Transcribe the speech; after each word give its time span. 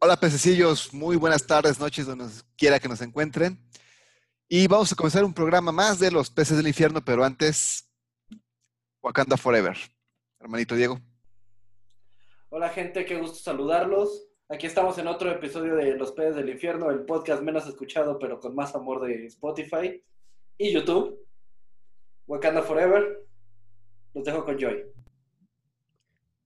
Hola 0.00 0.16
pececillos, 0.16 0.94
muy 0.94 1.16
buenas 1.16 1.44
tardes, 1.44 1.80
noches, 1.80 2.06
donde 2.06 2.26
quiera 2.56 2.78
que 2.78 2.86
nos 2.86 3.00
encuentren. 3.02 3.58
Y 4.48 4.68
vamos 4.68 4.92
a 4.92 4.94
comenzar 4.94 5.24
un 5.24 5.34
programa 5.34 5.72
más 5.72 5.98
de 5.98 6.12
los 6.12 6.30
peces 6.30 6.56
del 6.56 6.68
infierno, 6.68 7.04
pero 7.04 7.24
antes, 7.24 7.90
Wakanda 9.02 9.36
Forever. 9.36 9.76
Hermanito 10.38 10.76
Diego. 10.76 11.00
Hola 12.48 12.68
gente, 12.68 13.04
qué 13.06 13.18
gusto 13.18 13.38
saludarlos. 13.38 14.28
Aquí 14.48 14.68
estamos 14.68 14.96
en 14.98 15.08
otro 15.08 15.32
episodio 15.32 15.74
de 15.74 15.96
Los 15.96 16.12
peces 16.12 16.36
del 16.36 16.48
infierno, 16.48 16.90
el 16.90 17.04
podcast 17.04 17.42
menos 17.42 17.66
escuchado, 17.66 18.20
pero 18.20 18.38
con 18.38 18.54
más 18.54 18.76
amor 18.76 19.04
de 19.04 19.26
Spotify 19.26 20.00
y 20.58 20.72
YouTube. 20.72 21.18
Wakanda 22.28 22.62
Forever. 22.62 23.26
Los 24.14 24.24
dejo 24.24 24.44
con 24.44 24.56
Joy. 24.60 24.84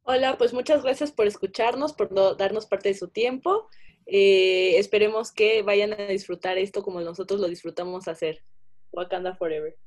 Hola, 0.04 0.36
pues 0.36 0.52
muchas 0.52 0.82
gracias 0.82 1.12
por 1.12 1.28
escucharnos, 1.28 1.92
por 1.92 2.36
darnos 2.36 2.66
parte 2.66 2.88
de 2.88 2.94
su 2.96 3.08
tiempo. 3.08 3.68
Eh, 4.06 4.76
esperemos 4.78 5.30
que 5.30 5.62
vayan 5.62 5.92
a 5.92 6.06
disfrutar 6.06 6.58
esto 6.58 6.82
como 6.82 7.00
nosotros 7.00 7.40
lo 7.40 7.46
disfrutamos 7.46 8.08
hacer. 8.08 8.44
Wakanda 8.90 9.36
Forever. 9.36 9.78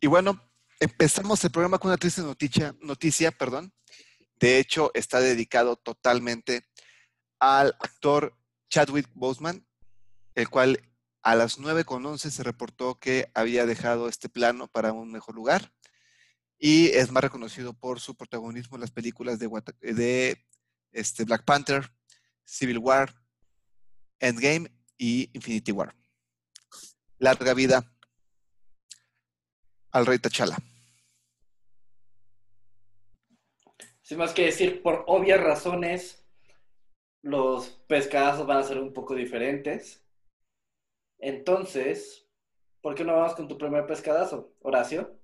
Y 0.00 0.06
bueno, 0.06 0.40
empezamos 0.78 1.42
el 1.42 1.50
programa 1.50 1.78
con 1.78 1.90
una 1.90 1.98
triste 1.98 2.22
noticia, 2.22 2.76
noticia, 2.80 3.32
perdón. 3.32 3.72
De 4.38 4.60
hecho, 4.60 4.92
está 4.94 5.18
dedicado 5.20 5.74
totalmente 5.74 6.62
al 7.40 7.74
actor 7.80 8.36
Chadwick 8.70 9.08
Boseman, 9.12 9.66
el 10.36 10.48
cual 10.48 10.80
a 11.22 11.34
las 11.34 11.58
9.11 11.58 12.30
se 12.30 12.42
reportó 12.44 13.00
que 13.00 13.32
había 13.34 13.66
dejado 13.66 14.08
este 14.08 14.28
plano 14.28 14.68
para 14.68 14.92
un 14.92 15.10
mejor 15.10 15.34
lugar 15.34 15.72
y 16.58 16.88
es 16.88 17.10
más 17.10 17.22
reconocido 17.22 17.72
por 17.74 18.00
su 18.00 18.16
protagonismo 18.16 18.76
en 18.76 18.82
las 18.82 18.90
películas 18.90 19.38
de, 19.38 20.38
este, 20.92 21.24
Black 21.24 21.44
Panther, 21.44 21.90
Civil 22.44 22.78
War, 22.78 23.14
Endgame 24.20 24.70
y 24.96 25.30
Infinity 25.32 25.72
War. 25.72 25.94
Larga 27.18 27.54
vida 27.54 27.92
al 29.90 30.06
rey 30.06 30.18
T'Challa. 30.18 30.56
Sin 34.02 34.18
más 34.18 34.32
que 34.34 34.44
decir, 34.44 34.82
por 34.82 35.04
obvias 35.06 35.40
razones, 35.40 36.24
los 37.22 37.70
pescadazos 37.88 38.46
van 38.46 38.58
a 38.58 38.62
ser 38.62 38.78
un 38.78 38.92
poco 38.92 39.14
diferentes. 39.14 40.04
Entonces, 41.18 42.28
¿por 42.82 42.94
qué 42.94 43.02
no 43.02 43.14
vamos 43.14 43.34
con 43.34 43.48
tu 43.48 43.56
primer 43.56 43.86
pescadazo, 43.86 44.54
Horacio? 44.60 45.18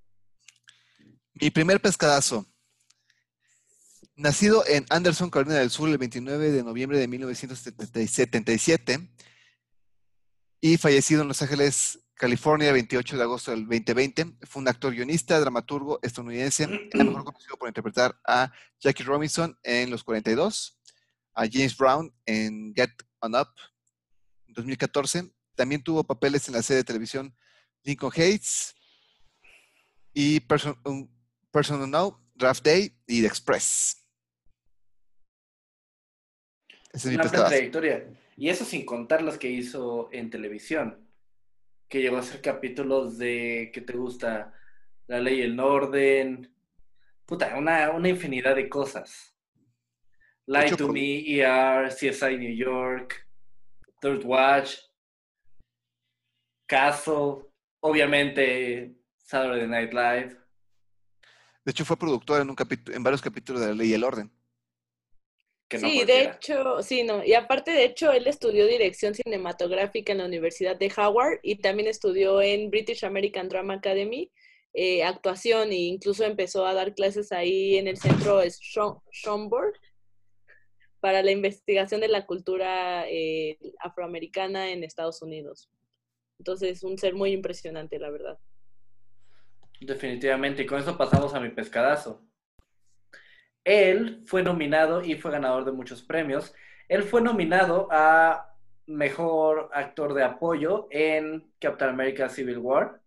Mi 1.40 1.50
primer 1.50 1.80
pescadazo. 1.80 2.46
Nacido 4.14 4.62
en 4.66 4.84
Anderson, 4.90 5.30
Carolina 5.30 5.58
del 5.58 5.70
Sur, 5.70 5.88
el 5.88 5.96
29 5.96 6.50
de 6.50 6.62
noviembre 6.62 6.98
de 6.98 7.08
1977 7.08 9.10
y 10.60 10.76
fallecido 10.76 11.22
en 11.22 11.28
Los 11.28 11.40
Ángeles, 11.40 12.00
California, 12.12 12.68
el 12.68 12.74
28 12.74 13.16
de 13.16 13.22
agosto 13.22 13.52
del 13.52 13.60
2020, 13.60 14.36
fue 14.42 14.60
un 14.60 14.68
actor 14.68 14.92
guionista, 14.92 15.40
dramaturgo 15.40 15.98
estadounidense, 16.02 16.66
mejor 16.92 17.24
conocido 17.24 17.56
por 17.56 17.68
interpretar 17.68 18.20
a 18.26 18.52
Jackie 18.78 19.04
Robinson 19.04 19.58
en 19.62 19.88
Los 19.88 20.04
42, 20.04 20.78
a 21.32 21.46
James 21.50 21.74
Brown 21.74 22.14
en 22.26 22.74
Get 22.76 22.90
On 23.20 23.34
Up 23.34 23.48
en 24.46 24.52
2014. 24.52 25.32
También 25.54 25.82
tuvo 25.82 26.04
papeles 26.04 26.46
en 26.48 26.54
la 26.54 26.62
serie 26.62 26.78
de 26.78 26.84
televisión 26.84 27.34
Lincoln 27.82 28.12
Hates 28.12 28.74
y 30.12 30.40
Person, 30.40 30.76
Personal 31.50 31.90
Now, 31.90 32.18
Draft 32.34 32.64
Day 32.64 32.92
y 33.06 33.20
The 33.20 33.26
Express. 33.26 34.06
Esa 36.92 37.08
es 37.08 37.14
Una 37.14 37.28
gran 37.28 37.48
trayectoria. 37.48 38.06
Y 38.36 38.48
eso 38.48 38.64
sin 38.64 38.84
contar 38.84 39.22
los 39.22 39.38
que 39.38 39.50
hizo 39.50 40.08
en 40.12 40.30
televisión. 40.30 41.06
Que 41.88 42.00
llegó 42.00 42.18
a 42.18 42.22
ser 42.22 42.40
capítulos 42.40 43.18
de 43.18 43.70
¿qué 43.72 43.80
te 43.80 43.92
gusta? 43.92 44.54
La 45.06 45.20
ley 45.20 45.40
y 45.40 45.42
el 45.42 45.58
orden. 45.58 46.54
Puta, 47.26 47.56
una, 47.56 47.90
una 47.90 48.08
infinidad 48.08 48.56
de 48.56 48.68
cosas. 48.68 49.36
Lie 50.46 50.76
to 50.76 50.88
Me, 50.88 51.22
ER, 51.40 51.88
CSI 51.88 52.36
New 52.36 52.54
York, 52.54 53.28
Third 54.00 54.24
Watch, 54.24 54.78
Castle, 56.66 57.44
obviamente 57.80 58.96
Saturday 59.18 59.68
Night 59.68 59.92
Live. 59.92 60.39
De 61.64 61.72
hecho, 61.72 61.84
fue 61.84 61.98
productor 61.98 62.40
en, 62.40 62.50
un 62.50 62.56
en 62.92 63.02
varios 63.02 63.22
capítulos 63.22 63.60
de 63.60 63.68
La 63.68 63.74
Ley 63.74 63.90
y 63.90 63.94
el 63.94 64.04
Orden. 64.04 64.30
sí, 65.70 66.04
de 66.04 66.24
hecho, 66.24 66.82
sí, 66.82 67.02
no. 67.02 67.24
Y 67.24 67.34
aparte, 67.34 67.70
de 67.70 67.84
hecho, 67.84 68.12
él 68.12 68.26
estudió 68.26 68.66
dirección 68.66 69.14
cinematográfica 69.14 70.12
en 70.12 70.18
la 70.18 70.24
Universidad 70.24 70.76
de 70.76 70.92
Howard 70.96 71.40
y 71.42 71.56
también 71.56 71.88
estudió 71.88 72.40
en 72.40 72.70
British 72.70 73.04
American 73.04 73.48
Drama 73.48 73.74
Academy 73.74 74.30
eh, 74.72 75.02
actuación 75.02 75.72
e 75.72 75.76
incluso 75.76 76.24
empezó 76.24 76.64
a 76.64 76.74
dar 76.74 76.94
clases 76.94 77.32
ahí 77.32 77.76
en 77.76 77.88
el 77.88 77.96
centro 77.96 78.40
Schomburg 79.12 79.74
para 81.00 81.22
la 81.22 81.32
investigación 81.32 82.00
de 82.00 82.08
la 82.08 82.24
cultura 82.24 83.04
eh, 83.08 83.58
afroamericana 83.80 84.70
en 84.70 84.84
Estados 84.84 85.22
Unidos. 85.22 85.68
Entonces, 86.38 86.84
un 86.84 86.98
ser 86.98 87.14
muy 87.14 87.32
impresionante, 87.32 87.98
la 87.98 88.10
verdad. 88.10 88.38
Definitivamente, 89.80 90.62
y 90.62 90.66
con 90.66 90.78
eso 90.78 90.96
pasamos 90.96 91.34
a 91.34 91.40
mi 91.40 91.48
pescadazo. 91.48 92.22
Él 93.64 94.22
fue 94.26 94.42
nominado 94.42 95.02
y 95.02 95.14
fue 95.14 95.30
ganador 95.30 95.64
de 95.64 95.72
muchos 95.72 96.02
premios. 96.02 96.54
Él 96.88 97.02
fue 97.02 97.22
nominado 97.22 97.88
a 97.90 98.54
Mejor 98.86 99.70
Actor 99.72 100.12
de 100.14 100.24
Apoyo 100.24 100.88
en 100.90 101.50
Captain 101.58 101.90
America 101.90 102.28
Civil 102.28 102.58
War. 102.58 103.00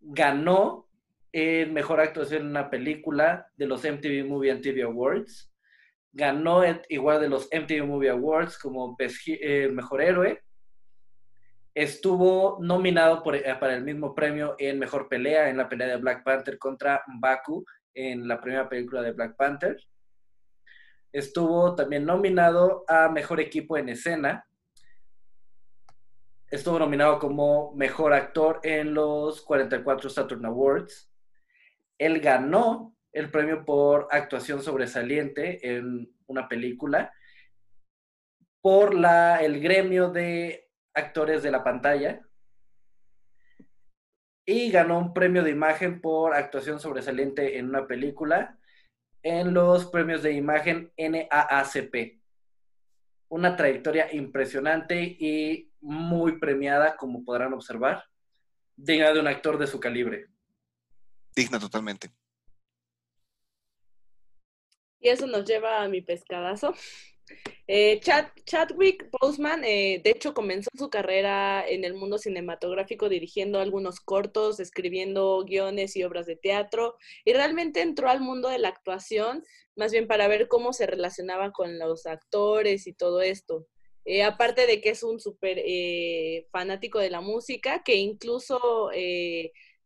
Ganó 0.00 0.88
el 1.32 1.70
Mejor 1.72 2.00
Actuación 2.00 2.42
en 2.42 2.48
una 2.48 2.70
película 2.70 3.52
de 3.56 3.66
los 3.66 3.84
MTV 3.84 4.26
Movie 4.26 4.50
and 4.50 4.62
TV 4.62 4.82
Awards. 4.82 5.52
Ganó 6.12 6.62
igual 6.88 7.20
de 7.20 7.28
los 7.28 7.48
MTV 7.52 7.84
Movie 7.84 8.10
Awards 8.10 8.58
como 8.58 8.96
eh, 8.98 9.68
Mejor 9.70 10.00
Héroe 10.00 10.45
Estuvo 11.76 12.56
nominado 12.58 13.22
eh, 13.34 13.54
para 13.60 13.74
el 13.74 13.84
mismo 13.84 14.14
premio 14.14 14.56
en 14.58 14.78
Mejor 14.78 15.10
Pelea, 15.10 15.50
en 15.50 15.58
la 15.58 15.68
pelea 15.68 15.88
de 15.88 15.96
Black 15.98 16.24
Panther 16.24 16.58
contra 16.58 17.04
Baku, 17.20 17.66
en 17.92 18.26
la 18.26 18.40
primera 18.40 18.66
película 18.66 19.02
de 19.02 19.12
Black 19.12 19.36
Panther. 19.36 19.76
Estuvo 21.12 21.74
también 21.74 22.06
nominado 22.06 22.82
a 22.88 23.10
Mejor 23.10 23.40
Equipo 23.40 23.76
en 23.76 23.90
Escena. 23.90 24.46
Estuvo 26.50 26.78
nominado 26.78 27.18
como 27.18 27.74
Mejor 27.74 28.14
Actor 28.14 28.60
en 28.62 28.94
los 28.94 29.42
44 29.42 30.08
Saturn 30.08 30.46
Awards. 30.46 31.12
Él 31.98 32.20
ganó 32.20 32.96
el 33.12 33.30
premio 33.30 33.66
por 33.66 34.08
actuación 34.10 34.62
sobresaliente 34.62 35.76
en 35.76 36.10
una 36.26 36.48
película 36.48 37.12
por 38.62 38.94
la, 38.94 39.44
el 39.44 39.60
gremio 39.60 40.08
de 40.08 40.65
actores 40.96 41.42
de 41.42 41.50
la 41.50 41.62
pantalla 41.62 42.26
y 44.46 44.70
ganó 44.70 44.98
un 44.98 45.12
premio 45.12 45.42
de 45.42 45.50
imagen 45.50 46.00
por 46.00 46.34
actuación 46.34 46.80
sobresaliente 46.80 47.58
en 47.58 47.68
una 47.68 47.86
película 47.86 48.58
en 49.22 49.52
los 49.52 49.86
premios 49.86 50.22
de 50.22 50.32
imagen 50.32 50.92
NAACP. 50.96 52.20
Una 53.28 53.56
trayectoria 53.56 54.12
impresionante 54.14 55.02
y 55.02 55.72
muy 55.80 56.38
premiada, 56.38 56.96
como 56.96 57.24
podrán 57.24 57.52
observar, 57.52 58.04
digna 58.76 59.12
de 59.12 59.18
un 59.18 59.26
actor 59.26 59.58
de 59.58 59.66
su 59.66 59.80
calibre. 59.80 60.28
Digna 61.34 61.58
totalmente. 61.58 62.10
Y 65.00 65.08
eso 65.08 65.26
nos 65.26 65.44
lleva 65.44 65.82
a 65.82 65.88
mi 65.88 66.02
pescadazo. 66.02 66.72
Eh, 67.68 68.00
Chadwick 68.44 69.08
Boseman, 69.10 69.64
eh, 69.64 70.00
de 70.02 70.10
hecho, 70.10 70.34
comenzó 70.34 70.70
su 70.76 70.88
carrera 70.88 71.64
en 71.66 71.84
el 71.84 71.94
mundo 71.94 72.18
cinematográfico 72.18 73.08
dirigiendo 73.08 73.58
algunos 73.58 74.00
cortos, 74.00 74.60
escribiendo 74.60 75.42
guiones 75.44 75.96
y 75.96 76.04
obras 76.04 76.26
de 76.26 76.36
teatro, 76.36 76.96
y 77.24 77.32
realmente 77.32 77.80
entró 77.80 78.08
al 78.08 78.20
mundo 78.20 78.48
de 78.48 78.58
la 78.58 78.68
actuación, 78.68 79.42
más 79.74 79.90
bien 79.90 80.06
para 80.06 80.28
ver 80.28 80.46
cómo 80.48 80.72
se 80.72 80.86
relacionaba 80.86 81.50
con 81.52 81.78
los 81.78 82.06
actores 82.06 82.86
y 82.86 82.92
todo 82.92 83.20
esto. 83.20 83.66
Eh, 84.04 84.22
aparte 84.22 84.68
de 84.68 84.80
que 84.80 84.90
es 84.90 85.02
un 85.02 85.18
súper 85.18 85.60
fanático 86.52 87.00
de 87.00 87.10
la 87.10 87.20
música, 87.20 87.82
que 87.82 87.96
incluso 87.96 88.90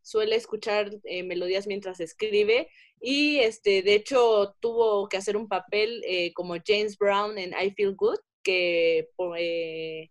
suele 0.02 0.36
escuchar 0.36 0.90
melodías 1.24 1.66
mientras 1.66 2.00
escribe, 2.00 2.68
y 3.00 3.38
este, 3.38 3.82
de 3.82 3.94
hecho 3.94 4.54
tuvo 4.60 5.08
que 5.08 5.16
hacer 5.16 5.36
un 5.36 5.48
papel 5.48 6.02
eh, 6.06 6.32
como 6.34 6.56
James 6.64 6.98
Brown 6.98 7.38
en 7.38 7.52
I 7.52 7.70
Feel 7.70 7.96
Good, 7.96 8.18
que, 8.42 9.08
eh, 9.38 10.10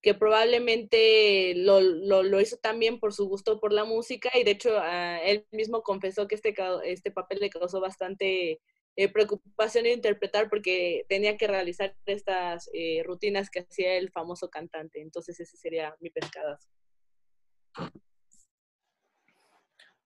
que 0.00 0.14
probablemente 0.14 1.54
lo, 1.56 1.80
lo, 1.80 2.40
hizo 2.40 2.56
también 2.58 2.98
por 2.98 3.12
su 3.12 3.28
gusto 3.28 3.60
por 3.60 3.72
la 3.72 3.84
música 3.84 4.30
y 4.34 4.44
de 4.44 4.52
hecho 4.52 4.78
ah, 4.78 5.18
él 5.22 5.46
mismo 5.52 5.82
confesó 5.82 6.26
que 6.26 6.34
este, 6.34 6.54
este 6.84 7.10
papel 7.10 7.38
le 7.40 7.50
causó 7.50 7.80
bastante 7.80 8.60
eh, 8.96 9.08
preocupación 9.08 9.84
de 9.84 9.92
interpretar 9.92 10.48
porque 10.48 11.04
tenía 11.08 11.36
que 11.36 11.46
realizar 11.48 11.96
estas 12.06 12.70
eh, 12.72 13.02
rutinas 13.04 13.50
que 13.50 13.60
hacía 13.60 13.96
el 13.96 14.10
famoso 14.10 14.48
cantante. 14.50 15.00
Entonces 15.00 15.40
ese 15.40 15.56
sería 15.56 15.96
mi 16.00 16.10
pescadazo. 16.10 16.68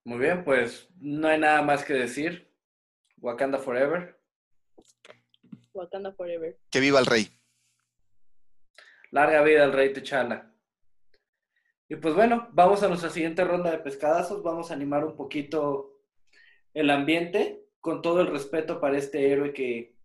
Muy 0.09 0.17
bien, 0.17 0.43
pues 0.43 0.89
no 0.99 1.27
hay 1.27 1.39
nada 1.39 1.61
más 1.61 1.85
que 1.85 1.93
decir. 1.93 2.51
Wakanda 3.17 3.59
Forever. 3.59 4.19
Wakanda 5.71 6.11
Forever. 6.13 6.57
Que 6.71 6.79
viva 6.79 6.99
el 6.99 7.05
rey. 7.05 7.29
Larga 9.11 9.43
vida 9.43 9.63
al 9.63 9.71
rey 9.71 9.93
T'Challa. 9.93 10.51
Y 11.87 11.95
pues 11.97 12.15
bueno, 12.15 12.49
vamos 12.53 12.81
a 12.81 12.87
nuestra 12.87 13.11
siguiente 13.11 13.43
ronda 13.43 13.69
de 13.69 13.77
pescadazos. 13.77 14.41
Vamos 14.41 14.71
a 14.71 14.73
animar 14.73 15.05
un 15.05 15.15
poquito 15.15 16.01
el 16.73 16.89
ambiente 16.89 17.67
con 17.79 18.01
todo 18.01 18.21
el 18.21 18.31
respeto 18.31 18.81
para 18.81 18.97
este 18.97 19.31
héroe 19.31 19.53
que 19.53 19.95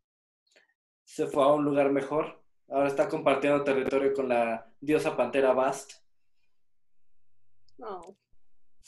se 1.02 1.28
fue 1.28 1.44
a 1.44 1.54
un 1.54 1.64
lugar 1.64 1.90
mejor. 1.90 2.44
Ahora 2.68 2.88
está 2.88 3.08
compartiendo 3.08 3.64
territorio 3.64 4.12
con 4.12 4.28
la 4.28 4.70
diosa 4.82 5.16
pantera 5.16 5.54
Bast. 5.54 5.92
No. 7.78 8.18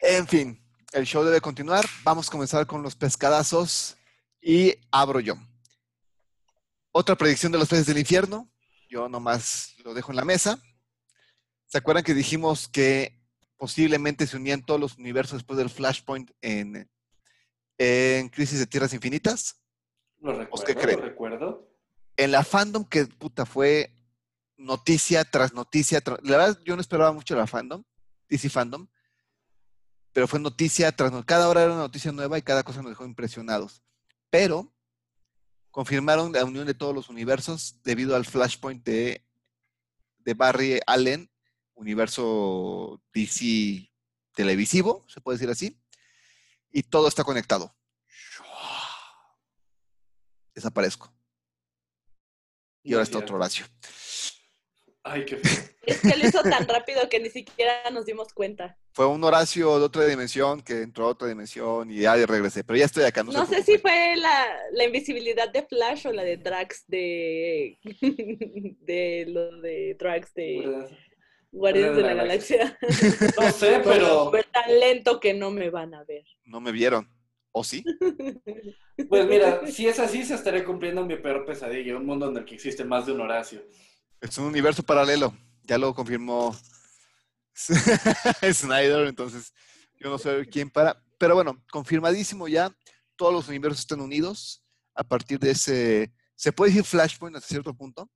en 0.02 0.26
fin, 0.28 0.60
el 0.92 1.04
show 1.04 1.24
debe 1.24 1.40
continuar. 1.40 1.86
Vamos 2.04 2.28
a 2.28 2.30
comenzar 2.30 2.66
con 2.66 2.82
los 2.82 2.94
pescadazos 2.94 3.96
y 4.40 4.74
abro 4.90 5.20
yo. 5.20 5.34
Otra 6.92 7.16
predicción 7.16 7.52
de 7.52 7.58
los 7.58 7.68
peces 7.68 7.86
del 7.86 7.98
infierno. 7.98 8.50
Yo 8.88 9.08
nomás 9.08 9.74
lo 9.84 9.94
dejo 9.94 10.12
en 10.12 10.16
la 10.16 10.24
mesa. 10.24 10.60
¿Se 11.66 11.78
acuerdan 11.78 12.02
que 12.02 12.14
dijimos 12.14 12.68
que 12.68 13.20
posiblemente 13.56 14.26
se 14.26 14.36
unían 14.36 14.64
todos 14.64 14.80
los 14.80 14.98
universos 14.98 15.38
después 15.38 15.56
del 15.56 15.70
Flashpoint 15.70 16.32
en, 16.40 16.90
en 17.78 18.28
Crisis 18.28 18.58
de 18.58 18.66
Tierras 18.66 18.92
Infinitas? 18.92 19.60
Lo 20.18 20.36
recuerdo, 20.36 20.66
qué 20.66 20.74
creen? 20.74 20.98
lo 20.98 21.06
recuerdo. 21.06 21.70
En 22.16 22.32
la 22.32 22.42
fandom 22.42 22.84
que 22.84 23.06
puta 23.06 23.46
fue 23.46 23.94
noticia 24.60 25.24
tras 25.24 25.52
noticia. 25.52 26.00
tras- 26.00 26.20
la 26.22 26.36
verdad, 26.36 26.60
yo 26.64 26.76
no 26.76 26.80
esperaba 26.82 27.12
mucho 27.12 27.34
la 27.34 27.46
fandom, 27.46 27.82
DC 28.28 28.48
Fandom, 28.50 28.86
pero 30.12 30.26
fue 30.28 30.38
noticia 30.40 30.92
tras 30.92 31.10
no- 31.12 31.24
Cada 31.24 31.48
hora 31.48 31.62
era 31.62 31.72
una 31.72 31.82
noticia 31.82 32.12
nueva 32.12 32.38
y 32.38 32.42
cada 32.42 32.62
cosa 32.62 32.82
nos 32.82 32.90
dejó 32.92 33.04
impresionados. 33.04 33.82
Pero 34.28 34.72
confirmaron 35.70 36.32
la 36.32 36.44
unión 36.44 36.66
de 36.66 36.74
todos 36.74 36.94
los 36.94 37.08
universos 37.08 37.80
debido 37.82 38.14
al 38.16 38.24
flashpoint 38.26 38.84
de, 38.84 39.26
de 40.18 40.34
Barry 40.34 40.80
Allen, 40.86 41.30
universo 41.74 43.02
DC 43.14 43.90
televisivo, 44.34 45.04
se 45.08 45.20
puede 45.20 45.38
decir 45.38 45.50
así, 45.50 45.80
y 46.70 46.82
todo 46.82 47.08
está 47.08 47.24
conectado. 47.24 47.74
Desaparezco. 50.54 51.12
Y 52.82 52.92
ahora 52.92 53.04
está 53.04 53.18
otro 53.18 53.36
Horacio. 53.36 53.66
Ay, 55.02 55.24
qué 55.24 55.36
feo. 55.36 55.64
Es 55.82 56.00
que 56.02 56.14
lo 56.14 56.28
hizo 56.28 56.42
tan 56.42 56.68
rápido 56.68 57.08
que 57.08 57.18
ni 57.20 57.30
siquiera 57.30 57.72
nos 57.90 58.04
dimos 58.04 58.34
cuenta. 58.34 58.76
Fue 58.92 59.06
un 59.06 59.24
Horacio 59.24 59.78
de 59.78 59.84
otra 59.86 60.04
dimensión 60.04 60.60
que 60.60 60.82
entró 60.82 61.06
a 61.06 61.08
otra 61.08 61.26
dimensión 61.26 61.90
y 61.90 62.00
ya 62.00 62.14
regresé. 62.26 62.62
Pero 62.64 62.78
ya 62.78 62.84
estoy 62.84 63.04
acá. 63.04 63.24
No, 63.24 63.32
No 63.32 63.46
sé 63.46 63.62
si 63.62 63.78
fue 63.78 64.14
la, 64.16 64.46
la 64.72 64.84
invisibilidad 64.84 65.50
de 65.50 65.62
Flash 65.62 66.06
o 66.06 66.12
la 66.12 66.22
de 66.22 66.36
Drax 66.36 66.84
de, 66.86 67.78
de 68.82 69.24
lo 69.26 69.60
de 69.62 69.96
Drax 69.98 70.34
de 70.34 70.86
Guardianes 71.50 71.96
de 71.96 72.02
la 72.02 72.14
Galaxia. 72.14 72.78
No 73.40 73.50
sé, 73.50 73.80
pero 73.82 74.30
Fue 74.30 74.44
tan 74.44 74.78
lento 74.78 75.18
que 75.18 75.32
no 75.32 75.50
me 75.50 75.70
van 75.70 75.94
a 75.94 76.04
ver. 76.04 76.24
No 76.44 76.60
me 76.60 76.72
vieron. 76.72 77.08
¿O 77.52 77.64
sí? 77.64 77.82
pues 79.08 79.26
mira, 79.26 79.66
si 79.66 79.88
es 79.88 79.98
así, 79.98 80.24
se 80.24 80.34
estaré 80.34 80.62
cumpliendo 80.62 81.04
mi 81.04 81.16
peor 81.16 81.44
pesadilla, 81.44 81.96
un 81.96 82.06
mundo 82.06 82.28
en 82.28 82.36
el 82.36 82.44
que 82.44 82.54
existe 82.54 82.84
más 82.84 83.06
de 83.06 83.12
un 83.12 83.22
Horacio. 83.22 83.62
Es 84.20 84.36
un 84.38 84.44
universo 84.46 84.82
paralelo. 84.82 85.34
Ya 85.64 85.78
lo 85.78 85.94
confirmó 85.94 86.54
Snyder, 88.52 89.06
entonces 89.06 89.52
yo 89.98 90.10
no 90.10 90.18
sé 90.18 90.46
quién 90.50 90.70
para. 90.70 91.02
Pero 91.18 91.34
bueno, 91.34 91.62
confirmadísimo 91.70 92.48
ya. 92.48 92.74
Todos 93.16 93.32
los 93.32 93.48
universos 93.48 93.80
están 93.80 94.00
unidos 94.00 94.64
a 94.94 95.04
partir 95.04 95.38
de 95.38 95.50
ese. 95.50 96.12
Se 96.34 96.52
puede 96.52 96.70
decir 96.70 96.84
Flashpoint 96.84 97.36
hasta 97.36 97.48
cierto 97.48 97.74
punto, 97.74 98.10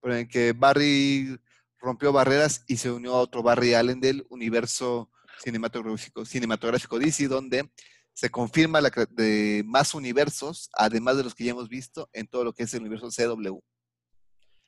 pero 0.00 0.16
en 0.16 0.28
que 0.28 0.52
Barry 0.52 1.38
rompió 1.78 2.12
barreras 2.12 2.62
y 2.66 2.76
se 2.76 2.90
unió 2.90 3.14
a 3.14 3.20
otro 3.20 3.42
Barry 3.42 3.74
Allen 3.74 4.00
del 4.00 4.26
universo 4.28 5.10
cinematográfico, 5.42 6.24
cinematográfico 6.24 6.98
DC, 6.98 7.28
donde 7.28 7.70
se 8.12 8.30
confirma 8.30 8.80
la, 8.80 8.90
de 9.10 9.62
más 9.66 9.94
universos, 9.94 10.70
además 10.74 11.16
de 11.16 11.24
los 11.24 11.34
que 11.34 11.44
ya 11.44 11.50
hemos 11.50 11.68
visto 11.68 12.08
en 12.12 12.26
todo 12.26 12.44
lo 12.44 12.52
que 12.52 12.62
es 12.62 12.72
el 12.74 12.80
universo 12.80 13.08
CW. 13.08 13.58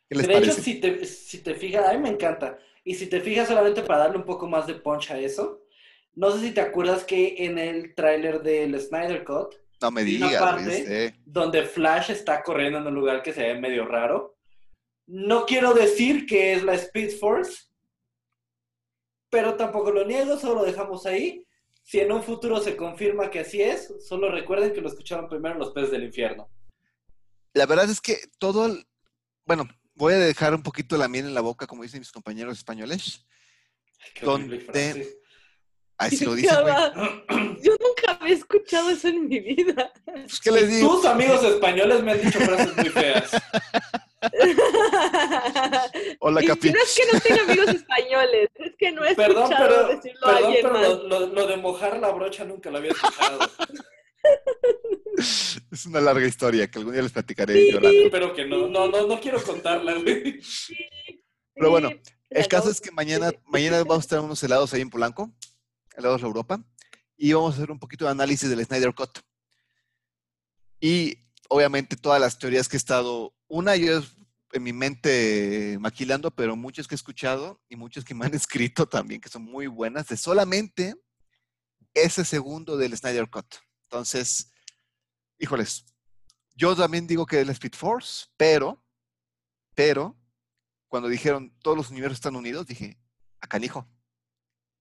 ¿Qué 0.08 0.14
les 0.17 0.26
de 0.29 0.38
hecho, 0.38 0.53
si 0.53 0.81
te, 0.81 1.05
si 1.05 1.38
te 1.38 1.55
fijas, 1.55 1.88
a 1.88 1.93
mí 1.94 1.99
me 1.99 2.11
encanta. 2.11 2.58
Y 2.85 2.94
si 2.94 3.06
te 3.08 3.20
fijas 3.20 3.49
solamente 3.49 3.82
para 3.82 4.00
darle 4.05 4.19
un 4.19 4.25
poco 4.25 4.47
más 4.47 4.67
de 4.67 4.75
punch 4.75 5.11
a 5.11 5.19
eso, 5.19 5.62
no 6.14 6.31
sé 6.31 6.41
si 6.41 6.53
te 6.53 6.61
acuerdas 6.61 7.05
que 7.05 7.35
en 7.44 7.58
el 7.58 7.94
tráiler 7.94 8.43
del 8.43 8.79
Snyder 8.81 9.25
Cut, 9.25 9.55
No 9.82 9.91
me 9.91 10.03
una 10.03 10.11
digas, 10.11 10.31
güey, 10.31 10.38
parte- 10.38 11.14
donde 11.25 11.62
Flash 11.64 12.11
está 12.11 12.43
corriendo 12.43 12.79
en 12.79 12.87
un 12.87 12.94
lugar 12.94 13.23
que 13.23 13.32
se 13.32 13.43
ve 13.43 13.58
medio 13.61 13.85
raro, 13.87 14.37
no 15.06 15.44
quiero 15.47 15.75
decir 15.75 16.25
que 16.26 16.53
es 16.55 16.62
la 16.62 16.75
Speed 16.75 17.19
Force, 17.19 17.64
pero 19.31 19.56
tampoco 19.56 19.91
lo 19.91 20.05
niego, 20.05 20.38
solo 20.38 20.56
lo 20.61 20.64
dejamos 20.64 21.05
ahí. 21.06 21.44
Si 21.82 22.00
en 22.00 22.11
un 22.11 22.23
futuro 22.23 22.58
se 22.61 22.76
confirma 22.76 23.31
que 23.31 23.41
así 23.41 23.61
es, 23.62 23.93
solo 24.06 24.31
recuerden 24.31 24.73
que 24.73 24.81
lo 24.81 24.88
escucharon 24.88 25.29
primero 25.29 25.55
en 25.55 25.61
los 25.61 25.70
peces 25.73 25.91
del 25.91 26.05
infierno. 26.05 26.49
La 27.53 27.67
verdad 27.67 27.88
es 27.91 28.00
que 28.00 28.19
todo, 28.38 28.67
el- 28.67 28.87
bueno, 29.44 29.69
voy 29.96 30.14
a 30.14 30.19
dejar 30.19 30.54
un 30.54 30.62
poquito 30.62 30.96
la 30.96 31.08
miel 31.08 31.26
en 31.26 31.34
la 31.34 31.40
boca, 31.40 31.66
como 31.66 31.82
dicen 31.82 32.00
mis 32.00 32.12
compañeros 32.12 32.58
españoles. 32.58 33.25
Qué 34.14 34.25
Donde- 34.25 34.60
frase. 34.60 35.19
Así 35.98 36.26
lo 36.26 36.32
va. 36.32 36.93
Yo 37.62 37.72
nunca 37.81 38.19
había 38.20 38.34
escuchado 38.34 38.90
eso 38.90 39.08
en 39.08 39.28
mi 39.28 39.40
vida. 39.40 39.90
Pues, 40.04 40.38
¿Qué 40.40 40.50
les 40.50 40.69
digo? 40.69 40.96
Tus 40.96 41.06
amigos 41.06 41.43
españoles 41.43 42.02
me 42.02 42.12
han 42.12 42.20
dicho 42.20 42.38
frases 42.38 42.76
muy 42.76 42.88
feas. 42.90 43.31
Hola, 46.20 46.43
Capi. 46.43 46.70
no 46.70 46.78
es 46.82 46.94
que 46.94 47.02
no 47.12 47.20
tenga 47.20 47.43
amigos 47.44 47.69
españoles, 47.69 48.48
es 48.56 48.72
que 48.78 48.93
no 48.93 49.04
he 49.04 49.14
Perdón, 49.14 49.44
escuchado 49.44 49.69
pero, 49.69 49.88
decirlo 49.96 50.26
a 50.26 50.31
perdón, 50.34 50.44
alguien 50.44 50.62
pero 50.62 50.75
más. 50.75 50.88
lo, 50.88 51.08
lo- 51.20 51.26
lo 51.28 51.46
de 51.46 51.56
mojar 51.56 51.98
la 51.98 52.08
brocha 52.10 52.44
nunca 52.44 52.70
lo 52.70 52.78
había 52.78 52.93
escuchado. 52.93 53.38
Es 55.70 55.86
una 55.86 56.00
larga 56.00 56.27
historia 56.27 56.70
que 56.70 56.79
algún 56.79 56.93
día 56.93 57.03
les 57.03 57.12
platicaré 57.12 57.55
Sí. 57.55 57.72
llorando. 57.72 58.03
Espero 58.05 58.34
que 58.34 58.44
no. 58.46 58.69
No, 58.69 58.89
no, 58.89 59.06
no 59.06 59.20
quiero 59.20 59.43
contarla, 59.43 59.94
güey. 59.94 60.41
Pero 61.55 61.70
bueno, 61.70 61.91
Sí, 61.91 62.00
El 62.31 62.48
caso 62.48 62.70
es 62.70 62.81
que 62.81 62.91
mañana, 62.91 63.32
mañana 63.46 63.79
vamos 63.79 63.98
a 63.98 64.00
estar 64.00 64.20
unos 64.20 64.43
helados 64.43 64.74
ahí 64.74 64.81
en 64.82 64.91
Polanco, 64.91 65.32
helados 65.96 66.20
de 66.20 66.27
Europa, 66.27 66.62
y 67.17 67.32
vamos 67.32 67.55
a 67.55 67.58
hacer 67.58 67.70
un 67.70 67.79
poquito 67.79 68.05
de 68.05 68.10
análisis 68.10 68.48
del 68.50 68.65
Snyder 68.65 68.93
Cut. 68.94 69.20
Y 70.81 71.19
obviamente 71.48 71.96
todas 71.96 72.20
las 72.20 72.39
teorías 72.39 72.69
que 72.69 72.77
he 72.77 72.79
estado, 72.79 73.34
una 73.48 73.77
yo 73.77 74.03
en 74.53 74.62
mi 74.62 74.72
mente 74.72 75.77
maquilando, 75.81 76.31
pero 76.31 76.56
muchas 76.56 76.86
que 76.86 76.94
he 76.94 76.96
escuchado 76.96 77.60
y 77.69 77.77
muchas 77.77 78.05
que 78.05 78.15
me 78.15 78.27
han 78.27 78.34
escrito 78.34 78.86
también, 78.86 79.20
que 79.20 79.29
son 79.29 79.43
muy 79.43 79.67
buenas, 79.67 80.08
de 80.08 80.17
solamente 80.17 80.94
ese 81.94 82.24
segundo 82.24 82.77
del 82.77 82.96
Snyder 82.96 83.31
Cut. 83.31 83.46
Entonces, 83.90 84.50
híjoles, 85.38 85.86
yo 86.55 86.74
también 86.74 87.06
digo 87.06 87.24
que 87.26 87.40
es 87.40 87.46
la 87.46 87.52
Speed 87.52 87.74
Force, 87.74 88.26
pero, 88.36 88.82
pero, 89.74 90.16
cuando 90.88 91.08
dijeron 91.08 91.55
todos 91.60 91.76
los 91.76 91.90
universos 91.90 92.16
están 92.16 92.36
unidos, 92.36 92.66
dije, 92.66 92.98
a 93.40 93.46
canijo. 93.46 93.88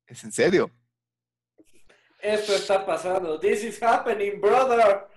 ¿Es 0.07 0.23
en 0.23 0.31
serio? 0.31 0.71
Esto 2.19 2.55
está 2.55 2.85
pasando. 2.85 3.39
This 3.39 3.63
is 3.63 3.81
happening, 3.81 4.39
brother. 4.41 5.07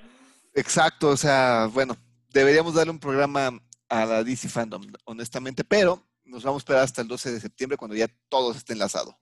Exacto, 0.55 1.11
o 1.11 1.17
sea, 1.17 1.69
bueno, 1.73 1.97
deberíamos 2.31 2.75
darle 2.75 2.91
un 2.91 3.01
programa 3.01 3.51
a 3.89 4.05
la 4.05 4.25
DC 4.25 4.49
Fandom, 4.49 4.83
honestamente, 5.05 5.65
pero 5.65 6.07
nos 6.25 6.43
vamos 6.43 6.61
a 6.61 6.63
esperar 6.63 6.83
hasta 6.83 7.01
el 7.01 7.09
12 7.09 7.33
de 7.33 7.41
septiembre 7.41 7.79
cuando 7.79 7.97
ya 7.97 8.09
todo 8.29 8.53
esté 8.53 8.75
enlazado. 8.75 9.19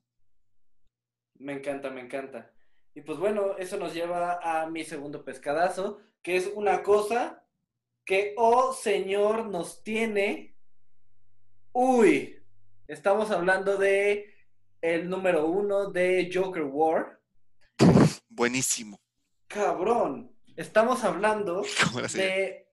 Me 1.39 1.53
encanta, 1.53 1.91
me 1.91 2.01
encanta. 2.01 2.56
Y 2.97 3.03
pues 3.03 3.19
bueno, 3.19 3.57
eso 3.59 3.77
nos 3.77 3.93
lleva 3.93 4.41
a 4.43 4.71
mi 4.71 4.83
segundo 4.83 5.23
pescadazo, 5.23 6.01
que 6.23 6.39
es 6.39 6.51
una 6.55 6.83
cosa 6.83 7.45
que, 8.07 8.33
oh 8.39 8.73
señor, 8.73 9.49
nos 9.49 9.83
tiene. 9.83 10.57
Uy, 11.73 12.43
estamos 12.89 13.31
hablando 13.31 13.77
de 13.77 14.35
el 14.81 15.11
número 15.11 15.47
uno 15.47 15.91
de 15.91 16.31
Joker 16.33 16.63
War. 16.63 17.21
Buenísimo. 18.31 18.99
Cabrón, 19.47 20.35
estamos 20.57 21.05
hablando 21.05 21.67
de... 22.15 22.67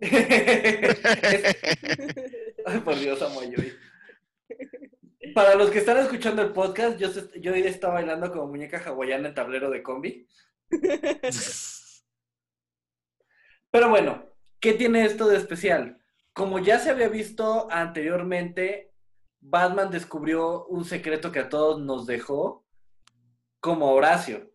Ay, 2.66 2.80
por 2.80 2.98
Dios, 2.98 3.22
amo 3.22 3.42
a 3.42 3.44
Yui. 3.44 3.72
Para 5.34 5.54
los 5.54 5.70
que 5.70 5.78
están 5.78 5.98
escuchando 5.98 6.42
el 6.42 6.52
podcast, 6.52 6.98
yo, 6.98 7.08
yo 7.40 7.54
estaba 7.54 7.94
bailando 7.94 8.30
como 8.30 8.46
muñeca 8.46 8.82
hawaiana 8.84 9.28
en 9.28 9.34
tablero 9.34 9.70
de 9.70 9.82
combi. 9.82 10.28
Pero 13.70 13.90
bueno, 13.90 14.26
¿qué 14.60 14.74
tiene 14.74 15.04
esto 15.04 15.28
de 15.28 15.36
especial? 15.36 16.00
Como 16.32 16.58
ya 16.58 16.78
se 16.78 16.90
había 16.90 17.08
visto 17.08 17.68
anteriormente, 17.70 18.92
Batman 19.40 19.90
descubrió 19.90 20.66
un 20.66 20.84
secreto 20.84 21.32
que 21.32 21.40
a 21.40 21.48
todos 21.48 21.80
nos 21.80 22.06
dejó 22.06 22.66
como 23.60 23.92
Horacio, 23.92 24.52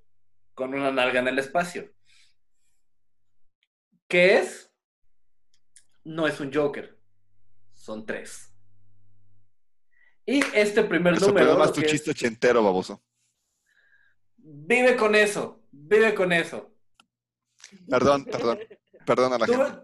con 0.54 0.74
una 0.74 0.92
nalga 0.92 1.20
en 1.20 1.28
el 1.28 1.40
espacio. 1.40 1.92
¿Qué 4.08 4.38
es? 4.38 4.72
No 6.04 6.28
es 6.28 6.40
un 6.40 6.54
Joker, 6.54 6.98
son 7.74 8.06
tres. 8.06 8.53
Y 10.26 10.42
este 10.54 10.84
primer 10.84 11.16
Eso 11.16 11.28
número... 11.28 11.48
pero 11.48 11.58
más 11.60 11.74
tu 11.74 11.82
que 11.82 11.86
es- 11.88 11.92
chiste 11.94 12.12
ochentero, 12.12 12.64
baboso. 12.64 13.04
Vive 14.38 14.96
con 14.96 15.16
eso, 15.16 15.64
vive 15.72 16.14
con 16.14 16.32
eso. 16.34 16.74
Perdón, 17.90 18.26
perdón. 18.26 18.60
Perdón 19.06 19.34
a 19.34 19.38
la 19.40 19.46
Tuve, 19.46 19.66
gente. 19.66 19.82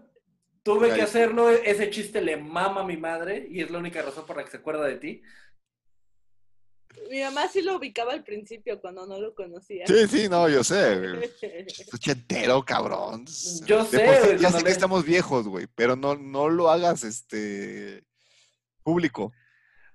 tuve 0.62 0.94
que 0.94 1.02
hacerlo, 1.02 1.50
ese 1.50 1.90
chiste 1.90 2.20
le 2.22 2.36
mama 2.36 2.82
a 2.82 2.86
mi 2.86 2.96
madre 2.96 3.46
y 3.50 3.60
es 3.62 3.70
la 3.70 3.78
única 3.78 4.00
razón 4.02 4.24
por 4.26 4.36
la 4.36 4.44
que 4.44 4.50
se 4.50 4.56
acuerda 4.58 4.84
de 4.86 4.96
ti. 4.96 5.22
Mi 7.10 7.20
mamá 7.22 7.48
sí 7.48 7.62
lo 7.62 7.76
ubicaba 7.76 8.12
al 8.12 8.22
principio 8.24 8.80
cuando 8.80 9.06
no 9.06 9.18
lo 9.20 9.34
conocía. 9.34 9.86
Sí, 9.86 10.06
sí, 10.08 10.28
no, 10.28 10.48
yo 10.48 10.62
sé. 10.62 11.30
ochentero, 11.92 12.62
cabrón. 12.64 13.24
Yo 13.64 13.84
sé, 13.84 14.36
ya 14.38 14.50
sé 14.50 14.62
que 14.64 14.70
estamos 14.70 15.04
viejos, 15.04 15.46
güey, 15.48 15.66
pero 15.74 15.96
no, 15.96 16.16
no 16.16 16.48
lo 16.48 16.70
hagas 16.70 17.04
este 17.04 18.04
público. 18.82 19.32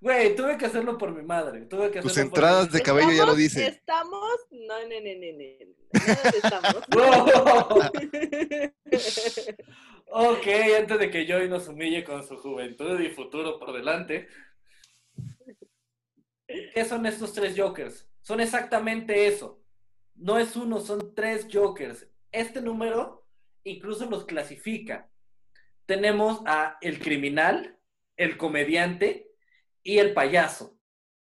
Güey, 0.01 0.35
tuve 0.35 0.57
que 0.57 0.65
hacerlo 0.65 0.97
por 0.97 1.13
mi 1.13 1.23
madre. 1.23 1.61
Tuve 1.65 1.89
que 1.91 2.01
Tus 2.01 2.11
hacerlo 2.11 2.29
por 2.31 2.39
entradas 2.39 2.67
mi- 2.67 2.73
de 2.77 2.81
cabello 2.83 3.11
ya 3.11 3.25
lo 3.25 3.35
Estamos- 3.35 3.37
dice. 3.37 3.67
Estamos, 3.67 4.37
no, 4.51 4.79
no, 4.81 4.99
no, 5.01 5.13
no, 5.21 5.37
no, 5.93 6.29
estamos. 6.37 6.83
No. 10.09 10.29
ok, 10.31 10.47
antes 10.79 10.99
de 10.99 11.09
que 11.11 11.25
Joy 11.27 11.49
nos 11.49 11.67
humille 11.67 12.03
con 12.03 12.25
su 12.27 12.37
juventud 12.37 12.99
y 12.99 13.09
futuro 13.09 13.57
por 13.59 13.73
delante. 13.73 14.27
¿Qué 16.47 16.85
son 16.85 17.05
estos 17.05 17.33
tres 17.33 17.55
Jokers? 17.57 18.07
Son 18.21 18.39
exactamente 18.39 19.27
eso. 19.27 19.61
No 20.15 20.37
es 20.37 20.55
uno, 20.55 20.79
son 20.79 21.13
tres 21.15 21.47
Jokers. 21.51 22.07
Este 22.31 22.61
número 22.61 23.25
incluso 23.63 24.05
los 24.09 24.25
clasifica. 24.25 25.09
Tenemos 25.85 26.41
a 26.45 26.77
el 26.81 26.99
criminal, 26.99 27.79
el 28.17 28.37
comediante 28.37 29.24
y 29.85 29.99
el 29.99 30.13
payaso. 30.13 30.77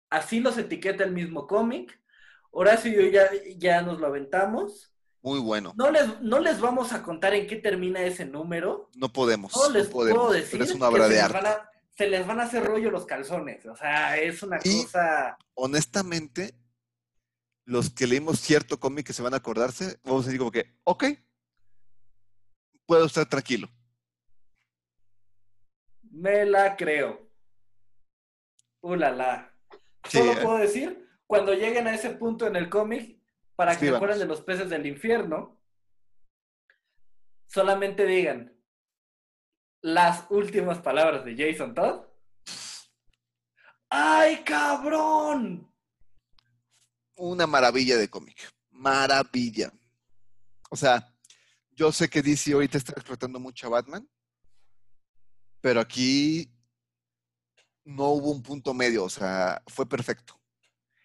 Así 0.08 0.40
los 0.40 0.56
etiqueta 0.56 1.02
el 1.04 1.12
mismo 1.12 1.46
cómic. 1.46 2.00
Horacio 2.52 2.90
y 2.92 2.94
yo 2.94 3.10
ya, 3.10 3.28
ya 3.58 3.82
nos 3.82 3.98
lo 4.00 4.06
aventamos. 4.06 4.94
Muy 5.20 5.40
bueno. 5.40 5.74
No 5.76 5.90
les, 5.90 6.20
no 6.22 6.38
les 6.38 6.60
vamos 6.60 6.92
a 6.92 7.02
contar 7.02 7.34
en 7.34 7.48
qué 7.48 7.56
termina 7.56 8.00
ese 8.02 8.24
número. 8.24 8.88
No 8.94 9.12
podemos. 9.12 9.54
No 9.54 9.68
les 9.70 9.86
no 9.88 9.92
podemos. 9.92 10.18
puedo 10.20 10.32
decir 10.32 10.52
pero 10.52 10.64
es 10.64 10.70
una 10.70 10.88
obra 10.88 11.02
se 11.04 11.08
de 11.10 11.14
les, 11.16 11.24
arte. 11.24 11.34
van 11.36 11.46
a, 11.46 11.70
se 11.90 12.08
les 12.08 12.26
van 12.26 12.40
a 12.40 12.44
hacer 12.44 12.64
rollo 12.64 12.90
los 12.92 13.04
calzones. 13.04 13.66
O 13.66 13.74
sea, 13.76 14.16
es 14.16 14.42
una 14.44 14.58
Y- 14.62 14.84
cosa... 14.84 15.36
Honestamente, 15.54 16.54
los 17.64 17.90
que 17.90 18.06
leímos 18.06 18.38
cierto 18.38 18.78
cómic 18.78 19.06
que 19.08 19.12
se 19.12 19.22
van 19.22 19.34
a 19.34 19.38
acordarse, 19.38 19.98
vamos 20.04 20.22
a 20.22 20.26
decir 20.26 20.38
como 20.38 20.52
que, 20.52 20.78
ok, 20.84 21.04
puedo 22.86 23.06
estar 23.06 23.28
tranquilo. 23.28 23.68
Me 26.10 26.46
la 26.46 26.76
creo. 26.76 27.25
Ulala. 28.86 29.52
Sí, 30.08 30.18
Solo 30.18 30.32
¿eh? 30.32 30.38
puedo 30.42 30.58
decir, 30.58 31.08
cuando 31.26 31.52
lleguen 31.54 31.86
a 31.86 31.94
ese 31.94 32.10
punto 32.10 32.46
en 32.46 32.56
el 32.56 32.68
cómic, 32.68 33.18
para 33.56 33.72
que 33.72 33.78
se 33.78 33.84
Escríbanos. 33.86 33.96
acuerden 33.96 34.18
de 34.20 34.26
los 34.26 34.40
peces 34.42 34.70
del 34.70 34.86
infierno, 34.86 35.60
solamente 37.48 38.06
digan 38.06 38.56
las 39.82 40.26
últimas 40.30 40.78
palabras 40.78 41.24
de 41.24 41.36
Jason 41.36 41.74
Todd. 41.74 42.06
¡Ay, 43.88 44.42
cabrón! 44.44 45.72
Una 47.16 47.46
maravilla 47.46 47.96
de 47.96 48.08
cómic. 48.08 48.36
Maravilla. 48.70 49.72
O 50.70 50.76
sea, 50.76 51.14
yo 51.70 51.92
sé 51.92 52.08
que 52.08 52.22
DC 52.22 52.52
ahorita 52.52 52.78
está 52.78 52.92
explotando 52.92 53.38
mucho 53.38 53.66
a 53.66 53.70
Batman, 53.70 54.08
pero 55.60 55.80
aquí 55.80 56.50
no 57.86 58.08
hubo 58.10 58.30
un 58.32 58.42
punto 58.42 58.74
medio, 58.74 59.04
o 59.04 59.08
sea, 59.08 59.62
fue 59.68 59.88
perfecto. 59.88 60.38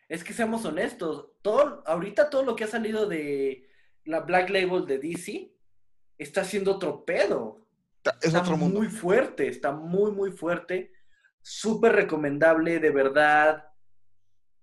Es 0.09 0.23
que 0.25 0.33
seamos 0.33 0.65
honestos, 0.65 1.29
todo, 1.41 1.81
ahorita 1.85 2.29
todo 2.29 2.43
lo 2.43 2.55
que 2.55 2.65
ha 2.65 2.67
salido 2.67 3.07
de 3.07 3.69
la 4.03 4.19
Black 4.19 4.50
Label 4.50 4.85
de 4.85 5.00
DC 5.00 5.53
está 6.17 6.43
siendo 6.43 6.75
otro 6.75 7.05
pedo. 7.05 7.65
Ta- 8.01 8.17
Es 8.19 8.27
está 8.27 8.41
otro 8.41 8.57
mundo. 8.57 8.79
muy 8.79 8.89
fuerte, 8.89 9.47
está 9.47 9.71
muy, 9.71 10.11
muy 10.11 10.31
fuerte. 10.31 10.91
Súper 11.41 11.93
recomendable, 11.93 12.79
de 12.79 12.89
verdad. 12.91 13.67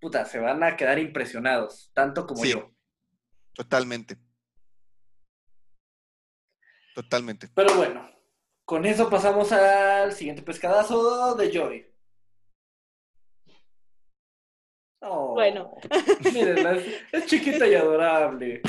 Puta, 0.01 0.25
se 0.27 0.39
van 0.39 0.63
a 0.63 0.77
quedar 0.77 0.99
impresionados, 0.99 1.91
tanto 1.95 2.27
como 2.27 2.43
Sí. 2.45 2.51
yo. 2.53 2.71
Totalmente. 3.55 4.19
Totalmente. 6.95 7.49
Pero 7.55 7.75
bueno, 7.77 8.11
con 8.65 8.85
eso 8.87 9.09
pasamos 9.09 9.53
al 9.53 10.13
siguiente 10.13 10.43
pescadazo 10.43 11.35
de 11.37 11.51
Joy. 11.53 11.88
Oh, 15.01 15.35
Bueno. 15.35 15.77
Mírenla, 16.33 16.73
es, 16.77 16.87
es 17.13 17.27
chiquita 17.27 17.67
y 17.67 17.75
adorable. 17.75 18.63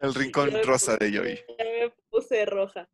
El 0.00 0.14
rincón 0.14 0.50
Yo- 0.50 0.62
rosa 0.62 0.96
de 0.96 1.10
Joy. 1.12 1.40
Ya 1.58 1.64
me 1.64 1.90
puse 2.10 2.44
roja. 2.44 2.88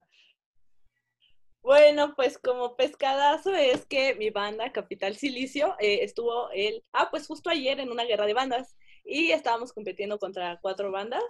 Bueno, 1.60 2.14
pues 2.16 2.38
como 2.38 2.76
pescadazo 2.76 3.54
es 3.54 3.84
que 3.84 4.14
mi 4.14 4.30
banda 4.30 4.72
Capital 4.72 5.16
Silicio 5.16 5.74
eh, 5.80 6.00
estuvo 6.02 6.50
el, 6.52 6.82
ah, 6.92 7.08
pues 7.10 7.26
justo 7.26 7.50
ayer 7.50 7.80
en 7.80 7.90
una 7.90 8.04
guerra 8.04 8.26
de 8.26 8.32
bandas 8.34 8.76
y 9.04 9.32
estábamos 9.32 9.72
compitiendo 9.72 10.18
contra 10.18 10.58
cuatro 10.62 10.90
bandas. 10.92 11.22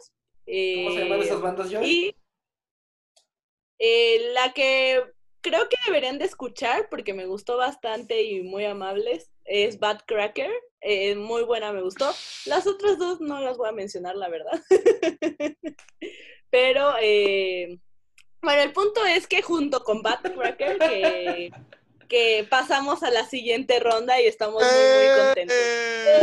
¿Cómo 0.44 0.90
se 0.90 0.98
llaman 1.04 1.20
eh, 1.20 1.24
esas 1.24 1.40
bandas, 1.40 1.70
Joy? 1.70 1.84
Y 1.86 2.16
eh, 3.78 4.32
la 4.34 4.52
que 4.52 5.02
creo 5.40 5.68
que 5.68 5.76
deberían 5.86 6.18
de 6.18 6.26
escuchar 6.26 6.88
porque 6.88 7.14
me 7.14 7.26
gustó 7.26 7.56
bastante 7.56 8.22
y 8.22 8.42
muy 8.42 8.64
amables 8.64 9.30
es 9.48 9.78
Bad 9.78 10.00
Cracker. 10.06 10.50
Eh, 10.80 11.14
muy 11.16 11.42
buena, 11.42 11.72
me 11.72 11.82
gustó. 11.82 12.12
Las 12.46 12.66
otras 12.66 12.98
dos 12.98 13.20
no 13.20 13.40
las 13.40 13.56
voy 13.56 13.68
a 13.68 13.72
mencionar, 13.72 14.16
la 14.16 14.28
verdad. 14.28 14.62
Pero, 16.50 16.94
eh, 17.00 17.78
bueno, 18.40 18.62
el 18.62 18.72
punto 18.72 19.04
es 19.04 19.26
que 19.26 19.42
junto 19.42 19.82
con 19.82 20.02
Bad 20.02 20.20
Cracker 20.34 20.78
que, 20.78 21.50
que 22.08 22.46
pasamos 22.48 23.02
a 23.02 23.10
la 23.10 23.24
siguiente 23.24 23.80
ronda 23.80 24.20
y 24.20 24.26
estamos 24.26 24.62
muy, 24.62 24.72
muy 24.72 25.26
contentos. 25.26 25.56
¡Eh! 25.56 26.20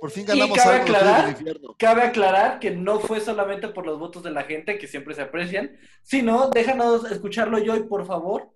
Por 0.00 0.10
fin 0.10 0.26
ganamos 0.26 0.58
cabe 0.58 0.76
algo 0.76 0.84
aclarar-. 0.84 1.36
Cabe 1.78 2.02
aclarar 2.02 2.58
que 2.58 2.70
no 2.70 3.00
fue 3.00 3.20
solamente 3.20 3.68
por 3.68 3.86
los 3.86 3.98
votos 3.98 4.22
de 4.22 4.30
la 4.30 4.44
gente, 4.44 4.78
que 4.78 4.86
siempre 4.86 5.14
se 5.14 5.22
aprecian, 5.22 5.76
sino, 6.02 6.50
déjanos 6.50 7.10
escucharlo, 7.10 7.58
Joy, 7.58 7.84
por 7.84 8.06
favor. 8.06 8.50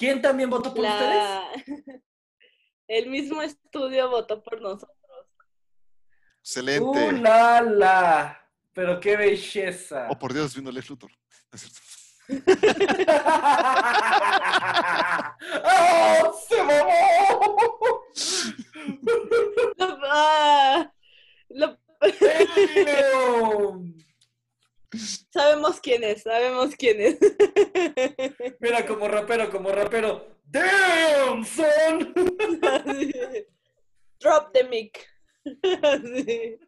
¿Quién 0.00 0.22
también 0.22 0.48
votó 0.48 0.72
por 0.72 0.82
ustedes? 0.82 1.22
El 2.88 3.10
mismo 3.10 3.42
estudio 3.42 4.08
votó 4.08 4.42
por 4.42 4.58
nosotros. 4.58 4.96
Excelente. 6.38 7.08
¡Uh, 7.08 7.12
la, 7.12 7.60
la! 7.60 8.50
Pero 8.72 8.98
qué 8.98 9.14
belleza. 9.18 10.08
Oh, 10.08 10.18
por 10.18 10.32
Dios, 10.32 10.56
vino 10.56 10.72
Lex 10.72 10.88
Luthor. 10.88 11.10
¡Oh, 15.64 16.40
se 16.48 16.62
mamó! 16.62 18.00
Lo- 19.76 20.00
ah, 20.10 20.90
lo-. 21.50 21.78
Sabemos 25.32 25.80
quién 25.80 26.04
es, 26.04 26.22
sabemos 26.22 26.74
quién 26.76 27.00
es. 27.00 27.18
Mira, 28.60 28.86
como 28.86 29.08
rapero, 29.08 29.50
como 29.50 29.70
rapero. 29.70 30.26
¡Damn, 30.44 31.44
son! 31.44 32.14
Así. 32.62 33.12
Drop 34.18 34.52
the 34.52 34.64
mic. 34.64 35.06
Así. 35.82 36.58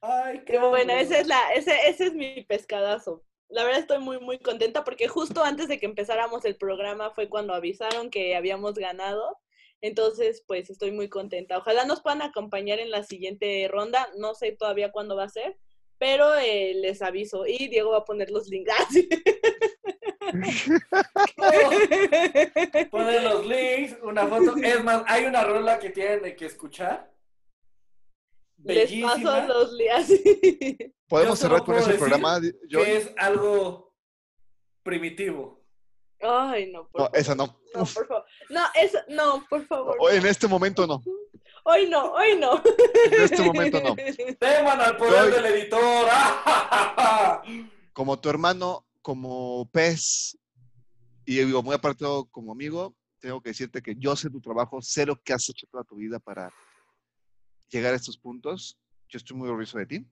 Ay, 0.00 0.42
Qué 0.44 0.58
bueno, 0.58 0.92
ese 0.94 1.20
es, 1.20 1.26
la, 1.28 1.52
ese, 1.54 1.88
ese 1.88 2.06
es 2.06 2.14
mi 2.14 2.42
pescadazo. 2.44 3.24
La 3.48 3.64
verdad 3.64 3.80
estoy 3.80 3.98
muy, 3.98 4.18
muy 4.18 4.38
contenta 4.38 4.82
porque 4.82 5.06
justo 5.06 5.44
antes 5.44 5.68
de 5.68 5.78
que 5.78 5.86
empezáramos 5.86 6.44
el 6.44 6.56
programa 6.56 7.10
fue 7.10 7.28
cuando 7.28 7.54
avisaron 7.54 8.10
que 8.10 8.34
habíamos 8.34 8.74
ganado. 8.74 9.38
Entonces, 9.82 10.42
pues 10.46 10.70
estoy 10.70 10.92
muy 10.92 11.08
contenta. 11.08 11.58
Ojalá 11.58 11.84
nos 11.84 12.00
puedan 12.00 12.22
acompañar 12.22 12.78
en 12.78 12.90
la 12.90 13.02
siguiente 13.02 13.68
ronda. 13.68 14.08
No 14.16 14.34
sé 14.34 14.52
todavía 14.52 14.92
cuándo 14.92 15.16
va 15.16 15.24
a 15.24 15.28
ser, 15.28 15.58
pero 15.98 16.34
eh, 16.36 16.72
les 16.74 17.02
aviso. 17.02 17.46
Y 17.46 17.68
Diego 17.68 17.90
va 17.90 17.98
a 17.98 18.04
poner 18.04 18.30
los 18.30 18.48
links. 18.48 18.72
Sí. 22.72 22.84
Ponen 22.90 23.24
los 23.24 23.46
links, 23.46 23.96
una 24.02 24.26
foto. 24.26 24.56
Es 24.56 24.82
más, 24.82 25.02
hay 25.06 25.24
una 25.24 25.44
rola 25.44 25.78
que 25.78 25.90
tienen 25.90 26.34
que 26.36 26.46
escuchar 26.46 27.12
Les 28.58 28.90
paso 29.02 29.46
los 29.46 29.72
lias. 29.72 30.08
Podemos 31.08 31.38
cerrar 31.38 31.64
con 31.64 31.76
ese 31.76 31.94
programa. 31.94 32.40
Yo, 32.68 32.82
que 32.82 32.96
es 32.96 33.12
algo 33.18 33.94
primitivo. 34.82 35.61
Ay, 36.22 36.70
no, 36.70 36.88
por 36.88 37.00
no, 37.00 37.04
favor. 37.06 37.18
esa 37.18 37.34
no. 37.34 37.46
No, 37.74 37.84
por 37.84 38.06
favor. 38.06 38.24
No, 38.50 38.60
eso, 38.74 38.98
no, 39.08 39.46
por 39.48 39.66
favor. 39.66 39.96
No. 40.00 40.08
en 40.10 40.26
este 40.26 40.46
momento 40.46 40.86
no. 40.86 41.02
Hoy 41.64 41.88
no, 41.88 42.12
hoy 42.12 42.38
no. 42.38 42.62
En 43.10 43.22
este 43.22 43.42
momento 43.42 43.80
no. 43.80 43.94
Teman 44.38 44.80
al 44.80 44.96
poder 44.96 45.32
del 45.34 45.46
editor. 45.46 46.08
Como 47.92 48.18
tu 48.18 48.30
hermano, 48.30 48.86
como 49.02 49.68
pez, 49.70 50.38
y 51.26 51.36
digo, 51.44 51.62
muy 51.62 51.74
aparte 51.74 52.06
como 52.30 52.52
amigo, 52.52 52.96
tengo 53.20 53.42
que 53.42 53.50
decirte 53.50 53.82
que 53.82 53.94
yo 53.96 54.16
sé 54.16 54.30
tu 54.30 54.40
trabajo, 54.40 54.80
sé 54.80 55.04
lo 55.04 55.16
que 55.16 55.34
has 55.34 55.48
hecho 55.50 55.66
toda 55.70 55.84
tu 55.84 55.96
vida 55.96 56.18
para 56.18 56.50
llegar 57.68 57.92
a 57.92 57.96
estos 57.96 58.16
puntos. 58.16 58.78
Yo 59.08 59.18
estoy 59.18 59.36
muy 59.36 59.48
orgulloso 59.48 59.76
de 59.76 59.86
ti 59.86 60.06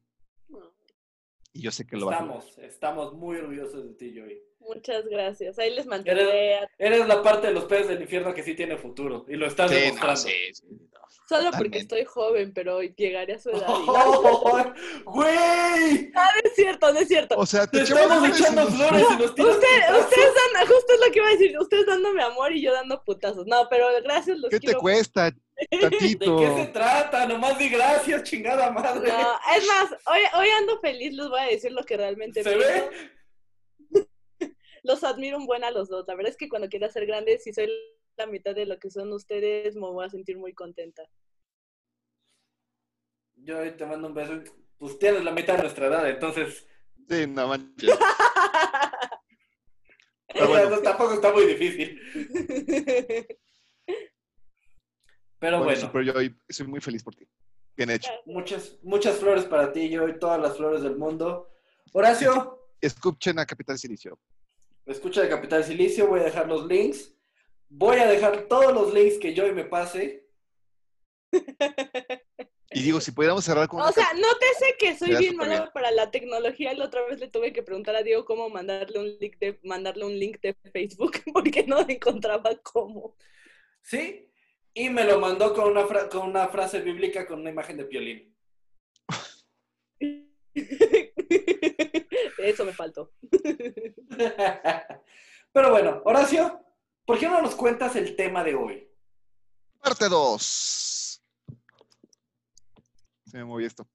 y 1.52 1.62
yo 1.62 1.70
sé 1.70 1.86
que 1.86 1.96
lo 1.96 2.06
vas 2.06 2.58
a 2.58 2.62
estamos 2.62 3.12
muy 3.14 3.38
orgullosos 3.38 3.84
de 3.84 3.94
ti, 3.94 4.14
Joey. 4.16 4.49
Muchas 4.60 5.04
gracias. 5.06 5.58
Ahí 5.58 5.74
les 5.74 5.86
mantendré 5.86 6.54
a- 6.58 6.68
Eres 6.78 7.06
la 7.08 7.22
parte 7.22 7.48
de 7.48 7.52
los 7.54 7.64
peces 7.64 7.88
del 7.88 8.02
infierno 8.02 8.32
que 8.34 8.42
sí 8.42 8.54
tiene 8.54 8.76
futuro 8.76 9.24
y 9.28 9.34
lo 9.36 9.46
estás 9.46 9.70
Sí, 9.70 9.76
no, 9.76 9.80
demostrando. 9.82 10.20
sí, 10.20 10.32
sí, 10.52 10.64
no. 10.70 11.00
Solo 11.28 11.50
porque 11.56 11.78
estoy 11.78 12.04
joven, 12.04 12.52
pero 12.52 12.82
llegaré 12.82 13.34
a 13.34 13.38
su 13.38 13.50
edad. 13.50 13.66
¡Oh, 13.68 14.72
¡Güey! 15.06 16.10
No 16.12 16.20
es 16.44 16.54
cierto, 16.56 16.92
no 16.92 16.98
es 16.98 17.08
cierto. 17.08 17.36
O 17.36 17.46
sea, 17.46 17.66
Te 17.66 17.82
estamos 17.82 18.28
echando 18.28 18.62
y- 18.68 18.72
flores 18.72 19.06
y 19.10 19.16
nos 19.22 19.34
tiras 19.34 19.54
Usted, 19.56 19.98
ustedes 20.00 20.34
dan, 20.54 20.66
justo 20.66 20.92
es 20.94 21.00
lo 21.06 21.12
que 21.12 21.18
iba 21.18 21.28
a 21.28 21.32
decir, 21.32 21.58
ustedes 21.58 21.86
dándome 21.86 22.22
amor 22.22 22.52
y 22.52 22.62
yo 22.62 22.72
dando 22.72 23.02
putazos. 23.04 23.46
No, 23.46 23.68
pero 23.70 23.86
gracias, 24.02 24.38
los 24.38 24.50
¿Qué 24.50 24.58
te 24.60 24.74
cuesta, 24.74 25.30
¿De 25.70 25.78
tantito? 25.78 26.36
qué 26.38 26.54
se 26.56 26.66
trata? 26.68 27.26
Nomás 27.26 27.58
di 27.58 27.68
gracias, 27.68 28.22
chingada 28.24 28.70
madre. 28.70 29.08
No, 29.12 29.38
es 29.56 29.66
más, 29.66 29.90
hoy, 30.06 30.20
hoy 30.36 30.48
ando 30.58 30.80
feliz, 30.80 31.12
les 31.14 31.28
voy 31.28 31.40
a 31.40 31.44
decir 31.46 31.70
lo 31.72 31.84
que 31.84 31.96
realmente 31.96 32.42
¿Se 32.42 32.50
pienso. 32.50 32.66
ve? 32.68 32.90
Los 34.82 35.04
admiro 35.04 35.36
un 35.36 35.46
buen 35.46 35.64
a 35.64 35.70
los 35.70 35.88
dos. 35.88 36.06
La 36.06 36.14
verdad 36.14 36.30
es 36.30 36.36
que 36.36 36.48
cuando 36.48 36.68
quiera 36.68 36.88
ser 36.88 37.06
grande, 37.06 37.38
si 37.38 37.52
soy 37.52 37.70
la 38.16 38.26
mitad 38.26 38.54
de 38.54 38.66
lo 38.66 38.78
que 38.78 38.90
son 38.90 39.12
ustedes, 39.12 39.74
me 39.74 39.82
voy 39.82 40.04
a 40.04 40.10
sentir 40.10 40.38
muy 40.38 40.54
contenta. 40.54 41.02
Yo 43.36 43.58
hoy 43.58 43.72
te 43.72 43.86
mando 43.86 44.08
un 44.08 44.14
beso. 44.14 44.42
Pues 44.78 44.98
tienes 44.98 45.24
la 45.24 45.32
mitad 45.32 45.56
de 45.56 45.62
nuestra 45.62 45.86
edad, 45.86 46.08
entonces. 46.08 46.66
Sí, 47.08 47.26
no 47.26 47.48
manches. 47.48 47.90
Pero 50.32 50.44
o 50.44 50.54
sea, 50.54 50.62
bueno. 50.62 50.76
no, 50.76 50.82
tampoco 50.82 51.14
está 51.14 51.32
muy 51.32 51.44
difícil. 51.46 52.00
Pero 55.38 55.58
Bueno, 55.58 55.64
bueno, 55.64 55.80
super, 55.80 56.04
yo 56.04 56.12
hoy 56.14 56.36
soy 56.48 56.66
muy 56.66 56.80
feliz 56.80 57.02
por 57.02 57.14
ti. 57.14 57.26
Bien 57.76 57.90
hecho. 57.90 58.10
muchas, 58.26 58.78
muchas 58.82 59.18
flores 59.18 59.44
para 59.44 59.72
ti, 59.72 59.88
yo 59.88 60.06
y 60.06 60.18
todas 60.18 60.40
las 60.40 60.56
flores 60.56 60.82
del 60.82 60.96
mundo. 60.96 61.50
Horacio, 61.92 62.60
Escuchen 62.80 63.38
a 63.38 63.46
Capital 63.46 63.78
Silicio. 63.78 64.18
Escucha 64.86 65.22
de 65.22 65.28
Capital 65.28 65.64
Silicio, 65.64 66.06
voy 66.06 66.20
a 66.20 66.24
dejar 66.24 66.48
los 66.48 66.66
links. 66.66 67.14
Voy 67.68 67.98
a 67.98 68.06
dejar 68.08 68.48
todos 68.48 68.72
los 68.72 68.92
links 68.92 69.18
que 69.18 69.34
Joy 69.34 69.52
me 69.52 69.64
pase. 69.64 70.26
Y 72.72 72.82
digo, 72.82 73.00
si 73.00 73.12
pudiéramos 73.12 73.44
cerrar 73.44 73.68
con... 73.68 73.80
O 73.80 73.92
sea, 73.92 74.12
nótese 74.14 74.76
que 74.78 74.96
soy 74.96 75.16
bien 75.16 75.36
mala 75.36 75.72
para 75.72 75.90
la 75.90 76.10
tecnología. 76.10 76.72
La 76.74 76.84
otra 76.86 77.04
vez 77.06 77.18
le 77.20 77.28
tuve 77.28 77.52
que 77.52 77.62
preguntar 77.62 77.96
a 77.96 78.02
Diego 78.02 78.24
cómo 78.24 78.48
mandarle 78.48 78.98
un 78.98 79.18
link 79.18 79.38
de, 79.38 79.58
mandarle 79.62 80.04
un 80.04 80.18
link 80.18 80.40
de 80.40 80.54
Facebook 80.72 81.18
porque 81.32 81.64
no 81.64 81.80
encontraba 81.80 82.54
cómo. 82.62 83.16
¿Sí? 83.82 84.28
Y 84.74 84.88
me 84.88 85.04
lo 85.04 85.18
mandó 85.18 85.52
con 85.54 85.70
una, 85.70 85.84
fra- 85.86 86.08
con 86.08 86.28
una 86.28 86.48
frase 86.48 86.80
bíblica 86.80 87.26
con 87.26 87.40
una 87.40 87.50
imagen 87.50 87.76
de 87.76 87.84
violín. 87.84 88.36
Eso 92.42 92.64
me 92.64 92.72
faltó. 92.72 93.12
Pero 95.52 95.70
bueno, 95.70 96.02
Horacio, 96.04 96.64
¿por 97.04 97.18
qué 97.18 97.28
no 97.28 97.42
nos 97.42 97.54
cuentas 97.54 97.96
el 97.96 98.16
tema 98.16 98.44
de 98.44 98.54
hoy? 98.54 98.88
Parte 99.80 100.08
2. 100.08 101.22
Se 103.26 103.36
me 103.36 103.44
movió 103.44 103.66
esto. 103.66 103.88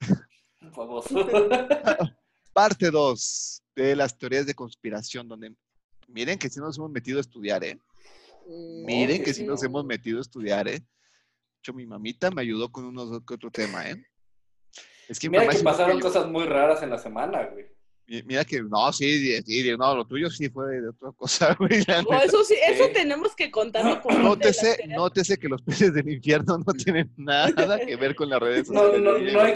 Favor. 0.74 1.04
Parte 2.52 2.90
2 2.90 3.62
de 3.74 3.96
las 3.96 4.16
teorías 4.18 4.46
de 4.46 4.54
conspiración, 4.54 5.26
donde 5.28 5.54
miren 6.08 6.38
que 6.38 6.50
sí 6.50 6.60
nos 6.60 6.76
hemos 6.76 6.90
metido 6.90 7.18
a 7.18 7.22
estudiar, 7.22 7.64
¿eh? 7.64 7.80
Miren 8.46 9.22
que 9.22 9.24
que 9.24 9.34
sí 9.34 9.44
nos 9.44 9.62
no. 9.62 9.66
hemos 9.68 9.84
metido 9.84 10.18
a 10.18 10.22
estudiar, 10.22 10.68
¿eh? 10.68 10.78
De 10.80 10.86
hecho, 11.60 11.72
mi 11.72 11.86
mamita 11.86 12.30
me 12.30 12.42
ayudó 12.42 12.70
con 12.70 12.84
unos 12.84 13.10
otro 13.10 13.50
tema, 13.50 13.88
¿eh? 13.88 14.04
Es 15.08 15.18
que 15.18 15.28
mi 15.30 15.38
Mira 15.38 15.48
que 15.48 15.58
pasaron 15.60 15.96
igual 15.96 15.98
que 15.98 16.02
yo. 16.02 16.08
cosas 16.08 16.28
muy 16.30 16.44
raras 16.44 16.82
en 16.82 16.90
la 16.90 16.98
semana, 16.98 17.46
güey. 17.46 17.66
Mi- 18.06 18.22
Mira 18.24 18.44
que, 18.44 18.60
no, 18.62 18.92
sí, 18.92 19.18
sí, 19.18 19.42
sí, 19.62 19.76
no, 19.78 19.94
lo 19.96 20.04
tuyo 20.06 20.28
sí 20.30 20.48
fue 20.50 20.80
de 20.80 20.88
otra 20.88 21.12
cosa, 21.12 21.54
güey. 21.58 21.82
No, 22.10 22.20
eso 22.22 22.44
sí, 22.44 22.54
eso 22.68 22.88
tenemos 22.92 23.34
que 23.34 23.50
contarlo 23.50 24.00
de 24.08 24.18
Nótese, 24.22 24.76
las 24.86 24.96
nótese 24.96 25.38
que 25.38 25.48
los 25.48 25.62
peces 25.62 25.94
del 25.94 26.08
infierno 26.10 26.58
no 26.58 26.72
tienen 26.74 27.12
nada 27.16 27.78
que 27.84 27.96
ver 27.96 28.14
con 28.14 28.28
las 28.28 28.40
redes 28.40 28.68
No, 28.70 28.80
sociales. 28.80 29.02
no, 29.02 29.18
no 29.18 29.32
no, 29.32 29.40
hay 29.40 29.54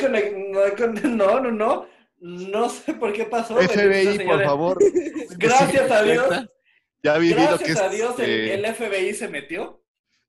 con- 0.77 0.95
no, 1.17 1.41
no, 1.41 1.51
no. 1.51 1.87
No 2.19 2.71
sé 2.71 2.95
por 2.95 3.13
qué 3.13 3.25
pasó. 3.27 3.57
FBI, 3.57 4.25
por 4.25 4.43
favor. 4.43 4.79
Gracias 5.37 5.91
a 5.91 6.03
Dios. 6.03 6.27
Ya 7.03 7.19
viví 7.19 7.35
lo 7.35 7.59
que 7.59 7.65
Gracias 7.65 7.71
es, 7.71 7.79
a 7.81 7.89
Dios 7.91 8.19
el, 8.19 8.31
eh, 8.31 8.55
el 8.55 8.75
FBI 8.75 9.13
se 9.15 9.29
metió. 9.29 9.83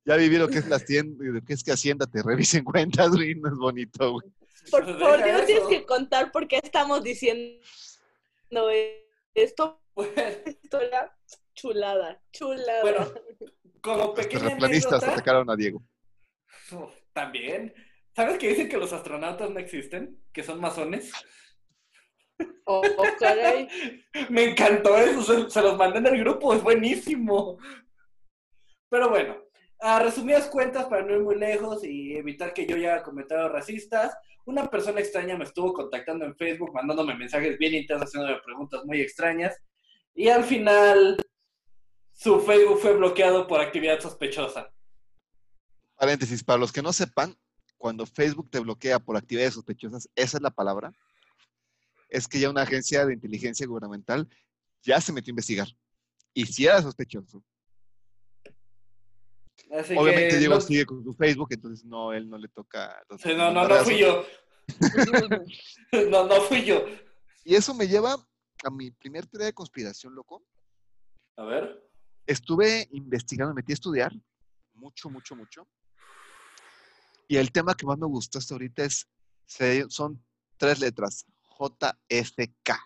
ya 0.06 0.18
viví 0.18 0.38
lo 0.38 0.50
que 0.50 0.58
es 0.60 0.68
la 0.68 0.76
hacienda, 0.76 1.24
lo 1.26 1.42
que 1.46 1.54
es 1.54 1.64
que 1.64 1.72
Hacienda 1.72 2.06
te 2.06 2.22
revisen 2.22 2.64
cuentas, 2.66 3.10
güey, 3.12 3.36
no 3.36 3.48
es 3.48 3.56
bonito, 3.56 4.12
güey. 4.12 4.28
Por, 4.70 4.84
Pues 4.84 5.24
Dios, 5.24 5.46
tienes 5.46 5.64
que 5.70 5.86
contar 5.86 6.32
por 6.34 6.46
qué 6.50 6.60
estamos 6.62 7.02
diciendo 7.04 7.58
esto. 9.34 9.82
Bueno, 9.96 10.14
Historia 10.46 11.12
chulada, 11.54 12.22
chulada. 12.32 12.82
Bueno, 12.82 13.12
como 13.82 13.98
Los 13.98 14.10
pequeña 14.12 14.44
terraplanistas 14.44 14.94
anécdota, 14.94 15.14
atacaron 15.14 15.50
a 15.50 15.56
Diego. 15.56 15.84
También. 17.14 17.74
¿Sabes 18.16 18.38
que 18.38 18.50
dicen 18.50 18.70
que 18.70 18.78
los 18.78 18.94
astronautas 18.94 19.50
no 19.50 19.60
existen? 19.60 20.22
Que 20.32 20.44
son 20.44 20.60
masones. 20.60 21.12
Oh, 22.66 22.82
oh, 22.98 23.06
caray. 23.20 23.68
Me 24.30 24.52
encantó 24.52 24.98
eso, 24.98 25.22
se, 25.22 25.50
se 25.50 25.62
los 25.62 25.78
mandé 25.78 26.00
en 26.00 26.08
el 26.08 26.20
grupo, 26.20 26.54
es 26.54 26.62
buenísimo. 26.62 27.58
Pero 28.90 29.10
bueno, 29.10 29.47
a 29.80 30.00
resumidas 30.00 30.48
cuentas, 30.48 30.86
para 30.86 31.04
no 31.04 31.14
ir 31.14 31.22
muy 31.22 31.36
lejos 31.36 31.84
y 31.84 32.16
evitar 32.16 32.54
que 32.54 32.66
yo 32.66 32.78
ya 32.78 33.04
comentarios 33.04 33.52
racistas, 33.52 34.16
una 34.46 34.70
persona 34.70 35.00
extraña 35.00 35.38
me 35.38 35.44
estuvo 35.44 35.74
contactando 35.74 36.26
en 36.26 36.36
Facebook, 36.36 36.74
mandándome 36.74 37.16
mensajes 37.16 37.58
bien 37.58 37.76
intensos, 37.76 38.08
haciéndome 38.08 38.40
preguntas 38.44 38.84
muy 38.86 39.02
extrañas. 39.02 39.56
Y 40.16 40.30
al 40.30 40.44
final, 40.44 41.18
su 42.14 42.40
Facebook 42.40 42.80
fue 42.80 42.96
bloqueado 42.96 43.46
por 43.46 43.60
actividad 43.60 44.00
sospechosa. 44.00 44.72
Paréntesis, 45.96 46.44
para 46.44 46.60
los 46.60 46.72
que 46.72 46.82
no 46.82 46.94
sepan, 46.94 47.36
cuando 47.78 48.06
Facebook 48.06 48.50
te 48.50 48.60
bloquea 48.60 49.00
por 49.00 49.18
actividades 49.18 49.54
sospechosas, 49.54 50.10
esa 50.16 50.38
es 50.38 50.42
la 50.42 50.52
palabra, 50.52 50.92
es 52.10 52.28
que 52.28 52.40
ya 52.40 52.50
una 52.50 52.62
agencia 52.62 53.06
de 53.06 53.14
inteligencia 53.14 53.68
gubernamental 53.68 54.28
ya 54.82 55.02
se 55.02 55.12
metió 55.12 55.32
a 55.32 55.34
investigar. 55.34 55.68
Y 56.34 56.46
si 56.46 56.66
era 56.66 56.82
sospechoso. 56.82 57.44
Así 59.72 59.96
Obviamente 59.98 60.30
que 60.30 60.38
Diego 60.38 60.56
no, 60.56 60.62
sigue 60.62 60.86
con 60.86 61.04
su 61.04 61.14
Facebook, 61.14 61.50
entonces 61.52 61.84
no, 61.86 62.14
él 62.14 62.30
no 62.30 62.38
le 62.38 62.48
toca. 62.48 63.04
sí, 63.18 63.30
no, 63.36 63.52
no, 63.52 63.68
no 63.68 63.76
fui 63.84 63.98
yo. 63.98 64.26
No, 66.10 66.26
no 66.26 66.42
fui 66.42 66.64
yo. 66.66 66.86
Y 67.46 67.56
eso 67.56 67.74
me 67.74 67.88
lleva 67.88 68.16
a 68.64 68.70
mi 68.70 68.92
primer 68.92 69.26
teoría 69.28 69.48
de 69.48 69.54
conspiración, 69.54 70.14
loco. 70.14 70.46
A 71.38 71.44
ver. 71.46 71.90
Estuve 72.26 72.88
investigando, 72.92 73.54
me 73.54 73.62
metí 73.62 73.72
a 73.72 73.76
estudiar 73.76 74.12
mucho, 74.74 75.10
mucho, 75.10 75.36
mucho. 75.36 75.68
Y 77.28 77.38
el 77.38 77.52
tema 77.52 77.76
que 77.76 77.86
más 77.86 77.98
me 77.98 78.08
gustó 78.08 78.40
hasta 78.40 78.56
ahorita 78.56 78.84
es, 78.84 79.08
se- 79.46 79.90
son 79.90 80.24
tres 80.58 80.80
letras, 80.80 81.26
JFK. 81.58 82.78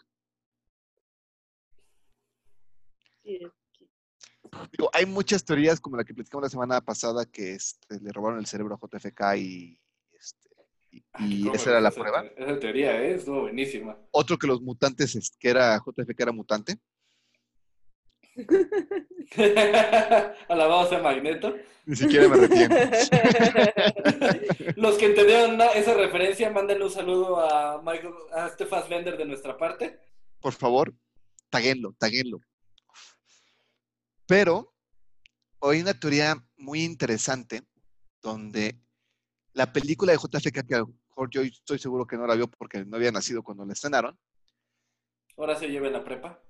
Digo, 4.71 4.89
hay 4.93 5.05
muchas 5.05 5.43
teorías 5.45 5.79
como 5.79 5.95
la 5.97 6.03
que 6.03 6.13
platicamos 6.13 6.43
la 6.43 6.49
semana 6.49 6.81
pasada 6.81 7.25
que 7.25 7.53
este, 7.53 7.99
le 8.01 8.11
robaron 8.11 8.39
el 8.39 8.45
cerebro 8.45 8.75
a 8.75 8.79
JFK 8.79 9.37
y, 9.37 9.79
este, 10.19 10.49
y- 10.91 11.03
y 11.19 11.43
¿Cómo 11.43 11.55
esa 11.55 11.69
era 11.71 11.79
la 11.81 11.89
esa- 11.89 12.01
prueba. 12.01 12.25
Esa 12.35 12.59
teoría, 12.59 13.01
¿eh? 13.01 13.15
Estuvo 13.15 13.41
buenísima. 13.41 13.97
Otro 14.11 14.37
que 14.37 14.47
los 14.47 14.61
mutantes, 14.61 15.15
es- 15.15 15.35
que 15.39 15.49
era 15.49 15.77
JFK 15.79 16.21
era 16.23 16.31
mutante. 16.33 16.77
Alabado 20.49 20.89
sea 20.89 21.01
Magneto. 21.01 21.55
Ni 21.85 21.95
siquiera 21.95 22.27
me 22.27 22.35
arrepiento. 22.35 22.75
Los 24.75 24.97
que 24.97 25.05
entendieron 25.07 25.59
esa 25.75 25.93
referencia, 25.95 26.49
mándenle 26.51 26.85
un 26.85 26.91
saludo 26.91 27.39
a 27.41 27.81
Michael, 27.81 28.13
a 28.33 28.47
este 28.47 28.65
Fassbender 28.65 29.17
de 29.17 29.25
nuestra 29.25 29.57
parte. 29.57 29.99
Por 30.39 30.53
favor, 30.53 30.93
taguenlo, 31.49 31.93
taguenlo. 31.97 32.39
Pero 34.31 34.73
hay 35.59 35.81
una 35.81 35.93
teoría 35.93 36.41
muy 36.55 36.83
interesante 36.83 37.63
donde 38.21 38.79
la 39.51 39.73
película 39.73 40.13
de 40.13 40.19
JFK 40.19 40.65
que 40.65 40.83
mejor 41.09 41.29
yo 41.29 41.41
estoy 41.41 41.79
seguro 41.79 42.07
que 42.07 42.15
no 42.15 42.25
la 42.25 42.35
vio 42.35 42.49
porque 42.49 42.85
no 42.85 42.95
había 42.95 43.11
nacido 43.11 43.43
cuando 43.43 43.65
la 43.65 43.73
estrenaron. 43.73 44.17
Ahora 45.35 45.59
se 45.59 45.67
lleva 45.67 45.87
en 45.87 45.93
la 45.93 46.05
prepa. 46.05 46.41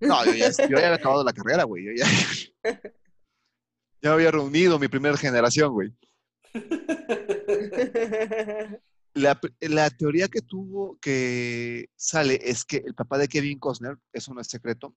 No, 0.00 0.24
yo 0.24 0.32
ya, 0.32 0.50
yo 0.50 0.68
ya 0.68 0.86
había 0.86 0.94
acabado 0.94 1.22
la 1.22 1.32
carrera, 1.32 1.62
güey. 1.62 1.84
Yo 1.84 1.92
ya, 1.94 2.06
ya 4.02 4.12
había 4.12 4.32
reunido 4.32 4.80
mi 4.80 4.88
primera 4.88 5.16
generación, 5.16 5.72
güey. 5.72 5.94
La, 9.14 9.38
la 9.60 9.90
teoría 9.90 10.26
que 10.26 10.40
tuvo, 10.40 10.98
que 11.00 11.88
sale, 11.94 12.40
es 12.42 12.64
que 12.64 12.78
el 12.78 12.96
papá 12.96 13.16
de 13.16 13.28
Kevin 13.28 13.60
Costner, 13.60 13.96
eso 14.12 14.34
no 14.34 14.40
es 14.40 14.48
secreto, 14.48 14.96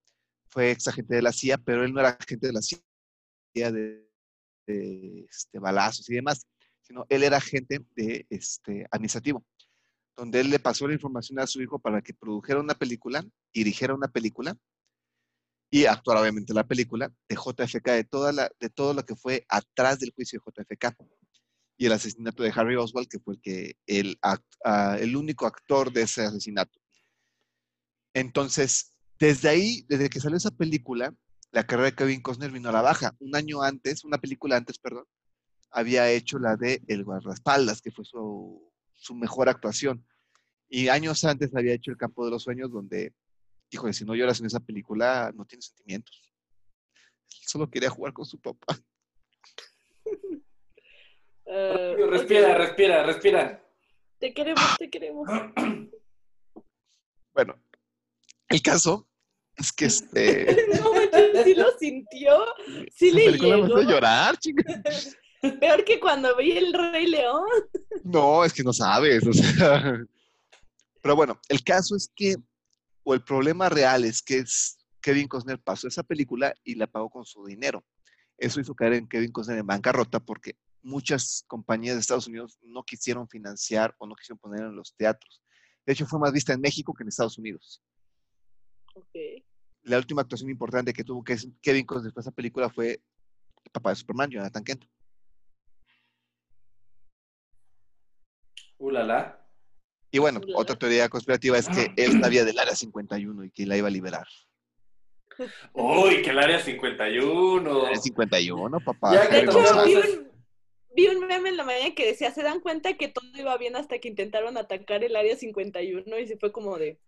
fue 0.52 0.72
ex 0.72 0.88
agente 0.88 1.16
de 1.16 1.22
la 1.22 1.32
CIA, 1.32 1.58
pero 1.58 1.84
él 1.84 1.94
no 1.94 2.02
era 2.02 2.10
agente 2.10 2.48
de 2.48 2.54
la 2.54 2.62
CIA 2.62 3.72
de, 3.72 4.08
de, 4.68 5.26
este, 5.30 5.60
balazos 5.60 6.10
y 6.10 6.16
demás, 6.16 6.46
sino 6.82 7.06
él 7.10 7.24
era 7.24 7.38
agente 7.38 7.84
de, 7.96 8.26
este, 8.30 8.86
administrativo, 8.92 9.46
donde 10.16 10.42
él 10.42 10.50
le 10.50 10.60
pasó 10.60 10.88
la 10.88 10.94
información 10.94 11.40
a 11.40 11.48
su 11.48 11.62
hijo 11.62 11.80
para 11.80 12.02
que 12.02 12.14
produjera 12.14 12.60
una 12.60 12.76
película, 12.76 13.24
dirigiera 13.54 13.96
una 13.96 14.10
película 14.10 14.56
y 15.74 15.86
actuara 15.86 16.22
obviamente 16.22 16.54
la 16.54 16.68
película 16.68 17.12
de 17.30 17.36
JFK, 17.36 17.88
de, 17.92 18.04
toda 18.04 18.34
la, 18.34 18.52
de 18.60 18.70
todo 18.70 18.94
lo 18.94 19.06
que 19.06 19.16
fue 19.16 19.46
atrás 19.48 20.00
del 20.00 20.12
juicio 20.12 20.42
de 20.46 20.64
JFK 20.64 20.98
y 21.78 21.86
el 21.86 21.94
asesinato 21.94 22.44
de 22.44 22.52
Harry 22.54 22.76
Oswald, 22.76 23.08
que 23.08 23.20
fue 23.20 23.40
que, 23.40 23.76
el, 23.88 24.20
ah, 24.22 24.98
el 25.00 25.16
único 25.16 25.48
actor 25.48 25.92
de 25.92 26.04
ese 26.04 26.24
asesinato. 26.24 26.80
Entonces, 28.14 28.94
desde 29.22 29.50
ahí, 29.50 29.86
desde 29.88 30.10
que 30.10 30.20
salió 30.20 30.36
esa 30.36 30.50
película, 30.50 31.14
la 31.52 31.68
carrera 31.68 31.92
de 31.92 31.96
Kevin 31.96 32.24
Costner 32.24 32.50
vino 32.50 32.70
a 32.70 32.72
la 32.72 32.82
baja. 32.82 33.16
Un 33.20 33.36
año 33.36 33.62
antes, 33.62 34.04
una 34.04 34.18
película 34.18 34.58
antes, 34.58 34.80
perdón, 34.80 35.06
había 35.70 36.10
hecho 36.10 36.40
la 36.40 36.56
de 36.56 36.82
El 36.88 37.04
guardaespaldas, 37.04 37.84
que 37.84 37.92
fue 37.92 38.04
su, 38.04 38.74
su 38.96 39.14
mejor 39.14 39.48
actuación. 39.48 40.04
Y 40.70 40.88
años 40.88 41.24
antes 41.24 41.56
había 41.56 41.76
hecho 41.76 41.92
El 41.92 41.98
campo 41.98 42.26
de 42.26 42.32
los 42.32 42.42
sueños, 42.42 42.72
donde, 42.72 43.14
híjole, 43.70 43.94
si 43.94 44.06
no 44.06 44.16
lloras 44.16 44.40
en 44.40 44.48
esa 44.48 44.60
película, 44.60 45.32
no 45.36 45.46
tienes 45.46 45.68
sentimientos. 45.68 46.34
Solo 47.28 47.70
quería 47.70 47.92
jugar 47.92 48.14
con 48.14 48.26
su 48.26 48.42
papá. 48.42 48.76
Ah, 51.46 51.94
Respira, 52.10 52.58
respira, 52.58 53.04
respira. 53.04 53.64
Te 54.18 54.34
queremos, 54.34 54.78
te 54.80 54.90
queremos. 54.90 55.30
Bueno, 57.34 57.56
el 58.50 58.62
caso 58.62 59.08
es 59.62 59.72
que 59.72 59.86
este, 59.86 60.56
No 60.82 60.94
manches, 60.94 61.44
sí 61.44 61.54
lo 61.56 61.66
sintió. 61.80 62.46
Sí 62.94 63.12
le 63.12 63.32
me 63.32 63.38
llegó. 63.38 63.82
llorar. 63.82 64.38
Peor 65.60 65.84
que 65.86 66.00
cuando 66.00 66.36
vi 66.38 66.52
el 66.52 66.72
Rey 66.74 67.08
León. 67.08 67.48
No, 68.04 68.44
es 68.46 68.54
que 68.54 68.64
no 68.64 68.74
sabes, 68.74 69.26
o 69.26 69.34
sea. 69.34 70.04
Pero 71.02 71.16
bueno, 71.16 71.40
el 71.50 71.64
caso 71.64 71.96
es 71.96 72.12
que, 72.16 72.36
o 73.04 73.14
el 73.16 73.24
problema 73.24 73.68
real 73.70 74.06
es 74.06 74.22
que 74.22 74.38
es- 74.40 74.78
Kevin 75.02 75.28
Costner 75.28 75.60
pasó 75.60 75.88
esa 75.88 76.04
película 76.04 76.54
y 76.64 76.76
la 76.76 76.86
pagó 76.86 77.10
con 77.10 77.26
su 77.26 77.44
dinero. 77.46 77.84
Eso 78.38 78.60
hizo 78.62 78.76
caer 78.76 78.94
en 78.94 79.08
Kevin 79.08 79.32
Costner 79.32 79.58
en 79.58 79.66
bancarrota 79.66 80.20
porque 80.20 80.58
muchas 80.84 81.44
compañías 81.48 81.96
de 81.96 82.02
Estados 82.02 82.28
Unidos 82.28 82.60
no 82.62 82.84
quisieron 82.84 83.28
financiar 83.28 83.96
o 83.98 84.06
no 84.06 84.14
quisieron 84.16 84.38
poner 84.38 84.62
en 84.62 84.76
los 84.76 84.94
teatros. 84.96 85.42
De 85.88 85.94
hecho, 85.94 86.06
fue 86.06 86.20
más 86.20 86.32
vista 86.32 86.54
en 86.54 86.62
México 86.62 86.94
que 86.94 87.02
en 87.02 87.08
Estados 87.10 87.40
Unidos. 87.40 87.82
Ok. 88.94 89.10
La 89.84 89.98
última 89.98 90.22
actuación 90.22 90.50
importante 90.50 90.94
que 90.94 91.04
tuvo 91.04 91.24
Kevin 91.62 91.86
Costner 91.86 92.14
para 92.14 92.22
esa 92.22 92.32
película 92.32 92.70
fue 92.70 93.02
el 93.64 93.72
papá 93.72 93.90
de 93.92 93.96
Superman, 93.96 94.30
Jonathan 94.30 94.64
Kent. 94.64 94.86
Ulala. 98.78 99.42
Y 100.12 100.20
bueno, 100.20 100.42
otra 100.56 100.76
teoría 100.76 101.08
conspirativa 101.08 101.58
es 101.58 101.70
que 101.70 101.94
él 101.96 102.20
sabía 102.22 102.44
del 102.44 102.60
área 102.60 102.76
51 102.76 103.46
y 103.46 103.52
que 103.52 103.66
la 103.66 103.78
iba 103.78 103.88
a 103.88 103.92
liberar. 103.92 104.28
Uy, 105.74 106.22
que 106.22 106.32
el 106.32 106.40
área 106.40 106.60
51. 106.60 107.86
Área 107.86 107.98
51, 107.98 108.80
papá. 108.82 109.14
Ya 109.14 109.28
De 109.28 109.46
que 109.46 109.86
vi 109.86 109.96
un, 109.96 110.32
vi 110.96 111.08
un 111.08 111.26
meme 111.28 111.50
en 111.50 111.58
la 111.58 111.64
mañana 111.64 111.96
que 111.96 112.08
decía, 112.08 112.32
se 112.32 112.44
dan 112.44 112.60
cuenta 112.60 112.98
que 112.98 113.08
todo 113.08 113.26
iba 113.36 113.58
bien 113.58 113.76
hasta 113.76 114.00
que 114.00 114.10
intentaron 114.10 114.58
atacar 114.58 115.04
el 115.04 115.16
área 115.16 115.36
51 115.36 116.20
y 116.20 116.28
se 116.28 116.38
fue 116.38 116.52
como 116.52 116.78
de... 116.78 117.00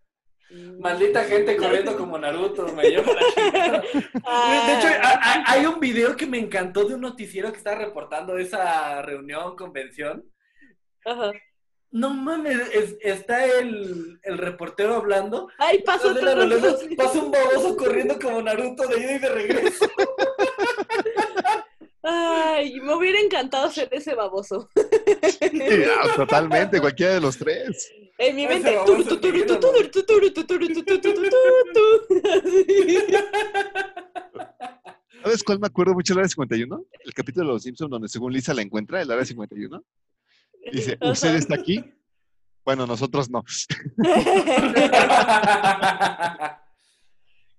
mm. 0.50 0.80
Maldita 0.80 1.24
gente 1.26 1.58
corriendo 1.58 1.96
como 1.98 2.18
Naruto, 2.18 2.68
me 2.74 2.84
lleva 2.90 3.14
la 3.14 3.22
chingada. 3.36 3.82
De 3.82 4.74
hecho, 4.78 4.88
Ah, 5.04 5.44
hay 5.48 5.66
un 5.66 5.80
video 5.80 6.16
que 6.16 6.26
me 6.28 6.40
encantó 6.40 6.86
de 6.86 6.96
un 6.96 7.02
noticiero 7.02 7.52
que 7.52 7.58
está 7.58 7.76
reportando 7.76 8.38
esa 8.38 9.02
reunión, 9.02 9.56
convención. 9.56 10.24
ajá. 11.06 11.32
No 11.96 12.10
mames, 12.12 12.58
es- 12.74 12.98
está 13.02 13.46
el, 13.46 14.20
el 14.24 14.38
reportero 14.40 14.96
hablando. 14.96 15.48
Ay, 15.60 15.84
reunión, 15.84 16.80
pasa 16.98 17.20
un 17.20 17.30
baboso 17.30 17.78
corriendo 17.78 18.18
como 18.20 18.42
Naruto 18.42 18.88
de 18.88 18.98
ida 19.00 19.12
y 19.16 19.20
de 19.20 19.30
regreso. 19.30 19.86
Ay, 22.02 22.80
me 22.82 22.94
hubiera 22.96 23.20
encantado 23.20 23.70
ser 23.72 23.88
ese 23.92 24.14
baboso. 24.16 24.70
Sí, 25.40 25.84
ah, 26.02 26.08
totalmente, 26.16 26.82
cualquiera 26.82 27.14
de 27.14 27.22
los 27.22 27.38
tres. 27.38 27.92
En 28.18 28.36
mi 28.36 28.48
mente. 28.48 28.78
¿Sabes 35.24 35.44
cuál 35.44 35.60
me 35.60 35.68
acuerdo 35.68 35.94
mucho 35.94 36.14
del 36.14 36.20
área 36.20 36.30
51? 36.30 36.86
El 37.04 37.14
capítulo 37.14 37.48
de 37.48 37.54
Los 37.54 37.64
Simpsons 37.64 37.90
donde 37.90 38.08
según 38.10 38.34
Lisa 38.34 38.54
la 38.54 38.62
encuentra, 38.62 39.02
el 39.02 39.10
área 39.10 39.26
51. 39.26 39.84
Dice, 40.72 40.98
¿usted 41.02 41.36
está 41.36 41.56
aquí? 41.56 41.84
Bueno, 42.66 42.86
nosotros 42.88 43.30
no. 43.30 43.44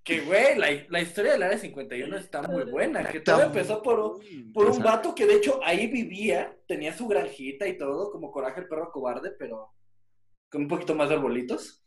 que 0.04 0.20
güey, 0.20 0.58
la, 0.58 0.68
la 0.88 1.00
historia 1.00 1.32
del 1.32 1.42
área 1.42 1.58
51 1.58 2.16
está 2.16 2.42
muy 2.42 2.64
buena. 2.64 3.04
Que 3.04 3.20
todo 3.20 3.42
empezó 3.42 3.82
por 3.82 3.98
un, 3.98 4.52
por 4.52 4.70
un 4.70 4.82
vato 4.82 5.14
que 5.14 5.26
de 5.26 5.34
hecho 5.36 5.60
ahí 5.64 5.86
vivía, 5.88 6.56
tenía 6.66 6.96
su 6.96 7.06
granjita 7.06 7.66
y 7.66 7.76
todo, 7.76 8.10
como 8.10 8.30
Coraje 8.30 8.60
el 8.60 8.68
perro 8.68 8.90
cobarde, 8.92 9.30
pero 9.32 9.74
con 10.54 10.62
un 10.62 10.68
poquito 10.68 10.94
más 10.94 11.08
de 11.08 11.16
arbolitos. 11.16 11.84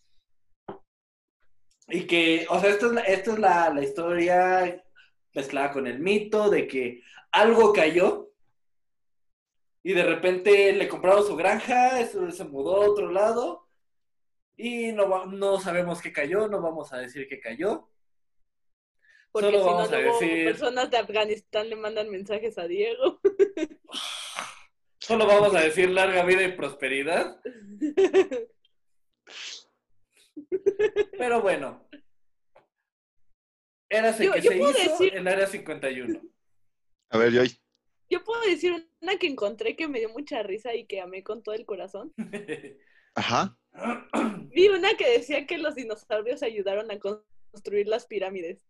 Y 1.88 2.06
que, 2.06 2.45
o 2.49 2.60
sea, 2.60 2.69
esta 2.69 2.86
es 2.88 2.91
la, 2.91 3.01
esta 3.01 3.32
es 3.34 3.39
la, 3.39 3.73
la 3.73 3.82
historia 3.82 4.84
mezclada 5.34 5.71
con 5.71 5.88
el 5.88 5.99
mito 5.99 6.49
de 6.49 6.67
que 6.67 7.01
algo 7.32 7.71
cayó 7.71 8.30
y 9.84 9.93
de 9.93 10.03
repente 10.03 10.73
le 10.73 10.89
compraron 10.89 11.25
su 11.25 11.38
granja, 11.38 12.01
eso 12.01 12.30
se 12.30 12.43
mudó 12.43 12.75
a 12.82 12.89
otro 12.89 13.10
lado 13.10 13.69
y 14.58 14.91
no, 14.91 15.27
no 15.27 15.60
sabemos 15.62 16.01
qué 16.01 16.12
cayó, 16.12 16.49
no 16.49 16.62
vamos 16.62 16.91
a 16.91 16.97
decir 16.97 17.25
qué 17.30 17.39
cayó. 17.39 17.89
Porque 19.32 19.47
Solo 19.51 19.60
si 19.60 19.65
no, 19.65 19.71
vamos 19.75 19.91
a 19.93 19.99
luego 19.99 20.19
decir- 20.19 20.45
personas 20.45 20.89
de 20.91 20.97
Afganistán 20.97 21.69
le 21.69 21.75
mandan 21.77 22.10
mensajes 22.10 22.58
a 22.58 22.67
Diego. 22.67 23.21
Solo 24.99 25.25
vamos 25.25 25.56
a 25.56 25.62
decir 25.62 25.89
larga 25.89 26.25
vida 26.25 26.43
y 26.43 26.51
prosperidad. 26.51 27.39
Pero 31.17 31.41
bueno. 31.41 31.87
Érase 33.89 34.25
Yo- 34.25 34.33
que 34.33 34.41
yo 34.41 34.51
se 34.51 34.57
puedo 34.57 34.71
hizo 34.71 34.91
decir- 34.91 35.15
el 35.15 35.27
área 35.27 35.47
51. 35.47 36.21
A 37.09 37.17
ver, 37.17 37.31
Joy. 37.33 37.57
Yo 38.09 38.23
puedo 38.23 38.41
decir 38.41 38.89
una 39.01 39.17
que 39.17 39.27
encontré 39.27 39.75
que 39.75 39.87
me 39.87 39.99
dio 39.99 40.09
mucha 40.09 40.41
risa 40.43 40.73
y 40.75 40.85
que 40.85 41.01
amé 41.01 41.23
con 41.23 41.43
todo 41.43 41.55
el 41.55 41.65
corazón. 41.65 42.13
Ajá. 43.15 43.57
Vi 44.53 44.67
una 44.69 44.95
que 44.95 45.09
decía 45.09 45.45
que 45.45 45.57
los 45.57 45.75
dinosaurios 45.75 46.43
ayudaron 46.43 46.89
a 46.91 46.99
construir 46.99 47.87
las 47.87 48.05
pirámides. 48.05 48.65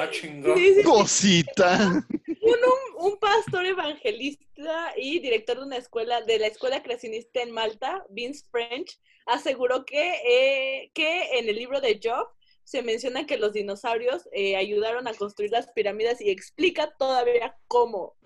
Ah, 0.00 0.10
chingón. 0.10 0.56
Sí, 0.56 0.66
sí, 0.66 0.74
sí. 0.76 0.82
Cosita. 0.82 2.06
Un, 2.26 3.04
un 3.04 3.18
pastor 3.18 3.66
evangelista 3.66 4.92
y 4.96 5.18
director 5.20 5.58
de 5.58 5.64
una 5.64 5.76
escuela, 5.76 6.22
de 6.22 6.38
la 6.38 6.46
escuela 6.46 6.82
creacionista 6.82 7.42
en 7.42 7.50
Malta, 7.50 8.04
Vince 8.10 8.44
French, 8.50 8.98
aseguró 9.26 9.84
que, 9.84 10.14
eh, 10.24 10.90
que 10.94 11.38
en 11.38 11.48
el 11.48 11.56
libro 11.56 11.80
de 11.80 12.00
Job 12.02 12.28
se 12.64 12.82
menciona 12.82 13.26
que 13.26 13.38
los 13.38 13.52
dinosaurios 13.52 14.28
eh, 14.32 14.56
ayudaron 14.56 15.06
a 15.06 15.14
construir 15.14 15.52
las 15.52 15.68
pirámides 15.72 16.20
y 16.20 16.30
explica 16.30 16.92
todavía 16.98 17.56
cómo. 17.68 18.16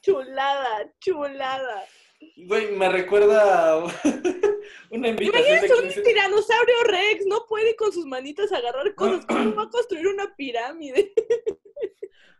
Chulada, 0.00 0.90
chulada. 1.00 1.84
Güey, 2.36 2.72
me 2.72 2.88
recuerda 2.88 3.72
a 3.72 3.76
una 4.92 5.08
invitación 5.08 5.42
de 5.42 5.50
Imagínate 5.50 5.74
un 5.74 5.88
15 5.88 6.02
tiranosaurio 6.02 6.82
Rex, 6.84 7.26
no 7.26 7.46
puede 7.48 7.74
con 7.76 7.92
sus 7.92 8.04
manitas 8.04 8.52
agarrar 8.52 8.94
cosas. 8.94 9.24
¿Cómo 9.26 9.54
va 9.56 9.62
a 9.64 9.70
construir 9.70 10.06
una 10.06 10.34
pirámide? 10.36 11.12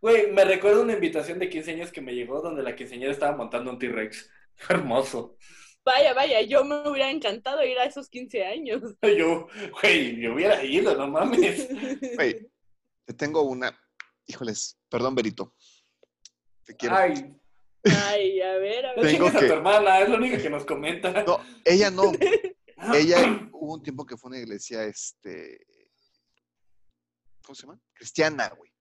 Güey, 0.02 0.32
me 0.32 0.44
recuerda 0.44 0.82
una 0.82 0.92
invitación 0.92 1.38
de 1.38 1.48
15 1.48 1.70
años 1.70 1.92
que 1.92 2.00
me 2.00 2.14
llegó 2.14 2.42
donde 2.42 2.62
la 2.62 2.76
quinceañera 2.76 3.12
estaba 3.12 3.36
montando 3.36 3.70
un 3.70 3.78
T-Rex. 3.78 4.30
Fue 4.56 4.76
hermoso. 4.76 5.36
Vaya, 5.84 6.12
vaya, 6.12 6.42
yo 6.42 6.64
me 6.64 6.88
hubiera 6.88 7.10
encantado 7.10 7.64
ir 7.64 7.78
a 7.78 7.84
esos 7.84 8.08
15 8.08 8.44
años. 8.44 8.82
Yo, 9.18 9.48
güey, 9.80 10.20
yo 10.20 10.34
hubiera 10.34 10.62
ido, 10.62 10.94
no 10.96 11.08
mames. 11.08 11.68
Güey, 12.16 12.48
te 13.04 13.14
tengo 13.14 13.42
una. 13.42 13.76
Híjoles, 14.26 14.78
perdón, 14.88 15.16
Berito. 15.16 15.54
Te 16.64 16.76
quiero. 16.76 16.94
Ay, 16.94 17.34
Ay, 17.84 18.40
a 18.40 18.56
ver, 18.58 18.86
a 18.86 18.94
ver. 18.94 19.02
Tengo 19.02 19.08
chingues 19.26 19.34
a 19.34 19.40
que- 19.40 19.46
tu 19.46 19.52
hermana, 19.54 20.00
es 20.00 20.08
lo 20.08 20.16
único 20.16 20.36
que 20.36 20.50
nos 20.50 20.64
comenta. 20.64 21.24
No, 21.24 21.38
ella 21.64 21.90
no. 21.90 22.12
Ella 22.94 23.48
hubo 23.52 23.74
un 23.74 23.82
tiempo 23.82 24.04
que 24.04 24.16
fue 24.16 24.30
una 24.30 24.40
iglesia, 24.40 24.82
este, 24.82 25.64
¿cómo 27.44 27.54
se 27.54 27.62
llama? 27.62 27.78
Cristiana, 27.94 28.48
güey. 28.56 28.72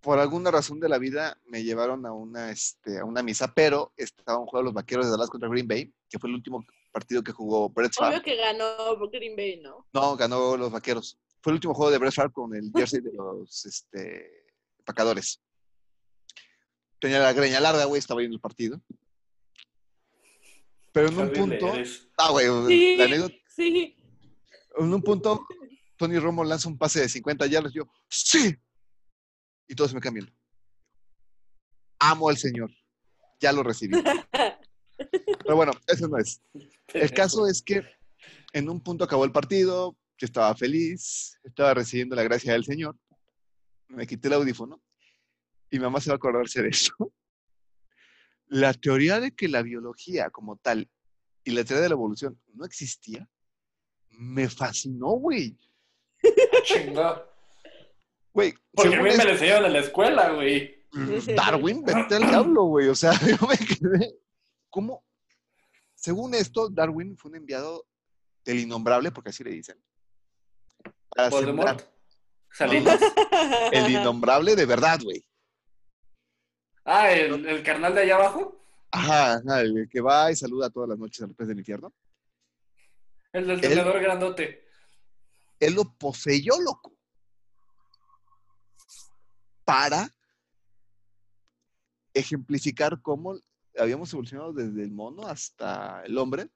Por 0.00 0.18
alguna 0.18 0.50
razón 0.50 0.80
de 0.80 0.88
la 0.88 0.98
vida 0.98 1.40
me 1.46 1.62
llevaron 1.62 2.04
a 2.04 2.12
una, 2.12 2.50
este, 2.50 2.98
a 2.98 3.04
una 3.04 3.22
misa, 3.22 3.52
pero 3.54 3.92
estaba 3.96 4.38
un 4.38 4.46
juego 4.46 4.62
de 4.62 4.64
los 4.64 4.74
Vaqueros 4.74 5.06
de 5.06 5.12
Dallas 5.12 5.30
contra 5.30 5.48
Green 5.48 5.68
Bay, 5.68 5.92
que 6.08 6.18
fue 6.18 6.28
el 6.30 6.34
último 6.34 6.64
partido 6.90 7.22
que 7.22 7.32
jugó 7.32 7.68
Brett 7.68 7.94
Favre. 7.94 8.16
Obvio 8.16 8.24
que 8.24 8.36
ganó 8.36 9.08
Green 9.10 9.36
Bay, 9.36 9.60
¿no? 9.60 9.86
No, 9.92 10.16
ganó 10.16 10.56
los 10.56 10.72
Vaqueros. 10.72 11.16
Fue 11.40 11.52
el 11.52 11.54
último 11.58 11.74
juego 11.74 11.90
de 11.90 11.98
Brett 11.98 12.14
Favre 12.14 12.32
con 12.32 12.54
el 12.54 12.72
jersey 12.74 13.00
de 13.00 13.12
los 13.12 13.66
este, 13.66 14.46
empacadores. 14.78 15.40
Tenía 17.00 17.20
la 17.20 17.32
greña 17.32 17.60
larga, 17.60 17.84
güey, 17.84 17.98
estaba 17.98 18.18
viendo 18.20 18.36
el 18.36 18.40
partido. 18.40 18.80
Pero 20.92 21.08
en 21.08 21.18
un 21.18 21.32
punto... 21.32 21.74
eres. 21.74 22.08
Ah, 22.16 22.30
güey, 22.30 22.46
Sí, 22.66 22.96
la 22.96 23.04
anécdota 23.04 23.34
sí. 23.48 23.96
en 24.78 24.94
un 24.94 25.02
punto, 25.02 25.46
Tony 25.96 26.18
Romo 26.18 26.44
lanza 26.44 26.68
un 26.68 26.78
pase 26.78 27.00
de 27.00 27.08
50 27.08 27.46
yardas. 27.46 27.72
Yo, 27.72 27.84
¡sí! 28.08 28.56
Y 29.68 29.74
todos 29.74 29.94
me 29.94 30.00
cambian. 30.00 30.32
Amo 32.00 32.28
al 32.28 32.36
Señor. 32.36 32.70
Ya 33.40 33.52
lo 33.52 33.62
recibí. 33.62 33.94
Pero 34.96 35.56
bueno, 35.56 35.72
eso 35.86 36.08
no 36.08 36.18
es. 36.18 36.42
El 36.88 37.12
caso 37.12 37.46
es 37.46 37.62
que 37.62 37.82
en 38.52 38.68
un 38.68 38.80
punto 38.80 39.04
acabó 39.04 39.24
el 39.24 39.32
partido. 39.32 39.96
Yo 40.16 40.24
estaba 40.24 40.54
feliz. 40.56 41.38
Estaba 41.44 41.74
recibiendo 41.74 42.16
la 42.16 42.24
gracia 42.24 42.52
del 42.52 42.64
Señor. 42.64 42.96
Me 43.88 44.06
quité 44.06 44.28
el 44.28 44.34
audífono. 44.34 44.80
Y 45.70 45.78
mamá 45.78 46.00
se 46.00 46.10
va 46.10 46.14
a 46.14 46.16
acordarse 46.16 46.62
de 46.62 46.68
eso. 46.68 46.92
La 48.46 48.72
teoría 48.72 49.20
de 49.20 49.32
que 49.32 49.46
la 49.46 49.60
biología 49.60 50.30
como 50.30 50.56
tal 50.56 50.88
y 51.44 51.50
la 51.50 51.64
teoría 51.64 51.82
de 51.82 51.88
la 51.88 51.94
evolución 51.94 52.38
no 52.54 52.64
existía, 52.64 53.28
me 54.10 54.48
fascinó, 54.48 55.12
güey. 55.12 55.56
Chingón. 56.64 57.22
Güey, 58.32 58.54
Porque 58.72 58.96
a 58.96 59.02
mí 59.02 59.10
me 59.16 59.24
lo 59.24 59.30
enseñaron 59.30 59.66
en 59.66 59.72
la 59.72 59.78
escuela, 59.80 60.30
güey. 60.32 60.86
Darwin, 61.34 61.82
vete 61.84 62.16
al 62.16 62.28
diablo, 62.28 62.64
güey. 62.64 62.88
O 62.88 62.94
sea, 62.94 63.12
yo 63.26 63.46
me 63.46 63.56
quedé. 63.56 64.14
¿Cómo? 64.68 65.04
Según 65.94 66.34
esto, 66.34 66.68
Darwin 66.68 67.16
fue 67.16 67.30
un 67.30 67.38
enviado 67.38 67.86
del 68.44 68.60
innombrable, 68.60 69.10
porque 69.10 69.30
así 69.30 69.42
le 69.42 69.50
dicen. 69.50 69.82
Para 71.08 71.30
Voldemort. 71.30 71.80
sembrar 71.80 71.94
Salinas. 72.52 73.00
el 73.72 73.90
innombrable 73.90 74.54
de 74.54 74.66
verdad, 74.66 75.00
güey. 75.02 75.24
Ah, 76.90 77.12
¿el, 77.12 77.44
el 77.46 77.62
carnal 77.62 77.94
de 77.94 78.00
allá 78.00 78.14
abajo. 78.14 78.58
Ajá, 78.90 79.34
ajá, 79.34 79.60
el 79.60 79.86
que 79.90 80.00
va 80.00 80.32
y 80.32 80.36
saluda 80.36 80.70
todas 80.70 80.88
las 80.88 80.98
noches 80.98 81.20
al 81.20 81.34
pez 81.34 81.46
del 81.48 81.58
infierno. 81.58 81.92
El 83.30 83.46
del 83.46 83.60
tenedor 83.60 84.00
grandote. 84.00 84.64
Él 85.60 85.74
lo 85.74 85.84
poseyó, 85.98 86.58
loco. 86.58 86.96
Para 89.66 90.08
ejemplificar 92.14 93.02
cómo 93.02 93.38
habíamos 93.76 94.10
evolucionado 94.14 94.54
desde 94.54 94.82
el 94.82 94.90
mono 94.90 95.26
hasta 95.26 96.02
el 96.06 96.16
hombre, 96.16 96.48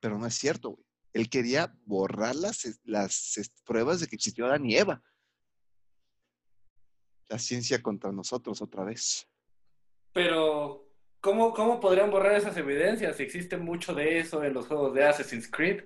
pero 0.00 0.18
no 0.18 0.26
es 0.26 0.34
cierto, 0.34 0.70
güey. 0.70 0.84
Él 1.12 1.30
quería 1.30 1.72
borrar 1.84 2.34
las, 2.34 2.80
las 2.82 3.52
pruebas 3.64 4.00
de 4.00 4.08
que 4.08 4.16
existió 4.16 4.46
Adán 4.46 4.66
y 4.66 4.76
Eva. 4.76 5.00
La 7.28 7.38
ciencia 7.38 7.80
contra 7.80 8.10
nosotros 8.10 8.60
otra 8.62 8.82
vez. 8.82 9.28
Pero, 10.12 10.88
¿cómo, 11.20 11.52
¿cómo 11.54 11.80
podrían 11.80 12.10
borrar 12.10 12.34
esas 12.34 12.56
evidencias 12.56 13.16
si 13.16 13.22
existe 13.22 13.56
mucho 13.56 13.94
de 13.94 14.18
eso 14.18 14.42
en 14.42 14.54
los 14.54 14.66
juegos 14.66 14.94
de 14.94 15.04
Assassin's 15.04 15.48
Creed? 15.50 15.84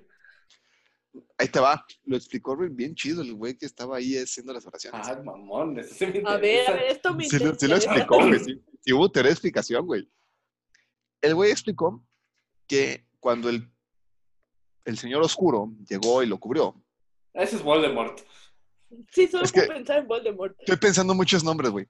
Ahí 1.37 1.47
te 1.47 1.59
va. 1.59 1.85
Lo 2.05 2.17
explicó 2.17 2.57
bien 2.57 2.95
chido 2.95 3.21
el 3.21 3.33
güey 3.33 3.57
que 3.57 3.65
estaba 3.65 3.97
ahí 3.97 4.17
haciendo 4.17 4.51
las 4.53 4.65
oraciones. 4.65 5.07
Ah, 5.07 5.21
mamón, 5.23 5.79
eso 5.79 5.93
sí 5.93 6.05
me 6.07 6.21
A 6.29 6.37
ver, 6.37 6.69
a 6.69 6.73
ver, 6.73 6.83
esto 6.91 7.13
me 7.13 7.23
Sí, 7.29 7.39
lo- 7.39 7.55
sí 7.55 7.67
lo 7.67 7.75
explicó, 7.77 8.17
güey. 8.17 8.39
Sí, 8.43 8.61
sí 8.81 8.93
hubo 8.93 9.09
teoría 9.11 9.29
de 9.29 9.33
explicación, 9.33 9.85
güey. 9.85 10.09
El 11.21 11.35
güey 11.35 11.51
explicó 11.51 12.05
que 12.67 13.05
cuando 13.19 13.49
el, 13.49 13.71
el 14.85 14.97
señor 14.97 15.21
oscuro 15.23 15.71
llegó 15.89 16.21
y 16.21 16.27
lo 16.27 16.37
cubrió, 16.39 16.75
Ese 17.33 17.55
es 17.57 17.63
Voldemort. 17.63 18.19
Sí, 19.11 19.27
solo 19.27 19.43
Es 19.45 19.51
puedo 19.51 19.67
que- 19.67 19.73
pensar 19.73 19.99
en 19.99 20.07
Voldemort. 20.07 20.55
estoy 20.59 20.77
pensando 20.77 21.13
muchos 21.13 21.43
nombres, 21.43 21.71
güey. 21.71 21.87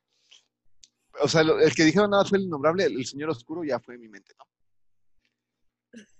O 1.21 1.27
sea, 1.27 1.41
el 1.41 1.73
que 1.73 1.83
dijeron 1.83 2.11
nada 2.11 2.25
fue 2.25 2.37
el 2.37 2.45
innombrable, 2.45 2.85
el 2.85 3.05
señor 3.05 3.29
oscuro 3.29 3.63
ya 3.63 3.79
fue 3.79 3.95
en 3.95 4.01
mi 4.01 4.09
mente, 4.09 4.33
¿no? 4.37 4.45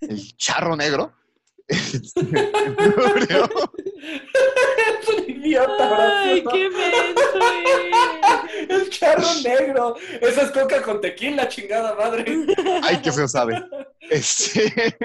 El 0.02 0.38
charro 0.38 0.76
negro. 0.76 1.14
este, 1.68 2.22
es 2.22 2.54
un 5.10 5.24
idiota, 5.28 6.22
Ay, 6.22 6.44
qué 6.44 6.70
menso 6.70 7.40
es. 7.40 7.66
El 8.70 8.90
charro 8.90 9.28
negro. 9.44 9.96
Esa 10.22 10.44
es 10.44 10.52
coca 10.52 10.82
con 10.82 11.02
tequila, 11.02 11.48
chingada 11.48 11.96
madre. 11.96 12.26
Ay, 12.84 13.02
qué 13.02 13.12
feo 13.12 13.28
sabe. 13.28 13.64
Este, 14.08 14.96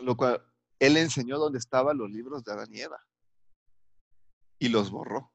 lo 0.00 0.16
cual, 0.16 0.44
él 0.80 0.96
enseñó 0.96 1.38
dónde 1.38 1.60
estaban 1.60 1.96
los 1.96 2.10
libros 2.10 2.42
de 2.42 2.52
Adán 2.52 2.66
y 2.72 2.80
Eva. 2.80 2.98
Y 4.58 4.68
los 4.68 4.90
borró. 4.90 5.32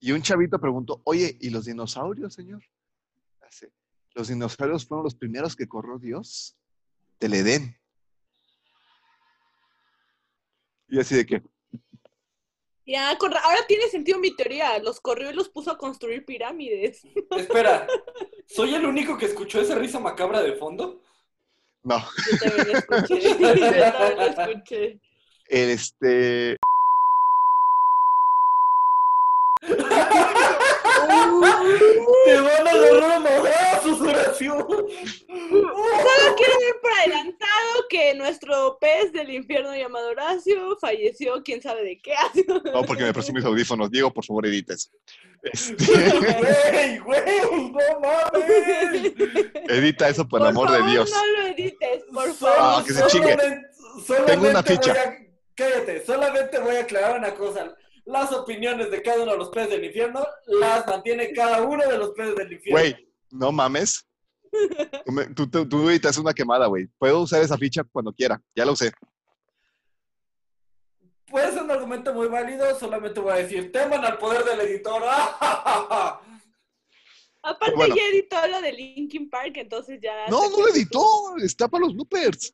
Y 0.00 0.12
un 0.12 0.22
chavito 0.22 0.58
preguntó, 0.58 1.02
oye, 1.04 1.36
¿y 1.40 1.50
los 1.50 1.66
dinosaurios, 1.66 2.32
señor? 2.34 2.62
Los 4.14 4.28
dinosaurios 4.28 4.86
fueron 4.86 5.04
los 5.04 5.14
primeros 5.14 5.54
que 5.54 5.68
corrió 5.68 5.98
Dios 5.98 6.56
del 7.20 7.34
Edén. 7.34 7.76
Y 10.88 10.98
así 10.98 11.14
de 11.16 11.26
que, 11.26 11.42
Ya, 12.86 13.16
con 13.18 13.32
ahora 13.34 13.66
tiene 13.68 13.88
sentido 13.88 14.18
mi 14.18 14.34
teoría. 14.34 14.78
Los 14.78 15.00
corrió 15.00 15.30
y 15.30 15.34
los 15.34 15.48
puso 15.48 15.70
a 15.70 15.78
construir 15.78 16.24
pirámides. 16.24 17.02
Espera, 17.36 17.86
¿soy 18.48 18.74
el 18.74 18.86
único 18.86 19.16
que 19.16 19.26
escuchó 19.26 19.60
esa 19.60 19.76
risa 19.76 20.00
macabra 20.00 20.42
de 20.42 20.54
fondo? 20.54 21.02
no, 21.84 21.98
Yo 21.98 22.38
también 22.38 22.68
lo 22.68 22.78
escuché. 22.78 23.20
Yo 23.38 23.38
también 23.38 24.16
lo 24.16 24.24
escuché. 24.24 25.00
este, 25.46 26.56
Te 32.24 32.40
van 32.40 32.66
a 32.66 32.70
agarrar 32.70 33.12
a 33.12 33.20
madrazos, 33.20 34.00
Horacio. 34.00 34.54
Solo 34.66 36.36
quiero 36.36 36.58
ver 36.58 36.80
por 36.82 36.92
adelantado 36.92 37.86
que 37.88 38.14
nuestro 38.14 38.78
pez 38.80 39.12
del 39.12 39.30
infierno 39.30 39.74
llamado 39.74 40.08
Horacio 40.10 40.76
falleció, 40.80 41.42
quién 41.42 41.62
sabe 41.62 41.82
de 41.84 42.00
qué. 42.00 42.14
no, 42.74 42.82
porque 42.84 43.04
me 43.04 43.12
prestó 43.12 43.32
mis 43.32 43.44
audífonos. 43.44 43.90
Diego, 43.90 44.12
por 44.12 44.24
favor, 44.24 44.46
edites. 44.46 44.90
Este, 45.42 45.74
Güey, 45.84 46.98
güey, 46.98 47.22
no 47.72 48.00
mames. 48.00 49.12
edita 49.68 50.08
eso 50.08 50.28
por, 50.28 50.40
Por 50.40 50.42
el 50.42 50.46
amor 50.48 50.68
favor, 50.68 50.84
de 50.84 50.90
Dios. 50.90 51.10
No 51.10 51.26
lo 51.26 51.46
edites, 51.48 52.04
por 52.12 52.32
Solo- 52.34 52.52
Ah, 52.58 52.82
favor. 52.82 52.84
que 52.84 52.92
se 52.92 53.06
chingue. 53.06 53.32
solamente- 53.32 53.68
solamente 54.06 54.32
Tengo 54.32 54.48
una 54.50 54.60
voy 54.62 54.76
ficha. 54.76 54.92
a- 54.92 55.14
cállate, 55.54 56.04
solamente 56.04 56.58
voy 56.58 56.76
a 56.76 56.80
aclarar 56.80 57.18
una 57.18 57.34
cosa. 57.34 57.74
Las 58.10 58.32
opiniones 58.32 58.90
de 58.90 59.02
cada 59.02 59.22
uno 59.22 59.32
de 59.32 59.38
los 59.38 59.50
peces 59.50 59.70
del 59.70 59.84
infierno 59.84 60.26
las 60.46 60.86
mantiene 60.86 61.32
cada 61.32 61.62
uno 61.62 61.86
de 61.86 61.96
los 61.96 62.10
peces 62.10 62.34
del 62.34 62.52
infierno. 62.52 62.80
Güey, 62.80 63.08
no 63.30 63.52
mames. 63.52 64.04
Tú, 65.06 65.12
me- 65.12 65.26
tú, 65.26 65.48
tú, 65.48 65.68
tú 65.68 65.88
editas 65.88 66.18
una 66.18 66.32
quemada, 66.34 66.66
güey. 66.66 66.88
Puedo 66.98 67.20
usar 67.20 67.40
esa 67.40 67.56
ficha 67.56 67.84
cuando 67.84 68.12
quiera. 68.12 68.42
Ya 68.56 68.64
la 68.64 68.72
usé. 68.72 68.90
Puede 71.26 71.52
ser 71.52 71.62
un 71.62 71.70
argumento 71.70 72.12
muy 72.12 72.26
válido, 72.26 72.76
solamente 72.76 73.20
voy 73.20 73.32
a 73.32 73.36
decir, 73.36 73.70
teman 73.70 74.04
al 74.04 74.18
poder 74.18 74.42
del 74.44 74.60
editor. 74.62 75.00
¡Ah, 75.06 76.20
Aparte 77.42 77.74
Bueno. 77.76 77.94
ya 77.94 78.02
editó 78.08 78.44
lo 78.48 78.60
de 78.60 78.72
Linkin 78.72 79.30
Park, 79.30 79.52
entonces 79.54 80.00
ya... 80.02 80.26
No, 80.28 80.50
no 80.50 80.58
lo 80.58 80.68
editó. 80.68 81.36
Está 81.42 81.68
para 81.68 81.84
los 81.86 81.94
bloopers. 81.94 82.52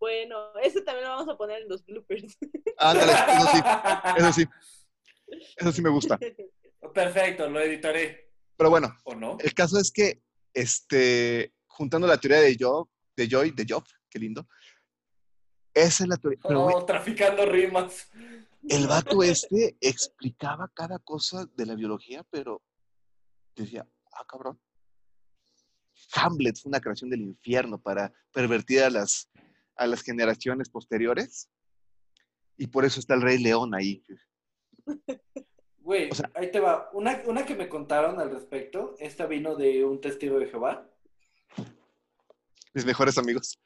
Bueno, 0.00 0.52
ese 0.62 0.80
también 0.80 1.06
lo 1.06 1.16
vamos 1.16 1.28
a 1.28 1.36
poner 1.36 1.62
en 1.62 1.68
los 1.68 1.84
bloopers. 1.84 2.36
Ándale, 2.78 3.12
eso 3.12 3.46
sí. 3.52 3.60
Eso 4.16 4.32
sí. 4.32 4.44
Eso 5.58 5.72
sí 5.72 5.82
me 5.82 5.90
gusta. 5.90 6.18
Perfecto, 6.94 7.48
lo 7.48 7.60
editaré. 7.60 8.32
Pero 8.56 8.70
bueno, 8.70 8.96
¿O 9.04 9.14
no? 9.14 9.36
el 9.38 9.54
caso 9.54 9.78
es 9.78 9.92
que, 9.92 10.22
este, 10.54 11.52
juntando 11.66 12.06
la 12.06 12.16
teoría 12.18 12.40
de 12.40 12.56
Job, 12.58 12.88
de 13.16 13.28
Joy, 13.28 13.50
de 13.52 13.66
Job, 13.68 13.84
qué 14.08 14.18
lindo. 14.18 14.46
Esa 15.72 16.04
es 16.04 16.08
la 16.08 16.16
teoría. 16.16 16.40
Pero, 16.42 16.64
Oh, 16.66 16.84
traficando 16.84 17.44
rimas. 17.46 18.10
el 18.68 18.86
vato 18.86 19.22
este 19.22 19.76
explicaba 19.80 20.68
cada 20.74 20.98
cosa 20.98 21.46
de 21.54 21.66
la 21.66 21.74
biología, 21.74 22.24
pero 22.30 22.62
decía, 23.54 23.86
ah, 24.12 24.24
cabrón. 24.26 24.58
Hamlet 26.14 26.58
fue 26.58 26.70
una 26.70 26.80
creación 26.80 27.10
del 27.10 27.20
infierno 27.20 27.80
para 27.80 28.12
pervertir 28.32 28.82
a 28.82 28.90
las, 28.90 29.30
a 29.80 29.86
las 29.86 30.02
generaciones 30.02 30.68
posteriores. 30.68 31.50
Y 32.58 32.66
por 32.66 32.84
eso 32.84 33.00
está 33.00 33.14
el 33.14 33.22
Rey 33.22 33.38
León 33.38 33.74
ahí. 33.74 34.04
Güey, 35.82 36.10
O 36.10 36.14
sea- 36.14 36.30
ahí 36.34 36.50
te 36.52 36.60
va. 36.60 36.90
Una, 36.92 37.22
una 37.26 37.44
que 37.46 37.54
me 37.56 37.68
contaron 37.68 38.20
al 38.20 38.30
respecto, 38.30 38.94
esta 39.00 39.26
vino 39.26 39.56
de 39.56 39.82
un 39.84 40.00
testigo 40.00 40.38
de 40.38 40.46
Jehová. 40.46 40.86
Mis 42.74 42.84
mejores 42.84 43.16
amigos. 43.16 43.58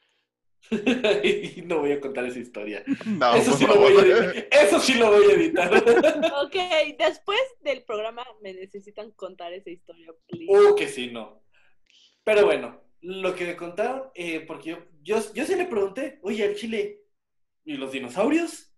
no 1.66 1.80
voy 1.80 1.92
a 1.92 2.00
contar 2.00 2.24
esa 2.24 2.38
historia. 2.38 2.84
No, 3.04 3.34
Eso 3.34 3.52
sí, 3.52 3.66
lo 3.66 3.74
voy 3.76 3.94
a. 3.96 4.30
Eso 4.62 4.78
sí 4.80 4.94
lo 4.94 5.10
voy 5.10 5.26
a 5.26 5.34
editar. 5.34 5.74
Ok, 6.44 6.54
después 6.96 7.40
del 7.62 7.82
programa 7.84 8.24
me 8.40 8.54
necesitan 8.54 9.10
contar 9.10 9.52
esa 9.52 9.70
historia, 9.70 10.12
please. 10.28 10.46
Uh, 10.48 10.76
que 10.76 10.88
sí, 10.88 11.10
no. 11.10 11.42
Pero 12.22 12.46
bueno, 12.46 12.80
lo 13.06 13.34
que 13.34 13.44
me 13.44 13.56
contaron, 13.56 14.10
eh, 14.14 14.40
porque 14.40 14.70
yo, 14.70 14.78
yo, 15.02 15.32
yo 15.34 15.44
sí 15.44 15.54
le 15.56 15.66
pregunté, 15.66 16.18
oye, 16.22 16.42
al 16.44 16.54
chile, 16.54 17.02
¿y 17.64 17.76
los 17.76 17.92
dinosaurios? 17.92 18.72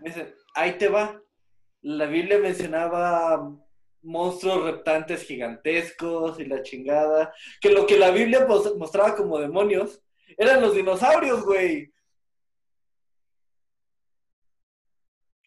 Me 0.00 0.10
dicen, 0.10 0.34
ahí 0.54 0.76
te 0.78 0.88
va. 0.88 1.20
La 1.82 2.06
Biblia 2.06 2.38
mencionaba 2.38 3.52
monstruos 4.02 4.64
reptantes 4.64 5.22
gigantescos 5.24 6.40
y 6.40 6.46
la 6.46 6.62
chingada. 6.62 7.32
Que 7.60 7.70
lo 7.70 7.86
que 7.86 7.98
la 7.98 8.10
Biblia 8.10 8.46
mos- 8.46 8.76
mostraba 8.76 9.14
como 9.14 9.38
demonios 9.38 10.02
eran 10.36 10.60
los 10.60 10.74
dinosaurios, 10.74 11.44
güey. 11.44 11.92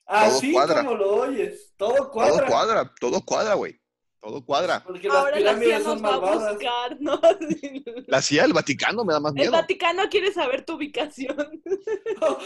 Así 0.05 0.53
cuadra. 0.53 0.83
como 0.85 0.95
lo 0.95 1.15
oyes, 1.15 1.73
todo 1.75 2.09
cuadra. 2.09 2.37
Todo 2.37 2.45
cuadra, 2.47 2.93
todo 2.99 3.21
cuadra, 3.25 3.53
güey. 3.55 3.77
Todo 4.21 4.43
cuadra. 4.43 4.83
Porque 4.83 5.07
las 5.07 5.17
Ahora 5.17 5.39
la 5.39 5.57
CIA 5.57 5.79
son 5.81 6.01
nos 6.01 6.11
va 6.11 6.15
a 6.33 6.49
buscar, 6.51 6.97
¿no? 6.99 7.21
La 8.07 8.21
CIA, 8.21 8.45
el 8.45 8.53
Vaticano 8.53 9.05
me 9.05 9.13
da 9.13 9.19
más 9.19 9.31
El 9.31 9.35
miedo. 9.35 9.51
Vaticano 9.51 10.09
quiere 10.09 10.31
saber 10.33 10.65
tu 10.65 10.73
ubicación. 10.73 11.35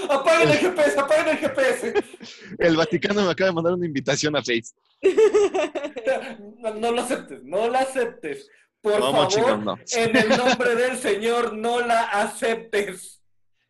Apaguen 0.09 0.49
el 0.49 0.57
GPS, 0.57 0.99
apaguen 0.99 1.27
el 1.29 1.37
GPS. 1.37 1.93
El 2.59 2.75
Vaticano 2.75 3.23
me 3.25 3.31
acaba 3.31 3.49
de 3.49 3.55
mandar 3.55 3.73
una 3.73 3.85
invitación 3.85 4.35
a 4.35 4.39
Face. 4.39 4.73
No, 6.59 6.73
no 6.75 6.91
lo 6.91 7.01
aceptes, 7.01 7.43
no 7.43 7.69
la 7.69 7.79
aceptes. 7.79 8.49
Por 8.81 8.99
No, 8.99 9.11
favor, 9.29 9.59
no. 9.59 9.77
en 9.93 10.15
el 10.17 10.29
nombre 10.29 10.75
del 10.75 10.97
Señor, 10.97 11.53
no 11.53 11.79
la 11.81 12.01
aceptes. 12.03 13.21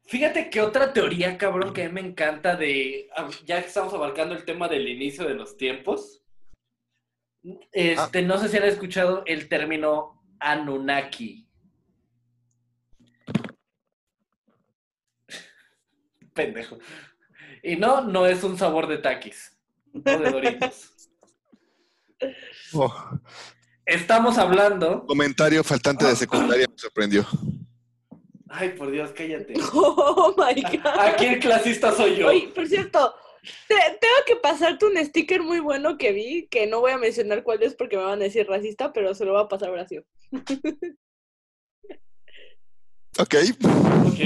Fíjate 0.05 0.49
que 0.49 0.61
otra 0.61 0.93
teoría, 0.93 1.37
cabrón, 1.37 1.73
que 1.73 1.83
a 1.83 1.87
mí 1.89 1.93
me 2.01 2.01
encanta 2.07 2.55
de, 2.55 3.09
ya 3.45 3.61
que 3.61 3.67
estamos 3.67 3.93
abarcando 3.93 4.35
el 4.35 4.45
tema 4.45 4.67
del 4.67 4.87
inicio 4.87 5.25
de 5.27 5.35
los 5.35 5.55
tiempos, 5.57 6.20
este, 7.71 8.21
no 8.21 8.37
sé 8.37 8.49
si 8.49 8.57
han 8.57 8.63
escuchado 8.63 9.23
el 9.25 9.47
término 9.49 10.21
Anunnaki. 10.39 11.47
Pendejo. 16.33 16.77
Y 17.63 17.75
no, 17.75 18.01
no 18.01 18.25
es 18.25 18.43
un 18.43 18.57
sabor 18.57 18.87
de 18.87 18.97
taquis 18.97 19.57
o 19.93 19.99
de 19.99 20.31
Doritos. 20.31 20.91
Oh, 22.73 22.93
Estamos 23.85 24.37
hablando. 24.37 25.05
comentario 25.05 25.63
faltante 25.63 26.05
de 26.05 26.15
secundaria 26.15 26.67
me 26.69 26.77
sorprendió. 26.77 27.25
Ay, 28.47 28.69
por 28.69 28.91
Dios, 28.91 29.11
cállate. 29.11 29.53
Oh 29.73 30.33
my 30.37 30.61
god. 30.61 30.99
Aquí 30.99 31.25
el 31.25 31.39
clasista 31.39 31.91
soy 31.91 32.17
yo. 32.17 32.27
Oye, 32.27 32.51
por 32.53 32.67
cierto, 32.67 33.13
te- 33.67 33.97
tengo 33.99 34.15
que 34.25 34.35
pasarte 34.35 34.85
un 34.85 34.97
sticker 35.05 35.41
muy 35.41 35.59
bueno 35.59 35.97
que 35.97 36.11
vi, 36.11 36.47
que 36.47 36.67
no 36.67 36.79
voy 36.81 36.91
a 36.91 36.97
mencionar 36.97 37.43
cuál 37.43 37.63
es 37.63 37.73
porque 37.75 37.97
me 37.97 38.03
van 38.03 38.19
a 38.21 38.25
decir 38.25 38.47
racista, 38.47 38.91
pero 38.93 39.13
se 39.15 39.25
lo 39.25 39.33
va 39.33 39.41
a 39.41 39.47
pasar 39.47 39.69
Horacio. 39.69 40.05
Ok. 43.19 43.35
Ok. 44.07 44.19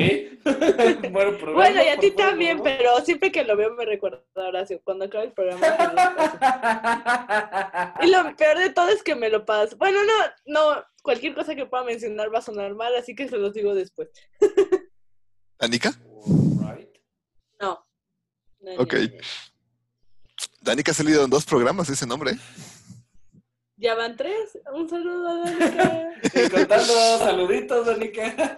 bueno, 1.11 1.31
programa, 1.37 1.53
Bueno, 1.53 1.83
y 1.83 1.87
a 1.87 1.97
ti 1.99 2.11
favor. 2.11 2.29
también, 2.29 2.61
pero 2.61 2.99
siempre 3.03 3.31
que 3.31 3.43
lo 3.43 3.57
veo 3.57 3.73
me 3.73 3.83
recuerda 3.85 4.23
a 4.35 4.41
Horacio. 4.41 4.79
Cuando 4.83 5.05
acabe 5.05 5.25
el 5.25 5.33
programa. 5.33 5.65
Y 8.01 8.07
lo 8.11 8.35
peor 8.35 8.59
de 8.59 8.69
todo 8.69 8.89
es 8.89 9.01
que 9.01 9.15
me 9.15 9.29
lo 9.29 9.43
paso. 9.45 9.75
Bueno, 9.77 9.99
no, 10.03 10.13
no, 10.45 10.83
cualquier 11.01 11.33
cosa 11.33 11.55
que 11.55 11.65
pueda 11.65 11.83
mencionar 11.83 12.31
va 12.33 12.39
a 12.39 12.43
sonar 12.43 12.75
mal, 12.75 12.95
así 12.95 13.15
que 13.15 13.27
se 13.27 13.37
los 13.37 13.53
digo 13.53 13.73
después. 13.73 14.09
¿Danica? 15.59 15.91
Alright. 16.63 16.94
No. 18.65 18.81
Ok. 18.81 18.93
no. 18.93 19.21
Danica 20.61 20.91
ha 20.91 20.95
salido 20.95 21.23
en 21.23 21.29
dos 21.29 21.45
programas 21.45 21.89
ese 21.89 22.07
nombre. 22.07 22.33
Ya 23.77 23.93
van 23.93 24.15
tres. 24.15 24.57
Un 24.73 24.89
saludo 24.89 25.27
a 25.27 25.49
Danica. 25.49 26.11
Y 26.33 26.49
contando 26.49 26.93
saluditos, 27.19 27.85
Danica. 27.85 28.55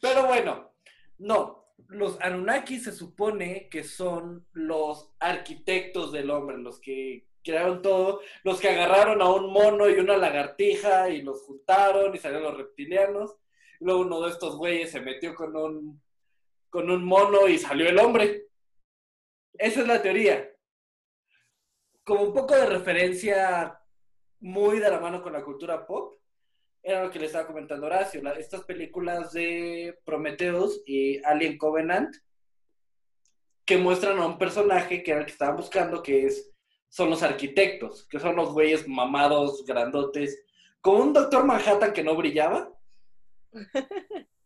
Pero 0.00 0.26
bueno, 0.26 0.72
no. 1.18 1.60
Los 1.88 2.20
Anunnaki 2.20 2.78
se 2.78 2.92
supone 2.92 3.68
que 3.68 3.82
son 3.82 4.46
los 4.52 5.10
arquitectos 5.18 6.12
del 6.12 6.30
hombre, 6.30 6.56
los 6.56 6.78
que 6.80 7.26
crearon 7.42 7.82
todo, 7.82 8.20
los 8.44 8.60
que 8.60 8.68
agarraron 8.68 9.20
a 9.20 9.30
un 9.30 9.52
mono 9.52 9.88
y 9.90 9.94
una 9.94 10.16
lagartija 10.16 11.10
y 11.10 11.22
los 11.22 11.42
juntaron 11.42 12.14
y 12.14 12.18
salieron 12.18 12.44
los 12.44 12.56
reptilianos. 12.56 13.36
Luego 13.80 14.02
uno 14.02 14.20
de 14.20 14.30
estos 14.30 14.56
güeyes 14.56 14.90
se 14.90 15.00
metió 15.00 15.34
con 15.34 15.56
un, 15.56 16.00
con 16.68 16.90
un 16.90 17.04
mono 17.04 17.48
y 17.48 17.58
salió 17.58 17.88
el 17.88 17.98
hombre. 17.98 18.49
Esa 19.54 19.80
es 19.80 19.86
la 19.86 20.02
teoría. 20.02 20.50
Como 22.04 22.22
un 22.22 22.32
poco 22.34 22.54
de 22.54 22.66
referencia 22.66 23.78
muy 24.40 24.78
de 24.78 24.90
la 24.90 25.00
mano 25.00 25.22
con 25.22 25.32
la 25.32 25.44
cultura 25.44 25.86
pop, 25.86 26.14
era 26.82 27.04
lo 27.04 27.10
que 27.10 27.18
le 27.18 27.26
estaba 27.26 27.46
comentando 27.46 27.86
Horacio, 27.86 28.22
la- 28.22 28.32
estas 28.32 28.64
películas 28.64 29.32
de 29.32 29.98
Prometheus 30.04 30.82
y 30.86 31.22
Alien 31.24 31.58
Covenant, 31.58 32.16
que 33.66 33.76
muestran 33.76 34.18
a 34.18 34.26
un 34.26 34.38
personaje 34.38 35.02
que 35.02 35.10
era 35.10 35.20
el 35.20 35.26
que 35.26 35.32
estaban 35.32 35.56
buscando, 35.56 36.02
que 36.02 36.24
es, 36.26 36.50
son 36.88 37.10
los 37.10 37.22
arquitectos, 37.22 38.08
que 38.08 38.18
son 38.18 38.34
los 38.34 38.52
güeyes 38.52 38.88
mamados, 38.88 39.64
grandotes, 39.66 40.42
como 40.80 41.02
un 41.02 41.12
Doctor 41.12 41.44
Manhattan 41.44 41.92
que 41.92 42.02
no 42.02 42.16
brillaba. 42.16 42.72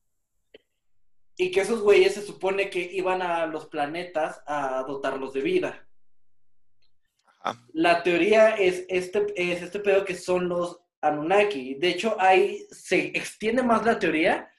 y 1.37 1.51
que 1.51 1.61
esos 1.61 1.81
güeyes 1.81 2.15
se 2.15 2.23
supone 2.23 2.71
que 2.71 2.81
iban 2.93 3.23
a 3.23 3.47
los 3.47 3.67
planetas 3.67 4.43
a 4.47 4.85
dotarlos 4.87 5.33
de 5.33 5.41
vida. 5.41 5.89
Ajá. 7.41 7.61
La 7.73 8.03
teoría 8.03 8.51
es 8.57 8.87
este, 8.89 9.27
es 9.37 9.63
este 9.63 9.81
pedo 9.81 10.05
que 10.05 10.15
son 10.15 10.49
los 10.49 10.81
Anunnaki. 11.01 11.75
De 11.75 11.89
hecho, 11.91 12.17
ahí 12.19 12.67
se 12.71 13.07
extiende 13.09 13.63
más 13.63 13.85
la 13.85 13.99
teoría. 13.99 14.51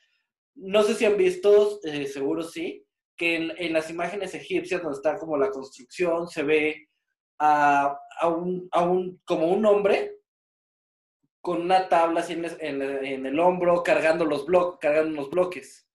No 0.53 0.83
sé 0.83 0.93
si 0.95 1.05
han 1.05 1.17
visto, 1.17 1.79
eh, 1.83 2.05
seguro 2.07 2.43
sí, 2.43 2.85
que 3.17 3.35
en, 3.37 3.51
en 3.57 3.73
las 3.73 3.89
imágenes 3.89 4.35
egipcias 4.35 4.81
donde 4.83 4.97
está 4.97 5.17
como 5.17 5.37
la 5.37 5.49
construcción 5.49 6.27
se 6.27 6.43
ve 6.43 6.89
a, 7.39 7.97
a 8.19 8.27
un, 8.27 8.67
a 8.71 8.83
un- 8.83 9.21
como 9.25 9.47
un 9.47 9.65
hombre 9.65 10.19
con 11.41 11.61
una 11.61 11.87
tabla 11.89 12.21
así 12.21 12.33
en, 12.33 12.45
en 12.81 13.25
el 13.25 13.39
hombro 13.39 13.83
cargando 13.83 14.25
los, 14.25 14.45
blo- 14.45 14.77
cargando 14.79 15.15
los 15.21 15.29
bloques. 15.29 15.87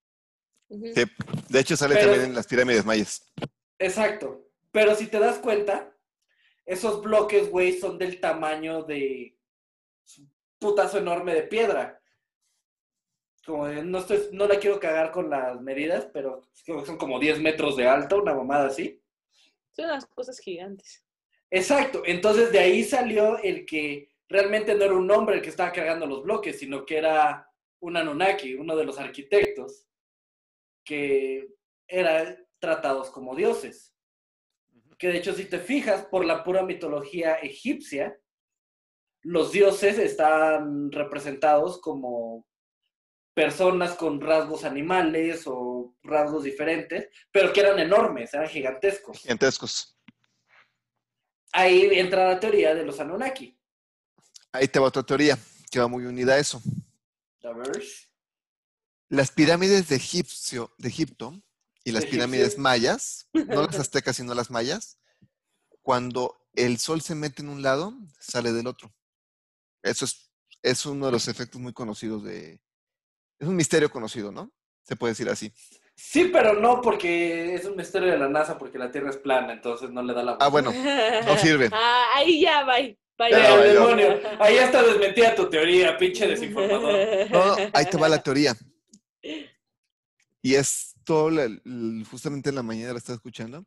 Sí. 0.70 1.02
De 1.48 1.60
hecho, 1.60 1.76
sale 1.76 1.94
Pero- 1.96 2.06
también 2.10 2.30
en 2.30 2.34
las 2.36 2.46
pirámides 2.46 2.84
mayas. 2.84 3.26
Exacto. 3.78 4.46
Pero 4.70 4.94
si 4.94 5.08
te 5.08 5.18
das 5.18 5.38
cuenta, 5.38 5.92
esos 6.64 7.02
bloques, 7.02 7.50
güey, 7.50 7.78
son 7.78 7.98
del 7.98 8.20
tamaño 8.20 8.84
de 8.84 9.36
un 10.18 10.30
putazo 10.58 10.98
enorme 10.98 11.34
de 11.34 11.42
piedra. 11.42 12.00
Como 13.44 13.66
de- 13.66 13.82
no, 13.82 13.98
estoy, 13.98 14.28
no 14.32 14.46
la 14.46 14.58
quiero 14.58 14.78
cagar 14.78 15.10
con 15.10 15.28
las 15.30 15.60
medidas, 15.60 16.06
pero 16.12 16.42
creo 16.64 16.80
que 16.80 16.86
son 16.86 16.98
como 16.98 17.18
10 17.18 17.40
metros 17.40 17.76
de 17.76 17.88
alto, 17.88 18.22
una 18.22 18.34
mamada 18.34 18.66
así. 18.68 19.02
Son 19.72 19.86
unas 19.86 20.06
cosas 20.06 20.38
gigantes. 20.38 21.04
Exacto. 21.50 22.02
Entonces 22.04 22.52
de 22.52 22.58
ahí 22.60 22.84
salió 22.84 23.38
el 23.38 23.66
que 23.66 24.10
realmente 24.28 24.74
no 24.74 24.84
era 24.84 24.94
un 24.94 25.10
hombre 25.10 25.36
el 25.36 25.42
que 25.42 25.48
estaba 25.48 25.72
cargando 25.72 26.06
los 26.06 26.22
bloques, 26.22 26.58
sino 26.58 26.84
que 26.86 26.98
era 26.98 27.50
un 27.80 27.96
Anunnaki, 27.96 28.54
uno 28.54 28.76
de 28.76 28.84
los 28.84 28.98
arquitectos, 28.98 29.86
que 30.84 31.48
eran 31.88 32.46
tratados 32.58 33.10
como 33.10 33.34
dioses. 33.34 33.94
Que 34.98 35.08
de 35.08 35.18
hecho, 35.18 35.32
si 35.32 35.46
te 35.46 35.58
fijas, 35.58 36.04
por 36.06 36.24
la 36.24 36.44
pura 36.44 36.62
mitología 36.62 37.34
egipcia, 37.34 38.18
los 39.22 39.52
dioses 39.52 39.98
están 39.98 40.92
representados 40.92 41.80
como 41.80 42.46
personas 43.34 43.94
con 43.94 44.20
rasgos 44.20 44.64
animales 44.64 45.44
o 45.46 45.94
rasgos 46.02 46.44
diferentes, 46.44 47.08
pero 47.30 47.52
que 47.52 47.60
eran 47.60 47.78
enormes, 47.78 48.34
eran 48.34 48.48
gigantescos. 48.48 49.18
Gigantescos. 49.20 49.96
Ahí 51.52 51.88
entra 51.92 52.28
la 52.28 52.40
teoría 52.40 52.74
de 52.74 52.84
los 52.84 53.00
Anunnaki. 53.00 53.58
Ahí 54.52 54.68
te 54.68 54.78
va 54.78 54.88
otra 54.88 55.02
teoría 55.02 55.38
que 55.70 55.80
va 55.80 55.88
muy 55.88 56.04
unida 56.04 56.34
a 56.34 56.38
eso. 56.38 56.60
A 57.44 57.52
ver. 57.52 57.82
Las 59.10 59.32
pirámides 59.32 59.88
de, 59.88 59.96
Egipcio, 59.96 60.72
de 60.78 60.88
Egipto 60.88 61.42
y 61.84 61.90
las 61.90 62.04
¿De 62.04 62.10
pirámides 62.10 62.58
mayas, 62.58 63.26
no 63.34 63.66
las 63.66 63.78
aztecas, 63.80 64.16
sino 64.16 64.34
las 64.34 64.50
mayas, 64.50 64.98
cuando 65.82 66.46
el 66.54 66.78
sol 66.78 67.00
se 67.02 67.16
mete 67.16 67.42
en 67.42 67.48
un 67.48 67.60
lado, 67.62 67.92
sale 68.20 68.52
del 68.52 68.68
otro. 68.68 68.94
Eso 69.82 70.04
es, 70.04 70.30
es 70.62 70.86
uno 70.86 71.06
de 71.06 71.12
los 71.12 71.26
efectos 71.26 71.60
muy 71.60 71.72
conocidos 71.72 72.22
de... 72.22 72.60
Es 73.40 73.48
un 73.48 73.56
misterio 73.56 73.90
conocido, 73.90 74.30
¿no? 74.30 74.52
Se 74.84 74.94
puede 74.94 75.12
decir 75.12 75.28
así. 75.28 75.52
Sí, 75.96 76.30
pero 76.32 76.54
no, 76.54 76.80
porque 76.80 77.54
es 77.54 77.64
un 77.64 77.76
misterio 77.76 78.12
de 78.12 78.18
la 78.18 78.28
NASA, 78.28 78.58
porque 78.58 78.78
la 78.78 78.90
Tierra 78.92 79.10
es 79.10 79.16
plana, 79.16 79.52
entonces 79.52 79.90
no 79.90 80.02
le 80.02 80.14
da 80.14 80.22
la 80.22 80.36
Ah, 80.40 80.48
bueno, 80.48 80.72
no 80.72 81.36
sirve. 81.38 81.68
Ah, 81.72 82.12
ahí 82.14 82.40
ya, 82.42 82.64
bye. 82.64 82.96
Bye, 83.18 83.30
Ya, 83.32 83.38
ya. 83.38 83.58
demonio. 83.58 84.20
Ahí 84.38 84.56
hasta 84.58 84.82
desmentía 84.82 85.34
tu 85.34 85.50
teoría, 85.50 85.98
pinche 85.98 86.26
desinformador. 86.28 87.30
No, 87.30 87.44
no, 87.46 87.70
ahí 87.74 87.86
te 87.86 87.96
va 87.98 88.08
la 88.08 88.22
teoría. 88.22 88.56
Y 90.42 90.54
es 90.54 90.94
todo, 91.04 91.30
justamente 92.10 92.48
en 92.48 92.54
la 92.54 92.62
mañana 92.62 92.92
la 92.92 92.98
estaba 92.98 93.16
escuchando, 93.16 93.66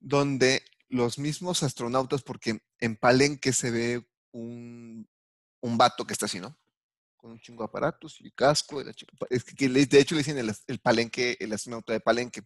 donde 0.00 0.62
los 0.88 1.18
mismos 1.18 1.62
astronautas, 1.62 2.22
porque 2.22 2.60
en 2.80 2.96
Palenque 2.96 3.52
se 3.52 3.70
ve 3.70 4.06
un, 4.32 5.08
un 5.60 5.78
vato 5.78 6.06
que 6.06 6.12
está 6.12 6.26
así, 6.26 6.40
¿no? 6.40 6.56
Con 7.16 7.32
un 7.32 7.40
chingo 7.40 7.62
de 7.62 7.68
aparatos 7.68 8.18
y 8.20 8.30
casco. 8.30 8.82
Es 9.30 9.44
que, 9.44 9.68
de 9.68 10.00
hecho 10.00 10.14
le 10.14 10.22
dicen 10.22 10.38
el, 10.38 10.78
Palenque, 10.78 11.36
el 11.40 11.52
astronauta 11.52 11.92
de 11.92 12.00
Palenque. 12.00 12.42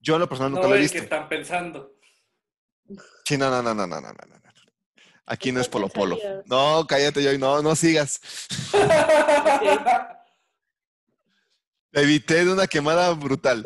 Yo 0.00 0.14
en 0.14 0.20
lo 0.20 0.28
personal 0.28 0.52
nunca 0.52 0.68
lo 0.68 0.74
he 0.74 0.80
visto. 0.80 0.98
que 0.98 1.04
están 1.04 1.28
pensando. 1.28 1.98
Sí, 3.24 3.38
no, 3.38 3.50
no, 3.50 3.62
no, 3.62 3.74
no, 3.74 3.86
no, 3.86 4.00
no, 4.00 4.12
no. 4.12 4.26
no. 4.26 4.44
Aquí 5.26 5.52
no 5.52 5.60
es 5.60 5.68
Polo 5.68 5.88
Polo. 5.88 6.18
No, 6.44 6.86
cállate, 6.86 7.22
yo 7.22 7.38
no, 7.38 7.62
no 7.62 7.74
sigas. 7.74 8.20
okay. 8.74 9.78
Me 11.94 12.00
evité 12.02 12.44
de 12.44 12.52
una 12.52 12.66
quemada 12.66 13.12
brutal. 13.14 13.64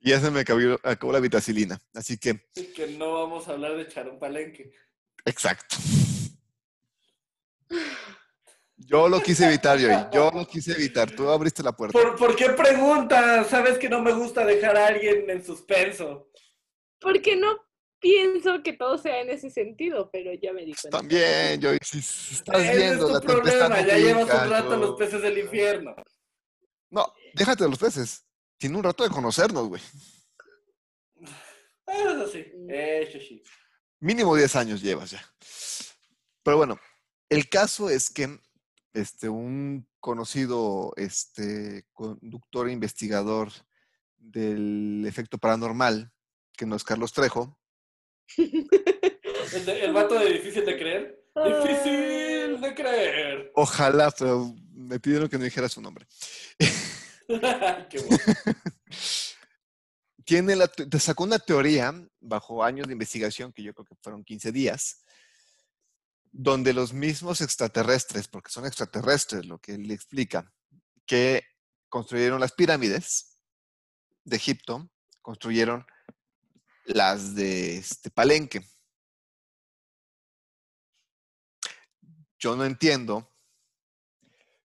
y 0.00 0.10
ya 0.10 0.20
se 0.20 0.30
me 0.30 0.40
acabó, 0.40 0.78
acabó 0.82 1.12
la 1.12 1.20
vitacilina. 1.20 1.78
Así 1.94 2.16
que, 2.16 2.42
Así 2.56 2.72
que 2.72 2.86
no 2.96 3.12
vamos 3.12 3.46
a 3.46 3.52
hablar 3.52 3.76
de 3.76 3.86
Charón 3.88 4.18
Palenque. 4.18 4.72
exacto. 5.26 5.76
Yo 8.76 9.08
lo 9.08 9.22
quise 9.22 9.46
evitar, 9.46 9.78
yo, 9.78 9.88
yo 10.12 10.30
lo 10.34 10.46
quise 10.46 10.72
evitar. 10.72 11.10
Tú 11.10 11.28
abriste 11.28 11.62
la 11.62 11.72
puerta. 11.72 11.92
¿Por, 11.98 12.16
¿Por 12.16 12.36
qué 12.36 12.50
preguntas? 12.50 13.46
Sabes 13.48 13.78
que 13.78 13.88
no 13.88 14.02
me 14.02 14.12
gusta 14.12 14.44
dejar 14.44 14.76
a 14.76 14.88
alguien 14.88 15.28
en 15.30 15.44
suspenso. 15.44 16.30
Porque 16.98 17.36
no 17.36 17.58
pienso 18.02 18.62
que 18.62 18.74
todo 18.74 18.98
sea 18.98 19.20
en 19.20 19.30
ese 19.30 19.48
sentido, 19.48 20.10
pero 20.12 20.34
ya 20.34 20.52
me 20.52 20.64
di 20.66 20.74
cuenta. 20.74 20.98
También, 20.98 21.60
yo, 21.60 21.70
si, 21.80 22.02
si 22.02 22.34
estás 22.34 22.60
Ese 22.60 22.76
viendo 22.76 23.06
es 23.06 23.12
la 23.12 23.20
tu 23.20 23.26
tempestad 23.28 23.58
problema. 23.68 23.80
no 23.80 23.86
Ya 23.86 23.96
llevas 23.96 24.44
un 24.44 24.50
rato 24.50 24.76
los 24.76 24.96
peces 24.96 25.22
del 25.22 25.38
infierno. 25.38 25.94
No, 26.90 27.14
déjate 27.32 27.64
de 27.64 27.70
los 27.70 27.78
peces. 27.78 28.26
Tiene 28.58 28.76
un 28.76 28.84
rato 28.84 29.04
de 29.04 29.10
conocernos, 29.10 29.68
güey. 29.68 29.80
Ah, 31.86 31.94
Eso 31.94 32.28
sí. 32.28 32.44
Eso 32.68 33.18
sí. 33.20 33.42
Mínimo 34.00 34.34
10 34.36 34.56
años 34.56 34.82
llevas 34.82 35.12
ya. 35.12 35.22
Pero 36.42 36.56
bueno, 36.56 36.78
el 37.28 37.48
caso 37.48 37.88
es 37.88 38.10
que 38.10 38.38
este, 38.92 39.28
un 39.28 39.88
conocido 40.00 40.92
este, 40.96 41.86
conductor 41.92 42.68
e 42.68 42.72
investigador 42.72 43.50
del 44.18 45.04
efecto 45.06 45.38
paranormal, 45.38 46.12
que 46.56 46.66
no 46.66 46.76
es 46.76 46.84
Carlos 46.84 47.12
Trejo, 47.12 47.58
¿El, 49.54 49.66
de- 49.66 49.84
el 49.84 49.92
vato 49.92 50.18
de 50.18 50.32
difícil 50.32 50.64
de 50.64 50.78
creer? 50.78 51.18
Difícil 51.34 52.60
de 52.60 52.74
creer. 52.74 53.52
ojalá, 53.54 54.10
pero 54.10 54.54
me 54.74 55.00
pidieron 55.00 55.28
que 55.28 55.38
no 55.38 55.44
dijera 55.44 55.68
su 55.68 55.80
nombre. 55.80 56.06
Qué 57.88 57.98
bueno. 57.98 58.18
Tiene 60.24 60.54
la, 60.54 60.68
te 60.68 61.00
sacó 61.00 61.24
una 61.24 61.38
teoría 61.40 61.92
bajo 62.20 62.62
años 62.62 62.86
de 62.86 62.92
investigación, 62.92 63.52
que 63.52 63.62
yo 63.62 63.74
creo 63.74 63.84
que 63.84 63.96
fueron 64.02 64.24
15 64.24 64.52
días, 64.52 65.04
donde 66.30 66.72
los 66.72 66.92
mismos 66.92 67.40
extraterrestres, 67.40 68.28
porque 68.28 68.50
son 68.50 68.64
extraterrestres 68.64 69.44
lo 69.46 69.58
que 69.58 69.74
él 69.74 69.82
le 69.88 69.94
explica, 69.94 70.50
que 71.06 71.42
construyeron 71.88 72.40
las 72.40 72.52
pirámides 72.52 73.40
de 74.24 74.36
Egipto, 74.36 74.88
construyeron 75.20 75.84
las 76.84 77.34
de 77.34 77.76
este 77.78 78.10
Palenque. 78.10 78.60
Yo 82.38 82.56
no 82.56 82.64
entiendo 82.64 83.28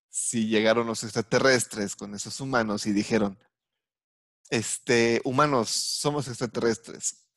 si 0.09 0.47
llegaron 0.47 0.87
los 0.87 1.03
extraterrestres 1.03 1.95
con 1.95 2.15
esos 2.15 2.39
humanos 2.41 2.87
y 2.87 2.91
dijeron, 2.91 3.37
este, 4.49 5.21
humanos, 5.23 5.69
somos 5.69 6.27
extraterrestres. 6.27 7.29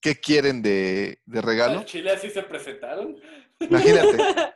¿Qué 0.00 0.18
quieren 0.18 0.60
de, 0.60 1.20
de 1.24 1.40
regalo? 1.40 1.78
¿Al 1.78 1.84
Chile 1.84 2.10
así 2.10 2.30
se 2.30 2.42
presentaron? 2.42 3.20
Imagínate. 3.60 4.16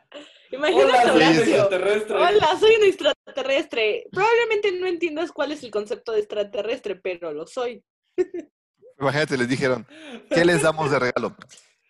Imagínate, 0.51 0.83
Hola, 0.83 1.03
soy 1.03 1.09
un 1.11 1.15
Horacio. 1.15 1.41
extraterrestre. 1.43 2.15
Hola, 2.15 2.57
soy 2.59 2.75
un 2.75 2.83
extraterrestre. 2.83 4.07
Probablemente 4.11 4.71
no 4.73 4.87
entiendas 4.87 5.31
cuál 5.31 5.51
es 5.51 5.63
el 5.63 5.71
concepto 5.71 6.11
de 6.11 6.19
extraterrestre, 6.19 6.95
pero 6.95 7.31
lo 7.33 7.47
soy. 7.47 7.83
Imagínate, 8.99 9.37
les 9.37 9.47
dijeron, 9.47 9.87
¿qué 10.29 10.43
les 10.43 10.61
damos 10.61 10.91
de 10.91 10.99
regalo? 10.99 11.35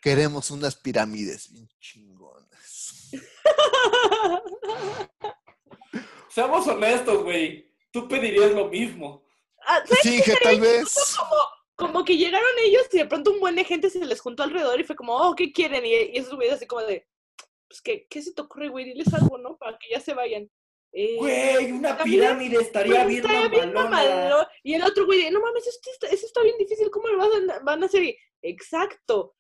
Queremos 0.01 0.51
unas 0.51 0.76
pirámides 0.76 1.51
bien 1.51 1.68
chingonas. 1.80 3.10
Seamos 6.30 6.68
honestos, 6.68 7.24
güey. 7.24 7.74
Tú 7.91 8.07
pedirías 8.07 8.51
lo 8.51 8.68
mismo. 8.68 9.24
Ah, 9.66 9.82
¿sabes? 9.86 10.03
Finge, 10.03 10.36
tal 10.41 10.62
vez. 10.62 10.93
Como 11.76 12.05
que 12.05 12.18
llegaron 12.18 12.47
ellos 12.64 12.84
y 12.91 12.99
de 12.99 13.05
pronto 13.05 13.32
un 13.32 13.39
buen 13.39 13.55
de 13.55 13.64
gente 13.64 13.89
se 13.89 14.05
les 14.05 14.22
juntó 14.22 14.43
alrededor 14.43 14.80
y 14.80 14.84
fue 14.84 14.95
como, 14.95 15.16
oh, 15.16 15.36
¿qué 15.36 15.51
quieren? 15.51 15.84
Y, 15.86 15.93
y 15.93 16.18
esos 16.18 16.36
güeyes 16.36 16.55
así 16.55 16.68
como 16.68 16.84
de, 16.84 17.07
pues, 17.68 17.82
¿qué, 17.82 18.05
¿qué 18.10 18.22
se 18.22 18.34
te 18.34 18.41
ocurre, 18.41 18.70
güey? 18.70 18.86
Diles 18.86 19.14
algo, 19.14 19.38
¿no? 19.38 19.57
Para 19.57 19.78
que 19.78 19.89
ya 19.89 19.99
se 19.99 20.14
vayan. 20.14 20.49
Eh, 20.92 21.18
Güey, 21.18 21.72
una 21.72 21.98
pirámide 21.98 22.58
estaría 22.62 23.06
bien 23.06 23.24
bien. 23.52 23.74
Y 24.64 24.74
el 24.74 24.84
otro 24.84 25.06
güey 25.06 25.24
de, 25.24 25.32
no 25.32 25.40
mames, 25.40 25.68
esto 25.68 25.90
está, 25.92 26.08
eso 26.08 26.26
está 26.26 26.42
bien 26.42 26.58
difícil, 26.58 26.90
¿cómo 26.90 27.08
lo 27.08 27.18
van 27.18 27.50
a, 27.52 27.60
van 27.60 27.84
a 27.84 27.86
hacer? 27.86 28.04
Y, 28.04 28.18
Exacto. 28.42 29.36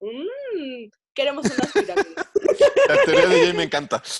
Mm, 0.00 0.90
queremos 1.14 1.46
unas 1.46 1.72
pirámides. 1.72 2.14
La 2.88 3.02
teoría 3.04 3.26
de 3.26 3.40
Jay 3.40 3.52
me 3.52 3.62
encanta. 3.64 4.02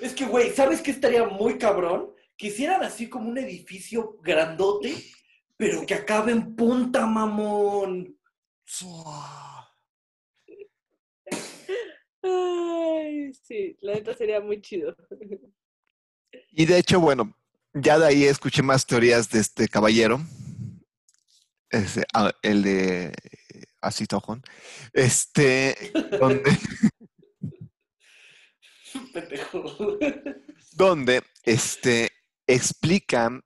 Es 0.00 0.12
que, 0.12 0.26
güey, 0.26 0.50
¿sabes 0.52 0.82
qué 0.82 0.90
estaría 0.90 1.24
muy 1.24 1.56
cabrón? 1.56 2.14
Que 2.36 2.48
hicieran 2.48 2.82
así 2.82 3.08
como 3.08 3.30
un 3.30 3.38
edificio 3.38 4.18
grandote, 4.20 4.94
pero 5.56 5.86
que 5.86 5.94
acabe 5.94 6.32
en 6.32 6.54
punta, 6.54 7.06
mamón. 7.06 8.18
Ay, 12.26 13.32
sí, 13.34 13.76
la 13.80 13.94
neta 13.94 14.14
sería 14.14 14.40
muy 14.40 14.60
chido. 14.60 14.96
Y 16.52 16.66
de 16.66 16.78
hecho, 16.78 17.00
bueno, 17.00 17.34
ya 17.72 17.98
de 17.98 18.06
ahí 18.06 18.24
escuché 18.24 18.62
más 18.62 18.86
teorías 18.86 19.30
de 19.30 19.40
este 19.40 19.68
caballero. 19.68 20.20
Ese, 21.70 22.04
ah, 22.12 22.32
el 22.42 22.62
de 22.62 23.12
Así 23.80 24.06
Tojón. 24.06 24.42
Este, 24.92 25.92
donde, 26.20 26.58
donde 30.72 31.22
este, 31.44 32.10
explican. 32.46 33.42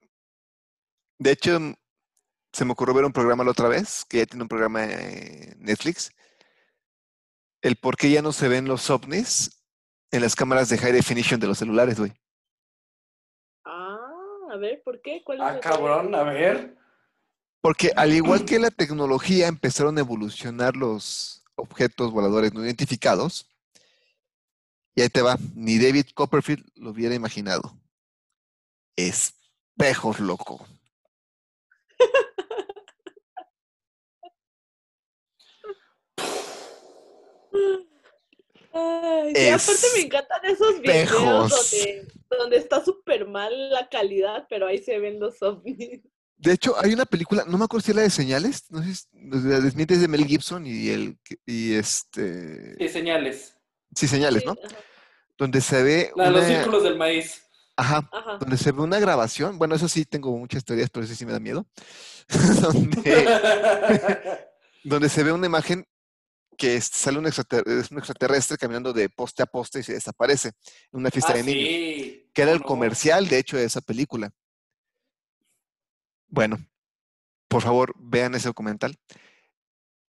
De 1.19 1.33
hecho, 1.33 1.59
se 2.53 2.65
me 2.65 2.73
ocurrió 2.73 2.95
ver 2.95 3.05
un 3.05 3.13
programa 3.13 3.45
la 3.45 3.51
otra 3.51 3.69
vez, 3.69 4.05
que 4.09 4.19
ya 4.19 4.27
tiene 4.27 4.43
un 4.43 4.49
programa 4.49 4.85
en 4.85 5.61
Netflix. 5.61 6.13
El 7.63 7.77
por 7.77 7.97
qué 7.97 8.11
ya 8.11 8.23
no 8.23 8.33
se 8.33 8.49
ven 8.49 8.67
los 8.67 8.89
ovnis 8.91 9.65
en 10.11 10.23
las 10.23 10.35
cámaras 10.35 10.69
de 10.69 10.79
high 10.79 10.93
definition 10.93 11.39
de 11.39 11.47
los 11.47 11.59
celulares, 11.59 11.99
güey. 11.99 12.13
Ah, 13.65 13.99
a 14.51 14.57
ver, 14.57 14.83
¿por 14.83 15.01
qué? 15.03 15.23
¿Cuál 15.25 15.39
es 15.39 15.45
Ah, 15.45 15.61
cabrón, 15.61 16.15
a 16.15 16.23
ver. 16.25 16.77
Porque 17.61 17.93
al 17.97 18.13
igual 18.13 18.45
que 18.45 18.59
la 18.59 18.71
tecnología 18.71 19.47
empezaron 19.49 19.97
a 19.99 20.01
evolucionar 20.01 20.77
los 20.77 21.45
objetos 21.55 22.11
voladores 22.11 22.55
no 22.55 22.65
identificados, 22.65 23.47
y 24.95 25.03
ahí 25.03 25.09
te 25.09 25.23
va, 25.23 25.37
ni 25.55 25.79
David 25.79 26.07
Copperfield 26.15 26.67
lo 26.77 26.91
hubiera 26.91 27.15
imaginado. 27.15 27.77
Espejos, 28.97 30.21
loco. 30.21 30.67
Ay, 38.73 39.33
sí, 39.35 39.49
aparte 39.49 39.87
me 39.97 40.01
encantan 40.03 40.45
esos 40.45 40.81
videos 40.81 41.51
donde, 41.51 42.09
donde 42.39 42.57
está 42.57 42.85
súper 42.85 43.27
mal 43.27 43.71
la 43.71 43.89
calidad, 43.89 44.47
pero 44.49 44.67
ahí 44.69 44.79
se 44.79 44.99
ven 45.01 45.19
los 45.19 45.43
ovnis. 45.43 46.01
De 46.37 46.53
hecho, 46.53 46.75
hay 46.81 46.93
una 46.95 47.05
película, 47.05 47.45
no 47.47 47.59
me 47.59 47.65
acuerdo 47.65 47.85
si 47.85 47.91
es 47.91 47.97
la 47.97 48.03
de 48.03 48.11
señales, 48.11 48.65
no 48.71 48.83
sé 48.83 48.95
si 48.95 49.07
la 49.13 49.61
desmientes 49.61 50.01
de 50.01 50.09
Mel 50.09 50.25
Gibson 50.25 50.67
y 50.67 50.89
el 50.89 51.19
y 51.45 51.75
este 51.75 52.77
Sí, 52.79 52.89
señales. 52.89 53.57
sí, 53.95 54.07
señales, 54.07 54.45
¿no? 54.47 54.55
Sí, 54.55 54.61
ajá, 54.65 54.77
Donde 55.37 55.61
se 55.61 55.83
ve 55.83 56.13
La 56.17 56.25
de 56.27 56.31
los 56.31 56.45
círculos 56.47 56.83
del 56.85 56.97
maíz. 56.97 57.43
ajá, 57.77 58.09
ajá. 58.13 58.39
donde 58.39 58.57
se 58.57 58.71
ve 58.73 58.81
una 58.81 59.01
grabación, 59.01 59.59
bueno, 59.59 59.75
eso 59.75 59.89
sí 59.89 60.05
tengo 60.07 60.31
muchas 60.39 60.65
teorías, 60.65 60.89
pero 60.91 61.05
eso 61.05 61.15
sí 61.15 61.27
me 61.27 61.33
da 61.33 61.41
miedo. 61.41 61.67
donde 62.63 63.29
donde 64.85 65.09
se 65.09 65.25
ve 65.25 65.33
una 65.33 65.47
imagen 65.47 65.87
que 66.61 66.77
es- 66.77 66.85
sale 66.93 67.19
un 67.19 67.27
extraterrestre, 67.27 67.81
es 67.81 67.91
un 67.91 67.97
extraterrestre 67.99 68.59
caminando 68.59 68.93
de 68.93 69.09
poste 69.09 69.43
a 69.43 69.47
poste 69.47 69.81
y 69.81 69.83
se 69.83 69.95
desaparece 69.95 70.49
en 70.93 71.01
una 71.01 71.11
fiesta 71.11 71.33
Ah, 71.33 71.37
de 71.37 71.43
niños, 71.43 71.65
sí. 71.65 72.31
que 72.35 72.43
era 72.43 72.53
el 72.53 72.61
comercial, 72.63 73.27
de 73.29 73.39
hecho, 73.39 73.57
de 73.57 73.65
esa 73.65 73.81
película. 73.81 74.31
Bueno, 76.29 76.59
por 77.49 77.63
favor, 77.63 77.93
vean 77.97 78.35
ese 78.35 78.49
documental. 78.49 78.95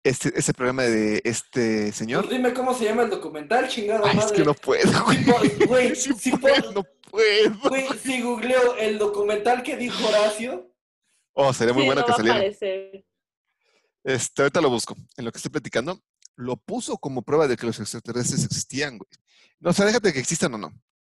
Este, 0.04 0.32
ese 0.40 0.54
programa 0.54 0.84
de 0.84 1.22
este 1.26 1.92
señor. 1.92 2.26
Pues 2.26 2.38
dime 2.38 2.54
cómo 2.54 2.74
se 2.74 2.86
llama 2.86 3.04
el 3.04 3.10
documental, 3.10 3.68
chingada 3.68 4.02
Ay, 4.06 4.12
es 4.12 4.16
madre. 4.16 4.36
que 4.38 4.44
no 4.46 4.54
puedo, 4.54 5.04
güey. 5.04 5.26
Güey, 5.66 5.96
sí 5.96 6.32
puedo, 6.38 6.72
no 6.72 6.84
puedo. 7.12 7.60
Güey, 7.70 7.88
si 8.02 8.22
googleo 8.22 8.78
el 8.78 8.98
documental 8.98 9.64
que 9.64 9.76
dijo 9.76 10.08
Horacio, 10.08 10.74
Oh, 11.40 11.52
sería 11.54 11.74
muy 11.74 11.84
Sí, 11.84 11.88
bueno 11.88 12.02
no 12.02 12.08
que 12.08 12.14
saliera. 12.14 12.44
Este, 14.04 14.42
ahorita 14.42 14.62
lo 14.62 14.70
busco. 14.70 14.96
En 15.18 15.26
lo 15.26 15.32
que 15.32 15.38
estoy 15.38 15.52
platicando, 15.52 16.02
lo 16.38 16.56
puso 16.56 16.98
como 16.98 17.24
prueba 17.24 17.48
de 17.48 17.58
que 17.58 17.66
los 17.66 17.80
extraterrestres 17.80 18.46
existían, 18.46 18.98
güey. 18.98 19.10
No, 19.60 19.72
o 19.72 19.74
sea, 19.74 19.86
déjate 19.86 20.14
que 20.14 20.20
existan 20.20 20.54
o 20.54 20.58
no. 20.58 20.72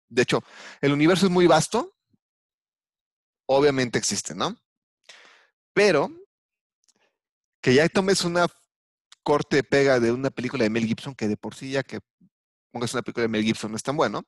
De 0.09 0.23
hecho, 0.23 0.43
el 0.81 0.91
universo 0.91 1.27
es 1.27 1.31
muy 1.31 1.47
vasto. 1.47 1.95
Obviamente 3.45 3.99
existe, 3.99 4.35
¿no? 4.35 4.57
Pero 5.73 6.11
que 7.61 7.75
ya 7.75 7.87
tomes 7.87 8.25
una 8.25 8.47
corte 9.23 9.63
pega 9.63 9.99
de 9.99 10.11
una 10.11 10.31
película 10.31 10.63
de 10.63 10.69
Mel 10.71 10.87
Gibson, 10.87 11.13
que 11.13 11.27
de 11.27 11.37
por 11.37 11.53
sí 11.53 11.71
ya 11.71 11.83
que 11.83 11.99
pongas 12.71 12.93
una 12.93 13.03
película 13.03 13.23
de 13.23 13.29
Mel 13.29 13.43
Gibson 13.43 13.71
no 13.71 13.77
es 13.77 13.83
tan 13.83 13.95
bueno. 13.95 14.23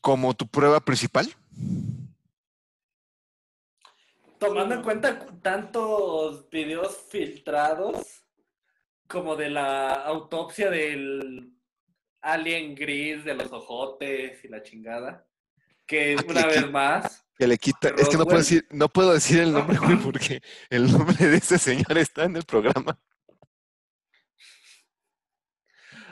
Como 0.00 0.34
tu 0.34 0.46
prueba 0.46 0.80
principal. 0.80 1.34
Tomando 4.40 4.74
en 4.74 4.82
cuenta 4.82 5.18
cu- 5.18 5.38
tantos 5.40 6.48
videos 6.50 6.96
filtrados 7.10 8.24
como 9.06 9.36
de 9.36 9.50
la 9.50 9.92
autopsia 9.92 10.70
del 10.70 11.52
alien 12.22 12.74
gris 12.74 13.24
de 13.24 13.34
los 13.34 13.52
ojotes 13.52 14.44
y 14.44 14.48
la 14.48 14.62
chingada, 14.62 15.26
que 15.86 16.16
Ah, 16.18 16.24
una 16.28 16.46
vez 16.46 16.70
más, 16.70 17.24
Que 17.38 17.46
le 17.46 17.56
quita. 17.58 17.88
Es 17.96 18.08
que 18.08 18.16
no 18.18 18.24
puedo 18.24 18.38
decir, 18.38 18.66
no 18.70 18.88
puedo 18.88 19.12
decir 19.14 19.40
el 19.40 19.52
nombre, 19.52 19.78
güey, 19.78 19.96
porque 20.02 20.42
el 20.68 20.90
nombre 20.90 21.26
de 21.26 21.36
ese 21.36 21.58
señor 21.58 21.96
está 21.98 22.24
en 22.24 22.36
el 22.36 22.44
programa. 22.44 22.98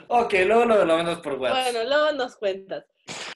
Ok, 0.07 0.33
luego 0.45 0.65
lo, 0.65 0.85
lo 0.85 0.97
vemos 0.97 1.19
por 1.19 1.33
WhatsApp. 1.33 1.71
Bueno, 1.73 1.87
luego 1.89 2.11
nos 2.13 2.35
cuentas. 2.35 2.85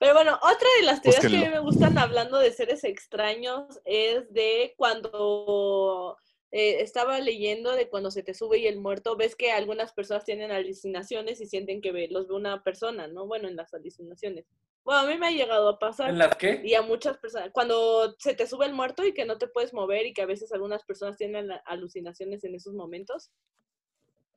Pero 0.04 0.16
bueno, 0.16 0.36
otra 0.36 0.68
de 0.80 0.86
las 0.86 1.02
teorías 1.02 1.22
que 1.22 1.28
a 1.38 1.40
mí 1.50 1.50
me 1.50 1.60
gustan 1.62 1.98
hablando 1.98 2.38
de 2.38 2.52
seres 2.52 2.84
extraños 2.84 3.80
es 3.86 4.30
de 4.34 4.74
cuando 4.76 6.18
eh, 6.52 6.82
estaba 6.82 7.22
leyendo 7.22 7.72
de 7.72 7.88
cuando 7.90 8.12
se 8.12 8.22
te 8.22 8.34
sube 8.34 8.58
y 8.58 8.68
el 8.68 8.82
muerto, 8.82 9.16
ves 9.16 9.34
que 9.38 9.54
algunas 9.54 9.94
personas 9.94 10.26
tienen 10.26 10.52
alucinaciones 10.52 11.40
y 11.40 11.46
sienten 11.48 11.80
que 11.80 11.94
ve- 11.94 12.10
los 12.12 12.28
ve 12.28 12.36
una 12.36 12.62
persona, 12.64 13.08
¿no? 13.08 13.26
Bueno, 13.28 13.48
en 13.48 13.56
las 13.56 13.74
alucinaciones. 13.74 14.46
Bueno, 14.84 15.00
a 15.00 15.06
mí 15.06 15.18
me 15.18 15.28
ha 15.28 15.32
llegado 15.32 15.70
a 15.70 15.80
pasar. 15.80 16.10
¿En 16.10 16.18
las 16.18 16.36
qué? 16.36 16.60
Y 16.66 16.74
a 16.74 16.82
muchas 16.82 17.18
personas, 17.20 17.52
cuando 17.54 18.14
se 18.20 18.36
te 18.36 18.46
sube 18.46 18.66
el 18.66 18.74
muerto 18.74 19.06
y 19.06 19.14
que 19.14 19.24
no 19.24 19.38
te 19.38 19.48
puedes 19.48 19.74
mover 19.74 20.06
y 20.06 20.14
que 20.14 20.22
a 20.22 20.26
veces 20.26 20.52
algunas 20.52 20.84
personas 20.84 21.16
tienen 21.16 21.48
alucinaciones 21.64 22.44
en 22.44 22.56
esos 22.56 22.74
momentos. 22.74 23.32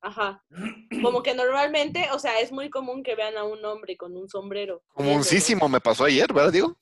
Ajá. 0.07 0.45
Como 1.03 1.23
que 1.23 1.35
normalmente, 1.35 2.09
o 2.13 2.19
sea, 2.21 2.39
es 2.39 2.53
muy 2.53 2.71
común 2.71 3.03
que 3.03 3.17
vean 3.17 3.37
a 3.37 3.43
un 3.43 3.65
hombre 3.65 3.97
con 3.97 4.17
un 4.17 4.29
sombrero. 4.29 4.83
Uncísimo 4.95 5.69
me 5.69 5.81
pasó 5.81 6.05
ayer, 6.05 6.33
¿verdad, 6.33 6.53
Diego? 6.53 6.79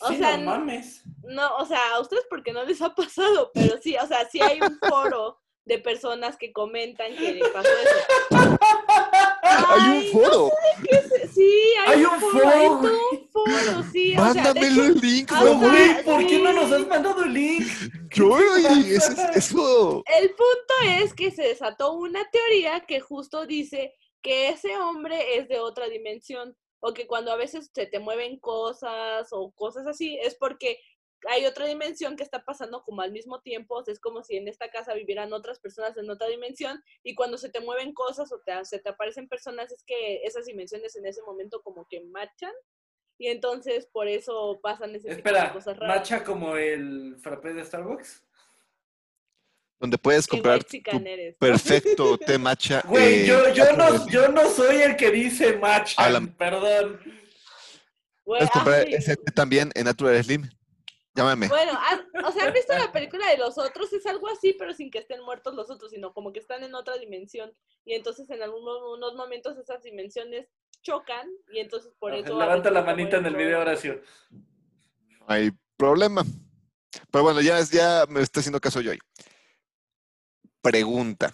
O 0.00 0.08
Sí, 0.08 0.16
sea, 0.16 0.36
no 0.36 0.44
mames. 0.44 1.02
No, 1.22 1.56
o 1.56 1.64
sea, 1.66 1.94
a 1.94 2.00
ustedes 2.00 2.24
porque 2.28 2.52
no 2.52 2.64
les 2.64 2.82
ha 2.82 2.94
pasado, 2.94 3.50
pero 3.54 3.78
sí, 3.80 3.96
o 3.96 4.06
sea, 4.08 4.28
sí 4.28 4.40
hay 4.40 4.60
un 4.60 4.76
foro 4.88 5.40
de 5.68 5.78
personas 5.78 6.36
que 6.36 6.50
comentan 6.52 7.14
que 7.14 7.34
le 7.34 7.48
pasó 7.50 7.68
eso. 7.68 8.58
Hay 9.42 9.90
un 9.90 10.04
foro. 10.12 10.50
Sí, 11.34 11.72
hay, 11.86 11.94
Hay 11.98 12.04
un 12.04 12.12
un 12.14 12.20
foro, 12.20 12.48
hay 12.48 12.66
foro, 12.66 12.80
todo 12.80 13.10
un 13.10 13.28
foro, 13.30 13.84
sí. 13.92 14.12
o 14.16 14.32
sea, 14.32 14.32
de 14.32 14.40
Mándamelo 14.42 14.84
el 14.84 14.94
link, 15.00 15.30
güey. 15.30 15.54
Güey, 15.54 16.04
¿por 16.04 16.26
qué 16.26 16.38
no 16.38 16.52
nos 16.52 16.72
has 16.72 16.86
mandado 16.86 17.22
el 17.24 17.32
link? 17.32 17.66
Yo, 18.14 18.38
es- 18.38 19.08
eso. 19.34 20.02
El 20.06 20.28
punto 20.30 20.74
es 21.02 21.14
que 21.14 21.30
se 21.30 21.42
desató 21.42 21.92
una 21.94 22.28
teoría 22.30 22.80
que 22.80 23.00
justo 23.00 23.46
dice 23.46 23.94
que 24.22 24.48
ese 24.50 24.76
hombre 24.78 25.36
es 25.38 25.48
de 25.48 25.58
otra 25.60 25.88
dimensión 25.88 26.56
o 26.80 26.92
que 26.94 27.06
cuando 27.06 27.32
a 27.32 27.36
veces 27.36 27.70
se 27.74 27.86
te 27.86 27.98
mueven 27.98 28.38
cosas 28.38 29.28
o 29.32 29.50
cosas 29.52 29.86
así 29.86 30.18
es 30.22 30.34
porque 30.36 30.78
hay 31.26 31.46
otra 31.46 31.66
dimensión 31.66 32.16
que 32.16 32.22
está 32.22 32.44
pasando 32.44 32.82
como 32.82 33.00
al 33.00 33.12
mismo 33.12 33.40
tiempo, 33.40 33.76
o 33.76 33.84
sea, 33.84 33.92
es 33.92 34.00
como 34.00 34.22
si 34.22 34.36
en 34.36 34.48
esta 34.48 34.70
casa 34.70 34.94
vivieran 34.94 35.32
otras 35.32 35.58
personas 35.58 35.96
en 35.96 36.08
otra 36.10 36.28
dimensión 36.28 36.82
y 37.02 37.14
cuando 37.14 37.38
se 37.38 37.48
te 37.48 37.60
mueven 37.60 37.92
cosas 37.92 38.30
o 38.32 38.40
te, 38.40 38.52
se 38.64 38.78
te 38.78 38.88
aparecen 38.88 39.28
personas 39.28 39.72
es 39.72 39.82
que 39.84 40.22
esas 40.24 40.46
dimensiones 40.46 40.94
en 40.96 41.06
ese 41.06 41.22
momento 41.22 41.60
como 41.62 41.86
que 41.88 42.00
machan 42.00 42.52
y 43.18 43.28
entonces 43.28 43.86
por 43.92 44.06
eso 44.06 44.60
pasan 44.62 44.90
ese 44.90 45.08
tipo 45.08 45.10
de 45.10 45.16
Espera, 45.16 45.52
cosas 45.52 45.76
raras. 45.76 45.96
¿macha 45.96 46.22
como 46.22 46.56
el 46.56 47.16
frappé 47.20 47.52
de 47.52 47.64
Starbucks? 47.64 48.24
Donde 49.80 49.98
puedes 49.98 50.26
comprar 50.26 50.58
whitexican 50.58 51.04
tu 51.04 51.08
eres. 51.08 51.36
perfecto 51.36 52.18
té 52.26 52.36
matcha. 52.36 52.82
Güey, 52.86 53.22
eh, 53.22 53.26
yo, 53.26 53.52
yo, 53.54 53.76
no, 53.76 54.08
yo 54.08 54.28
no 54.28 54.48
soy 54.50 54.82
el 54.82 54.96
que 54.96 55.10
dice 55.10 55.56
macha, 55.56 56.02
Alan. 56.02 56.34
perdón. 56.34 57.00
Puedes 58.24 58.50
comprar 58.50 58.88
ese 58.88 59.16
té 59.16 59.32
también 59.32 59.70
en 59.74 59.84
Natural 59.84 60.22
Slim. 60.22 60.48
Llámame. 61.18 61.48
Bueno, 61.48 61.72
o 62.24 62.32
sea, 62.32 62.46
¿han 62.46 62.52
visto 62.52 62.72
la 62.78 62.92
película 62.92 63.28
de 63.30 63.38
los 63.38 63.58
otros? 63.58 63.92
Es 63.92 64.06
algo 64.06 64.28
así, 64.28 64.52
pero 64.58 64.72
sin 64.72 64.90
que 64.90 64.98
estén 64.98 65.20
muertos 65.24 65.54
los 65.54 65.68
otros, 65.70 65.90
sino 65.90 66.12
como 66.14 66.32
que 66.32 66.38
están 66.38 66.62
en 66.62 66.74
otra 66.74 66.96
dimensión. 66.96 67.52
Y 67.84 67.94
entonces 67.94 68.30
en 68.30 68.40
algunos 68.42 68.80
unos 68.96 69.14
momentos 69.16 69.58
esas 69.58 69.82
dimensiones 69.82 70.46
chocan 70.82 71.28
y 71.52 71.58
entonces 71.58 71.92
por 71.98 72.14
eso... 72.14 72.38
Levanta 72.38 72.70
la 72.70 72.82
manita 72.82 73.16
en 73.16 73.26
el 73.26 73.34
video. 73.36 73.60
Horacio. 73.60 74.00
No 74.30 75.26
hay 75.26 75.50
problema. 75.76 76.22
Pero 77.10 77.24
bueno, 77.24 77.40
ya, 77.40 77.58
es- 77.58 77.70
ya 77.70 78.04
me 78.08 78.20
está 78.22 78.40
haciendo 78.40 78.60
caso 78.60 78.80
yo 78.80 78.92
ahí. 78.92 78.98
Pregunta. 80.62 81.32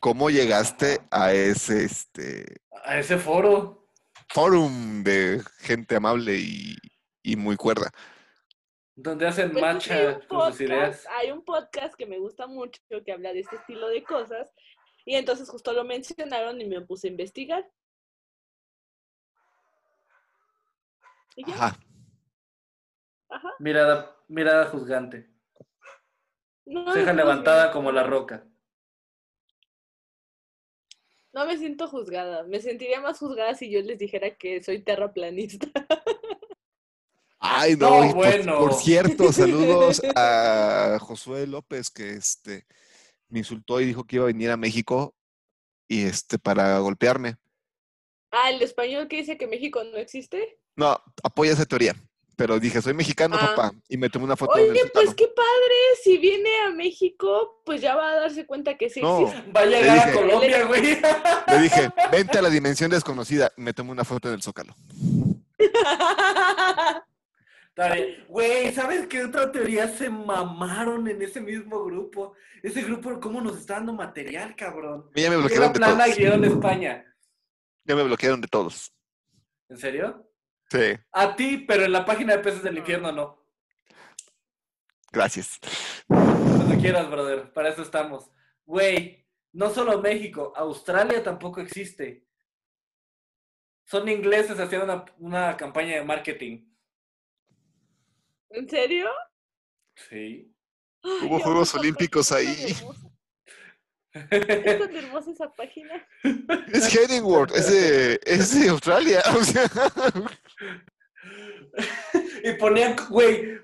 ¿Cómo 0.00 0.30
llegaste 0.30 1.00
a 1.10 1.32
ese 1.32 1.84
este, 1.84 2.44
A 2.84 2.98
ese 2.98 3.18
foro. 3.18 3.88
forum 4.30 5.02
de 5.02 5.42
gente 5.58 5.96
amable 5.96 6.36
y, 6.38 6.76
y 7.22 7.36
muy 7.36 7.56
cuerda? 7.56 7.90
Donde 9.00 9.28
hacen 9.28 9.52
Pues 9.52 9.62
con 10.26 10.50
sus 10.50 10.60
ideas. 10.60 10.96
podcast, 11.04 11.06
hay 11.12 11.30
un 11.30 11.44
podcast 11.44 11.94
que 11.94 12.04
me 12.04 12.18
gusta 12.18 12.48
mucho 12.48 12.80
que 13.06 13.12
habla 13.12 13.32
de 13.32 13.40
este 13.40 13.54
estilo 13.54 13.86
de 13.88 14.02
cosas 14.02 14.52
y 15.04 15.14
entonces 15.14 15.48
justo 15.48 15.72
lo 15.72 15.84
mencionaron 15.84 16.60
y 16.60 16.64
me 16.66 16.80
puse 16.80 17.06
a 17.06 17.10
investigar. 17.10 17.64
Y 21.36 21.44
ya, 21.46 21.54
Ajá. 21.54 21.78
ajá. 23.28 23.48
Mirada, 23.60 24.16
mirada 24.26 24.66
juzgante. 24.66 25.30
No, 26.66 26.92
Ceja 26.92 27.12
no, 27.12 27.18
levantada 27.18 27.66
no. 27.66 27.72
como 27.74 27.92
la 27.92 28.02
roca. 28.02 28.44
No 31.32 31.46
me 31.46 31.56
siento 31.56 31.86
juzgada. 31.86 32.42
Me 32.42 32.58
sentiría 32.60 33.00
más 33.00 33.20
juzgada 33.20 33.54
si 33.54 33.70
yo 33.70 33.80
les 33.80 33.96
dijera 33.96 34.36
que 34.36 34.60
soy 34.60 34.82
terraplanista. 34.82 35.68
Ay, 37.40 37.76
no, 37.76 38.12
por- 38.14 38.74
cierto, 38.74 39.32
saludos 39.32 40.02
a 40.16 40.98
Josué 41.00 41.46
López, 41.46 41.90
que 41.90 42.10
este 42.14 42.66
me 43.28 43.38
insultó 43.40 43.80
y 43.80 43.86
dijo 43.86 44.04
que 44.04 44.16
iba 44.16 44.24
a 44.24 44.28
venir 44.28 44.50
a 44.50 44.56
México 44.56 45.14
y 45.86 46.04
este 46.04 46.38
para 46.38 46.78
golpearme. 46.78 47.36
Ah, 48.30 48.50
el 48.50 48.60
español 48.62 49.08
que 49.08 49.16
dice 49.18 49.38
que 49.38 49.46
México 49.46 49.82
no 49.84 49.96
existe. 49.98 50.58
No, 50.76 51.00
apoya 51.22 51.52
esa 51.52 51.64
teoría. 51.64 51.94
Pero 52.36 52.60
dije, 52.60 52.80
soy 52.82 52.94
mexicano, 52.94 53.36
Ah. 53.40 53.46
papá. 53.56 53.72
Y 53.88 53.96
me 53.96 54.08
tomé 54.10 54.24
una 54.26 54.36
foto 54.36 54.56
en 54.58 54.66
el 54.66 54.70
Oye, 54.70 54.82
pues 54.94 55.12
qué 55.14 55.26
padre. 55.26 55.74
Si 56.04 56.18
viene 56.18 56.50
a 56.66 56.70
México, 56.70 57.62
pues 57.64 57.80
ya 57.80 57.96
va 57.96 58.10
a 58.12 58.14
darse 58.20 58.46
cuenta 58.46 58.76
que 58.76 58.88
sí 58.90 59.00
No. 59.00 59.22
existe. 59.28 59.50
Va 59.50 59.62
a 59.62 59.66
llegar 59.66 60.08
a 60.08 60.12
Colombia, 60.12 60.64
güey. 60.66 60.82
Le 61.48 61.58
dije, 61.62 61.90
vente 62.12 62.38
a 62.38 62.42
la 62.42 62.50
dimensión 62.50 62.90
desconocida. 62.92 63.52
Me 63.56 63.72
tomé 63.72 63.90
una 63.90 64.04
foto 64.04 64.28
en 64.28 64.34
el 64.34 64.42
zócalo. 64.42 64.74
Está 67.78 67.94
bien. 67.94 68.24
Güey, 68.26 68.72
¿sabes 68.72 69.06
qué 69.06 69.22
otra 69.22 69.52
teoría 69.52 69.86
se 69.86 70.10
mamaron 70.10 71.06
en 71.06 71.22
ese 71.22 71.40
mismo 71.40 71.84
grupo? 71.84 72.34
Ese 72.60 72.82
grupo, 72.82 73.20
¿cómo 73.20 73.40
nos 73.40 73.56
está 73.56 73.74
dando 73.74 73.92
material, 73.92 74.56
cabrón? 74.56 75.08
Ya 75.14 75.30
me 75.30 75.36
bloquearon 75.36 75.72
de 75.72 75.78
todos. 75.78 76.16
guion 76.16 76.44
España. 76.44 77.04
Ya 77.84 77.94
me 77.94 78.02
bloquearon 78.02 78.40
de 78.40 78.48
todos. 78.48 78.92
¿En 79.68 79.78
serio? 79.78 80.28
Sí, 80.68 80.98
A 81.12 81.36
ti, 81.36 81.64
pero 81.68 81.84
en 81.84 81.92
la 81.92 82.04
página 82.04 82.36
de 82.36 82.42
Peces 82.42 82.64
del 82.64 82.78
Infierno 82.78 83.12
no. 83.12 83.46
gracias. 85.12 85.60
Cuando 86.08 86.76
quieras, 86.78 87.08
brother. 87.08 87.52
Para 87.52 87.68
eso 87.68 87.82
estamos. 87.82 88.28
Güey, 88.66 89.24
no 89.52 89.70
solo 89.70 90.02
México, 90.02 90.52
Australia 90.56 91.22
tampoco 91.22 91.60
existe. 91.60 92.26
Son 93.84 94.08
ingleses 94.08 94.58
haciendo 94.58 94.84
una, 94.84 95.04
una 95.18 95.56
campaña 95.56 95.94
de 95.94 96.04
marketing. 96.04 96.67
¿En 98.50 98.68
serio? 98.68 99.08
Sí. 100.08 100.52
Ay, 101.02 101.26
Hubo 101.26 101.38
Juegos 101.40 101.74
Olímpicos 101.74 102.32
ahí. 102.32 102.74
Es 104.12 104.78
tan 104.78 104.96
hermosa 104.96 105.30
esa 105.30 105.50
página. 105.52 106.06
Es 106.72 106.94
Headingworth, 106.94 107.54
es 107.54 107.70
de, 107.70 108.20
es 108.24 108.58
de 108.60 108.68
Australia. 108.70 109.22
O 109.38 109.44
sea, 109.44 109.70
y 112.42 112.52
ponían, 112.54 112.96
güey, 113.10 113.58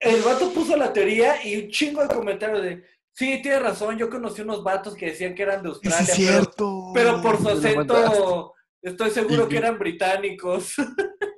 el 0.00 0.22
vato 0.22 0.52
puso 0.52 0.76
la 0.76 0.92
teoría 0.92 1.44
y 1.44 1.64
un 1.64 1.70
chingo 1.70 2.02
de 2.06 2.14
comentarios 2.14 2.62
de, 2.62 2.84
sí, 3.14 3.40
tienes 3.42 3.62
razón, 3.62 3.96
yo 3.98 4.10
conocí 4.10 4.42
unos 4.42 4.62
vatos 4.62 4.94
que 4.94 5.06
decían 5.06 5.34
que 5.34 5.42
eran 5.42 5.62
de 5.62 5.70
Australia, 5.70 5.98
es 6.00 6.14
cierto. 6.14 6.90
pero 6.94 7.20
por 7.22 7.38
su 7.40 7.48
acento 7.48 8.54
estoy 8.82 9.10
seguro 9.10 9.46
Y- 9.46 9.48
que 9.48 9.56
eran 9.56 9.78
británicos. 9.78 10.74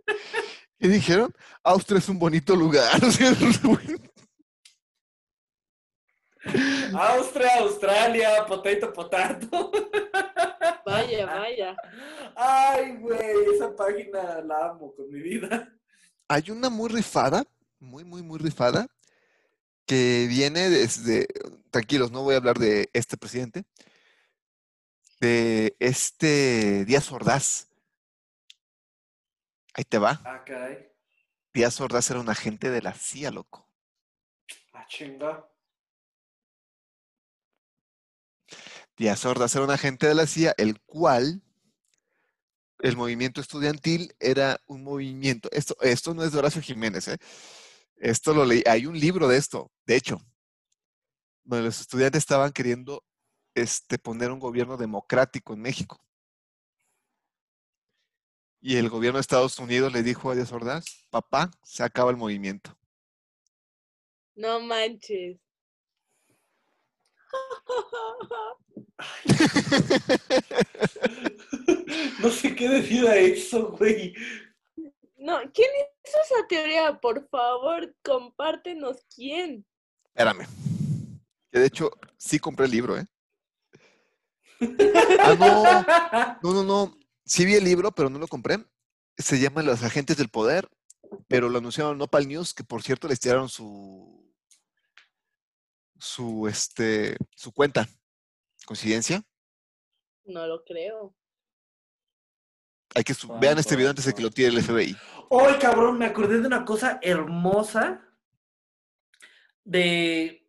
¿Qué 0.79 0.89
dijeron? 0.89 1.35
Austria 1.63 1.99
es 1.99 2.09
un 2.09 2.19
bonito 2.19 2.55
lugar. 2.55 3.01
O 3.05 3.11
sea, 3.11 3.31
Austria, 6.95 7.59
Australia, 7.59 8.47
potato, 8.47 8.93
potato. 8.93 9.73
Vaya, 10.87 11.27
vaya. 11.27 11.77
Ay, 12.35 12.97
güey, 12.97 13.55
esa 13.55 13.77
página 13.77 14.41
la 14.41 14.71
amo 14.71 14.95
con 14.95 15.11
mi 15.11 15.21
vida. 15.21 15.71
Hay 16.29 16.51
una 16.51 16.71
muy 16.71 16.89
rifada, 16.89 17.45
muy, 17.79 18.05
muy, 18.05 18.23
muy 18.23 18.39
rifada, 18.39 18.87
que 19.85 20.27
viene 20.29 20.71
desde, 20.71 21.27
tranquilos, 21.71 22.11
no 22.11 22.23
voy 22.23 22.35
a 22.35 22.39
hablar 22.39 22.59
de 22.59 22.89
este 22.95 23.19
presidente, 23.19 23.65
de 25.21 25.77
este 25.79 26.87
Díaz 26.87 27.13
Ordaz. 27.13 27.68
Ahí 29.75 29.85
te 29.85 29.99
va. 29.99 30.21
Ah, 30.25 30.45
caray. 30.45 30.89
Díaz 31.53 31.81
Ordaz 31.81 32.11
era 32.11 32.21
un 32.21 32.29
agente 32.29 32.71
de 32.71 32.83
la 32.83 32.95
CIA, 32.95 33.31
loco. 33.31 33.69
Ah, 34.73 34.87
chinga. 34.87 35.49
Díaz 38.97 39.25
Ordaz 39.25 39.55
era 39.55 39.65
un 39.65 39.71
agente 39.71 40.07
de 40.07 40.15
la 40.15 40.27
CIA, 40.27 40.55
el 40.57 40.81
cual 40.83 41.43
el 42.81 42.97
movimiento 42.97 43.41
estudiantil 43.41 44.15
era 44.21 44.61
un 44.67 44.85
movimiento. 44.85 45.49
Esto, 45.53 45.77
esto 45.81 46.15
no 46.15 46.23
es 46.23 46.33
de 46.33 46.39
Horacio 46.39 46.63
Jiménez, 46.63 47.09
¿eh? 47.09 47.19
Esto 47.97 48.33
lo 48.33 48.45
leí. 48.45 48.63
Hay 48.67 48.87
un 48.87 48.99
libro 48.99 49.27
de 49.27 49.37
esto, 49.37 49.73
de 49.87 49.97
hecho, 49.97 50.21
donde 51.45 51.65
los 51.65 51.81
estudiantes 51.81 52.21
estaban 52.21 52.53
queriendo 52.53 53.05
este, 53.55 53.99
poner 53.99 54.31
un 54.31 54.39
gobierno 54.39 54.77
democrático 54.77 55.55
en 55.55 55.61
México. 55.61 56.01
Y 58.61 58.77
el 58.77 58.89
gobierno 58.89 59.19
de 59.19 59.23
Estados 59.23 59.59
Unidos 59.59 59.93
le 59.93 60.03
dijo 60.03 60.31
a 60.31 60.35
Díaz 60.35 60.53
Ordaz, 60.53 60.85
papá, 61.11 61.51
se 61.63 61.83
acaba 61.83 62.11
el 62.11 62.17
movimiento. 62.17 62.77
No 64.35 64.61
manches. 64.61 65.39
No 72.21 72.31
sé 72.31 72.55
qué 72.55 72.69
decir 72.69 73.07
a 73.07 73.17
eso, 73.17 73.71
güey. 73.71 74.13
No, 75.17 75.39
¿quién 75.53 75.69
hizo 76.05 76.19
esa 76.25 76.47
teoría? 76.49 76.99
Por 77.01 77.29
favor, 77.29 77.95
compártenos 78.03 79.05
quién. 79.15 79.65
Espérame. 80.15 80.47
Que 81.51 81.61
de 81.61 81.67
hecho, 81.67 81.91
sí 82.17 82.39
compré 82.39 82.67
el 82.67 82.73
libro, 82.73 82.99
¿eh? 82.99 83.07
Ah, 85.21 86.35
no. 86.43 86.53
No, 86.53 86.63
no, 86.63 86.65
no. 86.65 86.99
Sí 87.29 87.45
vi 87.45 87.55
el 87.55 87.65
libro, 87.65 87.93
pero 87.93 88.09
no 88.09 88.19
lo 88.19 88.27
compré. 88.27 88.65
Se 89.19 89.39
llama 89.39 89.63
Los 89.63 89.83
Agentes 89.83 90.17
del 90.17 90.31
Poder, 90.31 90.69
pero 91.29 91.49
lo 91.49 91.59
anunciaron 91.59 91.93
en 91.93 91.99
Nopal 91.99 92.27
News, 92.27 92.55
que 92.55 92.65
por 92.65 92.83
cierto 92.83 93.07
les 93.07 93.21
tiraron 93.21 93.49
su 93.49 94.33
su 95.99 96.47
este 96.49 97.17
su 97.37 97.53
cuenta. 97.53 97.87
¿Coincidencia? 98.65 99.23
No 100.25 100.47
lo 100.47 100.65
creo. 100.65 101.15
Hay 102.95 103.05
que 103.05 103.15
su- 103.15 103.29
vean 103.39 103.59
este 103.59 103.77
video 103.77 103.91
antes 103.91 104.05
de 104.07 104.15
que 104.15 104.23
lo 104.23 104.31
tire 104.31 104.49
el 104.49 104.63
FBI. 104.63 104.97
Hoy, 105.29 105.55
cabrón, 105.61 105.99
me 105.99 106.07
acordé 106.07 106.41
de 106.41 106.47
una 106.47 106.65
cosa 106.65 106.99
hermosa. 107.03 108.05
De 109.65 110.49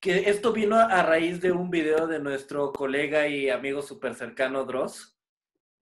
que 0.00 0.28
esto 0.30 0.52
vino 0.52 0.76
a 0.76 1.02
raíz 1.02 1.40
de 1.40 1.52
un 1.52 1.70
video 1.70 2.06
de 2.06 2.18
nuestro 2.18 2.72
colega 2.72 3.26
y 3.28 3.48
amigo 3.48 3.80
súper 3.80 4.14
cercano 4.14 4.64
Dross. 4.64 5.16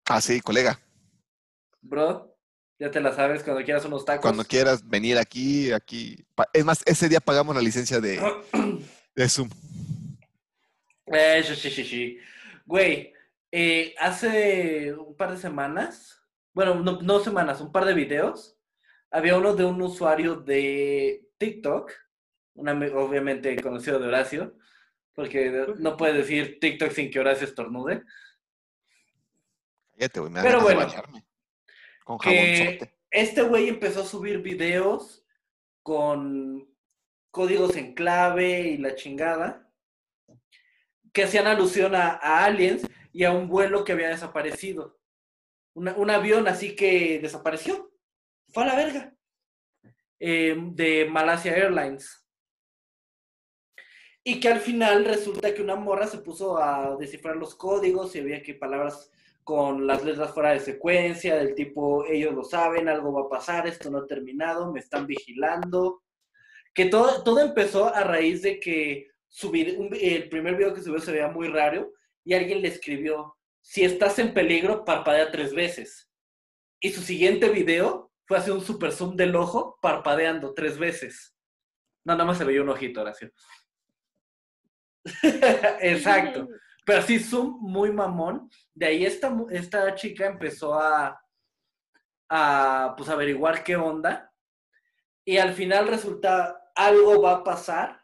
Ah, 0.09 0.21
sí, 0.21 0.39
colega. 0.41 0.79
Bro, 1.81 2.35
ya 2.79 2.91
te 2.91 2.99
la 3.01 3.13
sabes 3.13 3.43
cuando 3.43 3.63
quieras 3.63 3.85
unos 3.85 4.05
tacos. 4.05 4.21
Cuando 4.21 4.43
quieras 4.45 4.87
venir 4.87 5.17
aquí, 5.17 5.71
aquí. 5.71 6.25
Es 6.53 6.63
más, 6.65 6.81
ese 6.85 7.09
día 7.09 7.19
pagamos 7.19 7.55
la 7.55 7.61
licencia 7.61 7.99
de, 7.99 8.19
de 9.15 9.29
Zoom. 9.29 9.49
Eh, 11.07 11.43
sí, 11.45 11.69
sí, 11.69 11.83
sí. 11.83 12.17
Güey, 12.65 13.13
eh, 13.51 13.95
hace 13.99 14.93
un 14.93 15.15
par 15.15 15.31
de 15.31 15.37
semanas, 15.37 16.21
bueno, 16.53 16.75
no, 16.75 17.01
no 17.01 17.19
semanas, 17.21 17.61
un 17.61 17.71
par 17.71 17.85
de 17.85 17.93
videos, 17.93 18.57
había 19.09 19.37
uno 19.37 19.55
de 19.55 19.63
un 19.63 19.81
usuario 19.81 20.35
de 20.35 21.25
TikTok, 21.37 21.91
un 22.55 22.67
ami- 22.67 22.91
obviamente 22.93 23.55
conocido 23.61 23.99
de 23.99 24.07
Horacio, 24.07 24.57
porque 25.13 25.65
no 25.79 25.95
puede 25.95 26.13
decir 26.13 26.59
TikTok 26.59 26.91
sin 26.91 27.09
que 27.09 27.19
Horacio 27.19 27.47
estornude, 27.47 28.03
Cállate, 29.97 30.19
güey, 30.19 30.31
me 30.31 30.41
Pero 30.41 30.61
bueno, 30.61 30.81
bañarme. 30.81 31.25
Con 32.05 32.17
que 32.19 32.79
este 33.09 33.41
güey 33.41 33.69
empezó 33.69 34.01
a 34.01 34.05
subir 34.05 34.39
videos 34.39 35.25
con 35.81 36.69
códigos 37.31 37.75
en 37.75 37.93
clave 37.93 38.61
y 38.61 38.77
la 38.77 38.95
chingada, 38.95 39.71
que 41.13 41.23
hacían 41.23 41.47
alusión 41.47 41.95
a, 41.95 42.09
a 42.21 42.45
aliens 42.45 42.87
y 43.11 43.23
a 43.23 43.31
un 43.31 43.47
vuelo 43.47 43.83
que 43.83 43.93
había 43.93 44.09
desaparecido. 44.09 44.99
Una- 45.73 45.95
un 45.95 46.09
avión 46.09 46.47
así 46.47 46.75
que 46.75 47.19
desapareció. 47.19 47.91
Fue 48.53 48.63
a 48.63 48.67
la 48.67 48.75
verga. 48.75 49.13
Eh, 50.19 50.55
de 50.73 51.05
Malasia 51.05 51.55
Airlines. 51.55 52.23
Y 54.23 54.39
que 54.39 54.49
al 54.49 54.59
final 54.59 55.05
resulta 55.05 55.53
que 55.53 55.61
una 55.61 55.75
morra 55.75 56.07
se 56.07 56.17
puso 56.19 56.57
a 56.57 56.97
descifrar 56.97 57.35
los 57.37 57.55
códigos 57.55 58.15
y 58.15 58.19
había 58.19 58.41
que 58.43 58.53
palabras 58.55 59.11
con 59.47 59.87
las 59.87 60.03
letras 60.03 60.33
fuera 60.33 60.51
de 60.51 60.59
secuencia, 60.59 61.37
del 61.37 61.55
tipo, 61.55 62.05
ellos 62.05 62.33
lo 62.35 62.43
saben, 62.43 62.89
algo 62.89 63.13
va 63.13 63.21
a 63.21 63.29
pasar, 63.29 63.65
esto 63.65 63.89
no 63.89 63.99
ha 63.99 64.05
terminado, 64.05 64.73
me 64.73 64.81
están 64.81 65.07
vigilando. 65.07 66.03
Que 66.73 66.87
todo, 66.87 67.23
todo 67.23 67.39
empezó 67.39 67.87
a 67.95 68.03
raíz 68.03 68.41
de 68.41 68.59
que 68.59 69.07
su 69.29 69.49
vide- 69.49 69.77
un- 69.77 69.95
el 69.97 70.27
primer 70.27 70.57
video 70.57 70.73
que 70.73 70.81
subió 70.81 70.99
se 70.99 71.13
veía 71.13 71.29
muy 71.29 71.47
raro 71.47 71.93
y 72.25 72.33
alguien 72.33 72.61
le 72.61 72.67
escribió, 72.67 73.37
si 73.61 73.85
estás 73.85 74.19
en 74.19 74.33
peligro, 74.33 74.83
parpadea 74.83 75.31
tres 75.31 75.53
veces. 75.55 76.09
Y 76.81 76.89
su 76.89 77.01
siguiente 77.01 77.47
video 77.47 78.11
fue 78.25 78.39
hacer 78.39 78.51
un 78.51 78.59
super 78.65 78.91
zoom 78.91 79.15
del 79.15 79.33
ojo 79.37 79.79
parpadeando 79.81 80.53
tres 80.53 80.77
veces. 80.77 81.33
No, 82.03 82.15
nada 82.15 82.25
más 82.25 82.37
se 82.37 82.43
veía 82.43 82.61
un 82.63 82.67
ojito, 82.69 82.99
Horacio. 82.99 83.31
Exacto. 85.79 86.49
Pero 86.87 87.01
sí, 87.01 87.19
zoom 87.19 87.57
muy 87.59 87.91
mamón. 87.91 88.49
De 88.73 88.85
ahí 88.85 89.05
esta, 89.05 89.35
esta 89.51 89.93
chica 89.95 90.25
empezó 90.25 90.73
a, 90.73 91.21
a 92.29 92.93
pues, 92.95 93.09
averiguar 93.09 93.61
qué 93.61 93.75
onda. 93.75 94.33
Y 95.25 95.35
al 95.37 95.53
final 95.53 95.89
resulta, 95.89 96.71
algo 96.73 97.21
va 97.21 97.33
a 97.33 97.43
pasar 97.43 98.01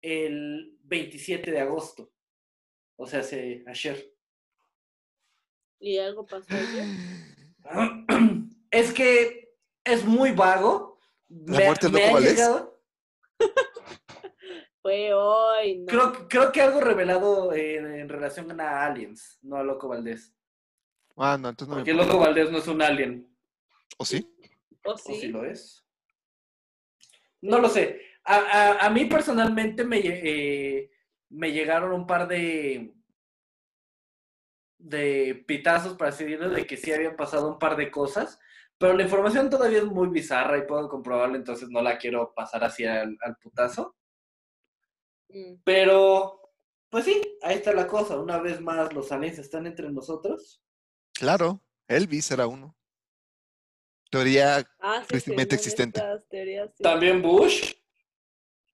el 0.00 0.78
27 0.84 1.50
de 1.50 1.60
agosto. 1.60 2.10
O 2.96 3.06
sea, 3.06 3.20
hace 3.20 3.62
ayer. 3.66 4.10
¿Y 5.78 5.98
algo 5.98 6.24
pasó 6.24 6.46
ayer? 6.54 6.86
Es 8.70 8.90
que 8.94 9.54
es 9.84 10.02
muy 10.06 10.32
vago. 10.32 10.98
¿La 11.28 11.60
muerte 11.66 11.90
de 11.90 12.06
Loco 12.06 12.16
ha 12.16 12.20
llegado- 12.20 12.77
Fue 14.88 15.12
hoy, 15.12 15.80
¿no? 15.80 15.86
creo, 15.86 16.28
creo 16.28 16.50
que 16.50 16.62
algo 16.62 16.80
revelado 16.80 17.52
en, 17.52 17.84
en 17.94 18.08
relación 18.08 18.58
a 18.58 18.86
aliens, 18.86 19.38
no 19.42 19.56
a 19.56 19.62
Loco 19.62 19.86
Valdés. 19.86 20.34
Ah, 21.14 21.36
no, 21.38 21.50
entonces 21.50 21.68
no 21.68 21.74
me 21.76 21.82
Porque 21.82 21.90
importa. 21.90 22.12
Loco 22.14 22.24
Valdés 22.24 22.50
no 22.50 22.56
es 22.56 22.68
un 22.68 22.80
alien. 22.80 23.36
¿O 23.98 24.04
sí? 24.06 24.26
¿O 24.86 24.92
¿O 24.92 24.96
sí 24.96 25.28
lo 25.28 25.44
es? 25.44 25.84
No 27.42 27.58
lo 27.58 27.68
sé. 27.68 28.00
A, 28.24 28.36
a- 28.36 28.86
a 28.86 28.88
mí 28.90 29.04
personalmente 29.04 29.84
me, 29.84 30.00
eh, 30.02 30.90
me 31.28 31.52
llegaron 31.52 31.92
un 31.92 32.06
par 32.06 32.26
de 32.26 32.94
de 34.78 35.44
pitazos, 35.46 35.94
para 35.98 36.10
así 36.10 36.24
decirlo, 36.24 36.48
de 36.48 36.66
que 36.66 36.78
sí 36.78 36.92
habían 36.92 37.16
pasado 37.16 37.48
un 37.52 37.58
par 37.58 37.76
de 37.76 37.90
cosas, 37.90 38.38
pero 38.78 38.94
la 38.94 39.02
información 39.02 39.50
todavía 39.50 39.78
es 39.80 39.84
muy 39.84 40.08
bizarra 40.08 40.56
y 40.56 40.66
puedo 40.66 40.88
comprobarlo, 40.88 41.36
entonces 41.36 41.68
no 41.68 41.82
la 41.82 41.98
quiero 41.98 42.32
pasar 42.34 42.64
así 42.64 42.86
al, 42.86 43.18
al 43.20 43.36
putazo. 43.36 43.96
Mm. 45.28 45.54
Pero, 45.64 46.40
pues 46.90 47.04
sí, 47.04 47.20
ahí 47.42 47.56
está 47.56 47.72
la 47.72 47.86
cosa. 47.86 48.18
Una 48.18 48.38
vez 48.38 48.60
más, 48.60 48.92
los 48.92 49.10
aliens 49.12 49.38
están 49.38 49.66
entre 49.66 49.90
nosotros. 49.90 50.62
Claro, 51.14 51.62
Elvis 51.86 52.30
era 52.30 52.46
uno. 52.46 52.76
Teoría. 54.10 54.66
Ah, 54.80 55.00
sí, 55.02 55.08
Tristemente 55.08 55.54
existente. 55.54 56.00
estas 56.00 56.26
teorías, 56.28 56.70
sí. 56.76 56.82
También 56.82 57.20
Bush. 57.20 57.74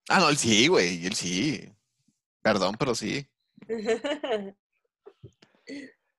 Ah, 0.08 0.20
no, 0.20 0.28
él 0.28 0.36
sí, 0.36 0.68
güey, 0.68 1.04
él 1.06 1.14
sí. 1.14 1.68
Perdón, 2.42 2.76
pero 2.78 2.94
sí. 2.94 3.26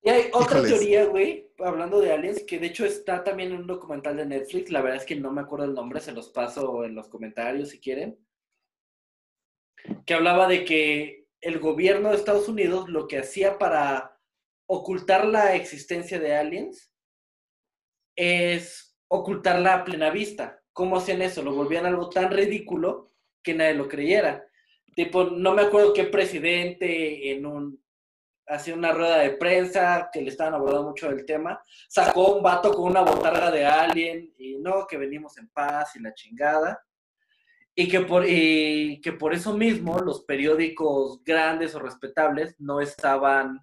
Y 0.02 0.10
hay 0.10 0.30
otra 0.34 0.60
Híjoles. 0.60 0.72
teoría, 0.72 1.06
güey, 1.06 1.52
hablando 1.58 2.00
de 2.00 2.12
aliens, 2.12 2.44
que 2.44 2.60
de 2.60 2.68
hecho 2.68 2.86
está 2.86 3.24
también 3.24 3.52
en 3.52 3.62
un 3.62 3.68
documental 3.68 4.16
de 4.16 4.26
Netflix. 4.28 4.70
La 4.70 4.82
verdad 4.84 4.98
es 5.00 5.06
que 5.06 5.16
no 5.16 5.32
me 5.32 5.42
acuerdo 5.42 5.66
el 5.66 5.74
nombre, 5.74 6.00
se 6.00 6.12
los 6.12 6.30
paso 6.30 6.84
en 6.86 6.94
los 6.94 7.08
comentarios 7.08 7.70
si 7.70 7.80
quieren. 7.80 8.16
Que 10.06 10.14
hablaba 10.14 10.48
de 10.48 10.66
que 10.66 11.28
el 11.42 11.60
gobierno 11.60 12.10
de 12.10 12.16
Estados 12.16 12.48
Unidos 12.48 12.90
lo 12.90 13.08
que 13.08 13.20
hacía 13.20 13.58
para 13.58 14.20
ocultar 14.68 15.26
la 15.26 15.56
existencia 15.56 16.20
de 16.20 16.36
aliens 16.36 16.92
es 18.16 18.98
ocultarla 19.08 19.76
a 19.76 19.84
plena 19.84 20.10
vista. 20.10 20.62
¿Cómo 20.74 20.98
hacían 20.98 21.22
eso? 21.22 21.42
Lo 21.44 21.54
volvían 21.54 21.86
algo 21.86 22.10
tan 22.10 22.32
ridículo 22.32 23.12
que 23.44 23.54
nadie 23.54 23.76
lo 23.76 23.88
creyera. 23.88 24.46
Tipo, 24.96 25.26
no 25.26 25.54
me 25.54 25.64
acuerdo 25.64 25.94
qué 25.94 26.06
presidente 26.06 27.32
en 27.32 27.46
un 27.46 27.86
hacía 28.48 28.76
una 28.76 28.92
rueda 28.92 29.20
de 29.20 29.32
prensa 29.32 30.10
que 30.12 30.22
le 30.22 30.30
estaban 30.30 30.54
abordando 30.54 30.90
mucho 30.90 31.10
del 31.10 31.26
tema, 31.26 31.60
sacó 31.88 32.36
un 32.36 32.44
vato 32.44 32.74
con 32.74 32.92
una 32.92 33.02
botarga 33.02 33.52
de 33.52 33.66
alien 33.66 34.34
y 34.38 34.58
no, 34.58 34.86
que 34.88 34.98
venimos 34.98 35.38
en 35.38 35.48
paz 35.50 35.96
y 35.96 36.00
la 36.00 36.14
chingada. 36.14 36.85
Y 37.78 37.90
que 37.90 38.02
por, 38.02 38.26
y 38.26 39.02
que 39.02 39.12
por 39.12 39.34
eso 39.34 39.58
mismo 39.58 40.00
los 40.00 40.24
periódicos 40.24 41.22
grandes 41.26 41.76
o 41.76 41.80
respetables 41.80 42.56
no 42.58 42.80
estaban, 42.80 43.60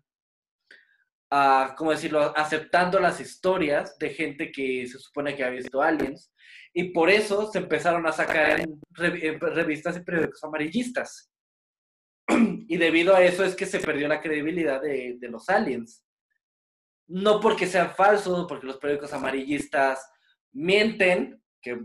ah, 1.30 1.74
¿cómo 1.78 1.92
decirlo?, 1.92 2.36
aceptando 2.36 3.00
las 3.00 3.20
historias 3.20 3.96
de 3.98 4.10
gente 4.10 4.52
que 4.52 4.86
se 4.86 4.98
supone 4.98 5.34
que 5.34 5.44
ha 5.44 5.48
visto 5.48 5.80
aliens. 5.80 6.30
Y 6.74 6.92
por 6.92 7.08
eso 7.08 7.50
se 7.50 7.58
empezaron 7.58 8.06
a 8.06 8.12
sacar 8.12 8.62
revistas 8.90 9.96
y 9.96 10.00
periódicos 10.00 10.44
amarillistas. 10.44 11.30
Y 12.68 12.76
debido 12.78 13.14
a 13.14 13.22
eso 13.22 13.44
es 13.44 13.54
que 13.54 13.66
se 13.66 13.80
perdió 13.80 14.08
la 14.08 14.20
credibilidad 14.20 14.80
de, 14.80 15.16
de 15.18 15.28
los 15.28 15.48
aliens. 15.50 16.02
No 17.06 17.40
porque 17.40 17.66
sean 17.66 17.94
falsos, 17.94 18.46
porque 18.48 18.66
los 18.66 18.78
periódicos 18.78 19.12
amarillistas 19.12 20.06
mienten, 20.52 21.42
que 21.60 21.78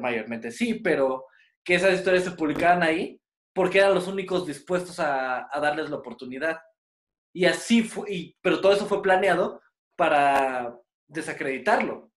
mayormente 0.00 0.50
sí, 0.50 0.74
pero 0.74 1.26
que 1.64 1.74
esas 1.76 1.94
historias 1.94 2.24
se 2.24 2.30
publicaban 2.32 2.82
ahí 2.82 3.20
porque 3.54 3.78
eran 3.78 3.94
los 3.94 4.06
únicos 4.08 4.46
dispuestos 4.46 5.00
a, 5.00 5.48
a 5.50 5.60
darles 5.60 5.88
la 5.90 5.96
oportunidad. 5.96 6.58
Y 7.32 7.46
así 7.46 7.82
fue, 7.82 8.12
y- 8.12 8.36
pero 8.42 8.60
todo 8.60 8.72
eso 8.72 8.86
fue 8.86 9.02
planeado 9.02 9.60
para 9.96 10.76
desacreditarlo. 11.06 12.10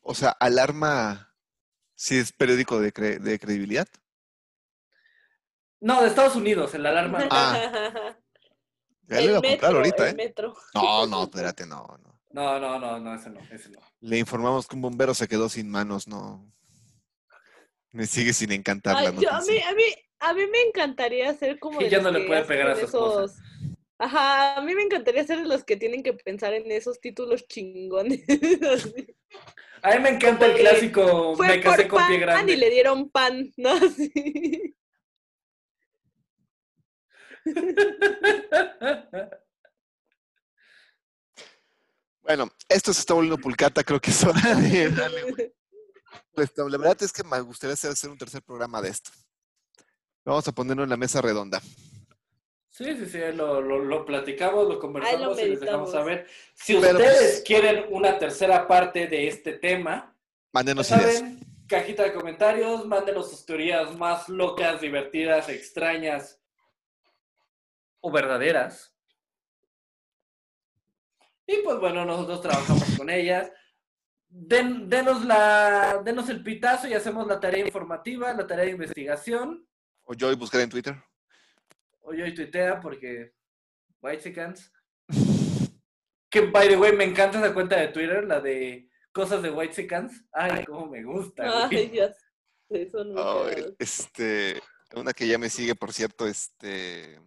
O 0.00 0.14
sea, 0.14 0.30
alarma 0.30 1.34
si 1.94 2.16
es 2.16 2.32
periódico 2.32 2.80
de, 2.80 2.92
cre- 2.94 3.18
de 3.18 3.38
credibilidad. 3.38 3.88
No, 5.80 6.00
de 6.02 6.08
Estados 6.08 6.36
Unidos, 6.36 6.74
el 6.74 6.86
alarma. 6.86 7.26
Ah. 7.30 8.16
Ya 9.10 9.20
le 9.20 9.24
iba 9.24 9.38
a 9.38 9.40
comprar 9.40 9.72
metro, 9.72 9.76
ahorita, 9.78 10.08
¿eh? 10.10 10.14
metro. 10.14 10.54
No, 10.74 11.06
no, 11.06 11.22
espérate, 11.22 11.64
no, 11.66 11.86
no. 12.02 12.20
No, 12.30 12.60
no, 12.60 12.78
no, 12.78 13.00
no, 13.00 13.14
ese 13.14 13.30
no, 13.30 13.40
ese 13.50 13.70
no. 13.70 13.78
Le 14.00 14.18
informamos 14.18 14.66
que 14.66 14.76
un 14.76 14.82
bombero 14.82 15.14
se 15.14 15.26
quedó 15.26 15.48
sin 15.48 15.70
manos, 15.70 16.06
no. 16.06 16.52
Me 17.92 18.06
sigue 18.06 18.32
sin 18.32 18.52
encantar 18.52 18.94
la 18.96 19.10
yo- 19.10 19.30
a, 19.30 19.40
mí, 19.40 19.46
noticia. 19.46 19.68
a, 19.68 19.74
mí, 19.74 19.82
a 20.20 20.32
mí 20.34 20.42
me 20.50 20.60
encantaría 20.62 21.32
ser 21.34 21.58
como 21.58 21.80
de 21.80 21.90
ya 21.90 22.00
no 22.00 22.10
le 22.10 22.20
que 22.20 22.26
puede 22.26 22.44
pegar 22.44 22.70
a 22.70 22.76
su 22.76 22.84
esposa. 22.86 23.24
esos... 23.24 23.38
Ajá, 24.00 24.56
a 24.56 24.62
mí 24.62 24.74
me 24.76 24.82
encantaría 24.82 25.24
ser 25.26 25.38
de 25.38 25.48
los 25.48 25.64
que 25.64 25.76
tienen 25.76 26.04
que 26.04 26.12
pensar 26.12 26.54
en 26.54 26.70
esos 26.70 27.00
títulos 27.00 27.46
chingones. 27.48 28.20
A 29.82 29.94
mí 29.94 30.00
me 30.02 30.08
encanta 30.08 30.46
el 30.46 30.56
clásico 30.56 31.36
Fue 31.36 31.46
me 31.46 31.60
casé 31.60 31.82
por 31.86 31.98
con 32.00 32.06
pie 32.08 32.18
pan 32.18 32.20
grande. 32.26 32.52
y 32.52 32.56
le 32.56 32.70
dieron 32.70 33.10
pan, 33.10 33.52
¿no? 33.56 33.70
Así. 33.70 34.74
Bueno, 42.22 42.50
esto 42.68 42.92
se 42.92 43.00
está 43.00 43.14
volviendo 43.14 43.38
pulcata, 43.38 43.82
creo 43.82 44.00
que 44.00 44.10
es 44.10 44.22
hora 44.24 44.54
de 44.54 44.90
darle 44.90 45.54
Pues, 46.34 46.52
La 46.56 46.78
verdad 46.78 47.02
es 47.02 47.12
que 47.12 47.22
me 47.24 47.40
gustaría 47.40 47.74
hacer 47.74 47.90
hacer 47.90 48.10
un 48.10 48.18
tercer 48.18 48.42
programa 48.42 48.80
de 48.80 48.90
esto. 48.90 49.10
Vamos 50.24 50.46
a 50.48 50.52
ponerlo 50.52 50.84
en 50.84 50.90
la 50.90 50.96
mesa 50.96 51.20
redonda. 51.20 51.60
Sí, 52.70 52.84
sí, 52.96 53.06
sí, 53.06 53.18
lo, 53.34 53.60
lo, 53.60 53.78
lo 53.80 54.04
platicamos, 54.04 54.68
lo 54.68 54.78
conversamos 54.78 55.40
y 55.40 55.46
les 55.46 55.60
dejamos 55.60 55.90
saber. 55.90 56.28
Si 56.54 56.74
Pero, 56.76 56.98
ustedes 56.98 57.18
pues- 57.18 57.42
quieren 57.44 57.86
una 57.90 58.18
tercera 58.18 58.68
parte 58.68 59.06
de 59.08 59.26
este 59.28 59.54
tema, 59.54 60.14
Mándenos 60.52 60.90
ideas. 60.90 61.24
cajita 61.66 62.04
de 62.04 62.12
comentarios, 62.12 62.86
mándenos 62.86 63.30
sus 63.30 63.44
teorías 63.44 63.96
más 63.96 64.28
locas, 64.28 64.80
divertidas, 64.80 65.48
extrañas 65.48 66.38
o 68.00 68.12
verdaderas. 68.12 68.94
Y 71.46 71.56
pues 71.62 71.78
bueno, 71.80 72.04
nosotros 72.04 72.42
trabajamos 72.42 72.84
con 72.96 73.10
ellas. 73.10 73.50
Den- 74.30 74.88
denos, 74.90 75.24
la, 75.24 76.02
denos 76.04 76.28
el 76.28 76.42
pitazo 76.42 76.86
y 76.86 76.94
hacemos 76.94 77.26
la 77.26 77.40
tarea 77.40 77.64
informativa, 77.64 78.32
la 78.34 78.46
tarea 78.46 78.66
de 78.66 78.72
investigación. 78.72 79.66
O 80.04 80.14
yo 80.14 80.30
y 80.30 80.36
buscar 80.36 80.60
en 80.60 80.68
Twitter. 80.70 81.02
O 82.00 82.12
yo 82.14 82.26
y 82.26 82.34
tuitea 82.34 82.80
porque 82.80 83.32
White 84.00 84.22
Chickens. 84.22 84.72
Que 86.30 86.42
by 86.42 86.68
the 86.68 86.76
way, 86.76 86.92
me 86.94 87.04
encanta 87.04 87.38
esa 87.38 87.54
cuenta 87.54 87.76
de 87.80 87.88
Twitter, 87.88 88.22
la 88.24 88.38
de 88.38 88.90
cosas 89.12 89.42
de 89.42 89.50
White 89.50 89.72
Chickens. 89.74 90.26
Ay, 90.30 90.62
cómo 90.66 90.86
me 90.86 91.02
gusta. 91.02 91.66
güey. 91.68 91.98
Ay, 91.98 92.12
sé, 92.68 92.90
son 92.90 93.14
muy 93.14 93.16
cagados. 93.22 93.74
este, 93.78 94.60
una 94.94 95.14
que 95.14 95.26
ya 95.26 95.38
me 95.38 95.48
sigue, 95.48 95.74
por 95.74 95.90
cierto, 95.94 96.26
este. 96.26 97.18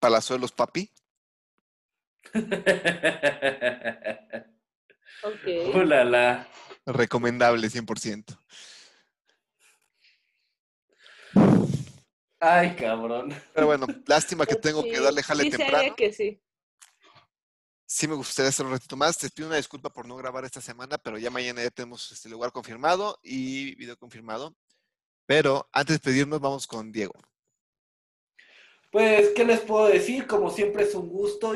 Palazuelos 0.00 0.50
Papi. 0.50 0.90
Ok. 5.22 5.74
Ulala. 5.74 6.48
Recomendable 6.86 7.68
100%. 7.68 8.38
Ay, 12.40 12.76
cabrón. 12.76 13.34
Pero 13.52 13.66
bueno, 13.66 13.86
lástima 14.06 14.46
que 14.46 14.54
tengo 14.54 14.82
que 14.82 15.00
darle 15.00 15.22
jale 15.22 15.44
sí 15.44 15.50
temprano. 15.50 15.94
que 15.96 16.12
sí. 16.12 16.40
Sí 17.84 18.06
me 18.06 18.14
gustaría 18.14 18.50
hacer 18.50 18.66
un 18.66 18.72
ratito 18.72 18.96
más. 18.96 19.18
Te 19.18 19.28
pido 19.30 19.48
una 19.48 19.56
disculpa 19.56 19.90
por 19.90 20.06
no 20.06 20.14
grabar 20.16 20.44
esta 20.44 20.60
semana, 20.60 20.98
pero 20.98 21.18
ya 21.18 21.30
mañana 21.30 21.62
ya 21.62 21.70
tenemos 21.70 22.12
este 22.12 22.28
lugar 22.28 22.52
confirmado 22.52 23.18
y 23.22 23.74
video 23.74 23.96
confirmado. 23.96 24.54
Pero 25.26 25.68
antes 25.72 25.96
de 25.96 26.00
pedirnos, 26.00 26.40
vamos 26.40 26.66
con 26.66 26.92
Diego. 26.92 27.14
Pues, 28.90 29.30
¿qué 29.34 29.44
les 29.44 29.60
puedo 29.60 29.86
decir? 29.86 30.26
Como 30.26 30.50
siempre 30.50 30.84
es 30.84 30.94
un 30.94 31.08
gusto. 31.08 31.54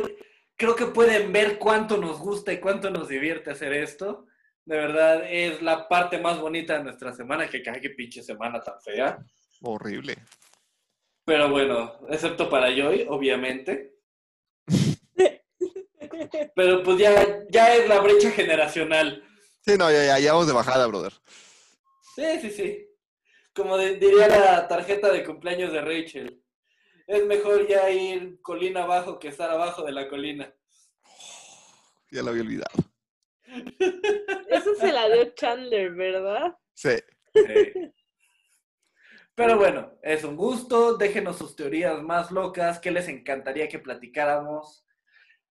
Creo 0.57 0.77
que 0.77 0.87
pueden 0.87 1.33
ver 1.33 1.59
cuánto 1.59 1.97
nos 1.97 2.19
gusta 2.21 2.53
y 2.53 2.61
cuánto 2.61 2.91
nos 2.91 3.09
divierte 3.09 3.51
hacer 3.51 3.73
esto. 3.73 4.27
De 4.65 4.77
verdad, 4.77 5.25
es 5.29 5.61
la 5.61 5.89
parte 5.89 6.19
más 6.19 6.39
bonita 6.41 6.79
de 6.79 6.85
nuestra 6.85 7.13
semana, 7.13 7.49
que 7.51 7.63
cae 7.63 7.81
que 7.81 7.91
pinche 7.91 8.23
semana 8.23 8.61
tan 8.61 8.81
fea. 8.81 9.19
Horrible. 9.63 10.17
Pero 11.25 11.49
bueno, 11.51 11.99
excepto 12.09 12.49
para 12.49 12.69
Joy, 12.71 13.07
obviamente. 13.09 13.97
Pero 16.55 16.83
pues 16.83 16.99
ya, 16.99 17.41
ya 17.51 17.75
es 17.75 17.89
la 17.89 18.01
brecha 18.01 18.31
generacional. 18.31 19.25
Sí, 19.65 19.77
no, 19.79 19.91
ya, 19.91 20.05
ya, 20.05 20.19
ya 20.19 20.33
vamos 20.33 20.47
de 20.49 20.53
bajada, 20.53 20.87
brother. 20.87 21.13
Sí, 22.15 22.25
sí, 22.41 22.51
sí. 22.51 22.89
Como 23.55 23.77
de- 23.77 23.97
diría 23.97 24.29
la 24.29 24.69
tarjeta 24.69 25.13
de 25.13 25.25
cumpleaños 25.25 25.73
de 25.73 25.81
Rachel. 25.81 26.42
Es 27.07 27.27
mejor 27.27 27.67
ya 27.67 27.91
ir 27.91 28.41
colina 28.43 28.85
abajo 28.85 29.19
que 29.19 29.29
estar 29.29 29.51
abajo 29.51 29.83
de 29.85 29.93
la 29.93 30.09
colina. 30.09 30.53
Ya 32.11 32.23
lo 32.23 32.31
había 32.31 32.43
olvidado. 32.43 32.71
Eso 34.49 34.75
se 34.75 34.93
la 34.93 35.09
dio 35.09 35.35
Chandler, 35.35 35.93
¿verdad? 35.95 36.57
Sí. 36.75 36.97
Sí. 37.35 37.73
Pero 39.35 39.57
bueno, 39.57 39.99
es 40.03 40.25
un 40.25 40.37
gusto. 40.37 40.97
Déjenos 40.97 41.39
sus 41.39 41.57
teorías 41.57 42.03
más 42.03 42.31
locas. 42.31 42.79
¿Qué 42.79 42.91
les 42.91 43.09
encantaría 43.09 43.69
que 43.69 43.79
platicáramos? 43.79 44.87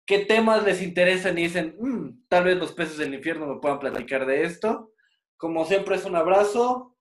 ¿Qué 0.06 0.20
temas 0.20 0.64
les 0.64 0.82
interesan 0.82 1.38
y 1.38 1.44
dicen, 1.44 1.76
"Mm, 1.80 2.28
tal 2.30 2.46
vez 2.46 2.58
los 2.58 2.72
peces 2.72 2.98
del 2.98 3.14
infierno 3.14 3.48
me 3.48 3.60
puedan 3.60 3.80
platicar 3.80 4.26
de 4.26 4.44
esto? 4.44 4.94
Como 5.36 5.66
siempre 5.66 5.96
es 5.96 6.06
un 6.06 6.16
abrazo. 6.16 6.96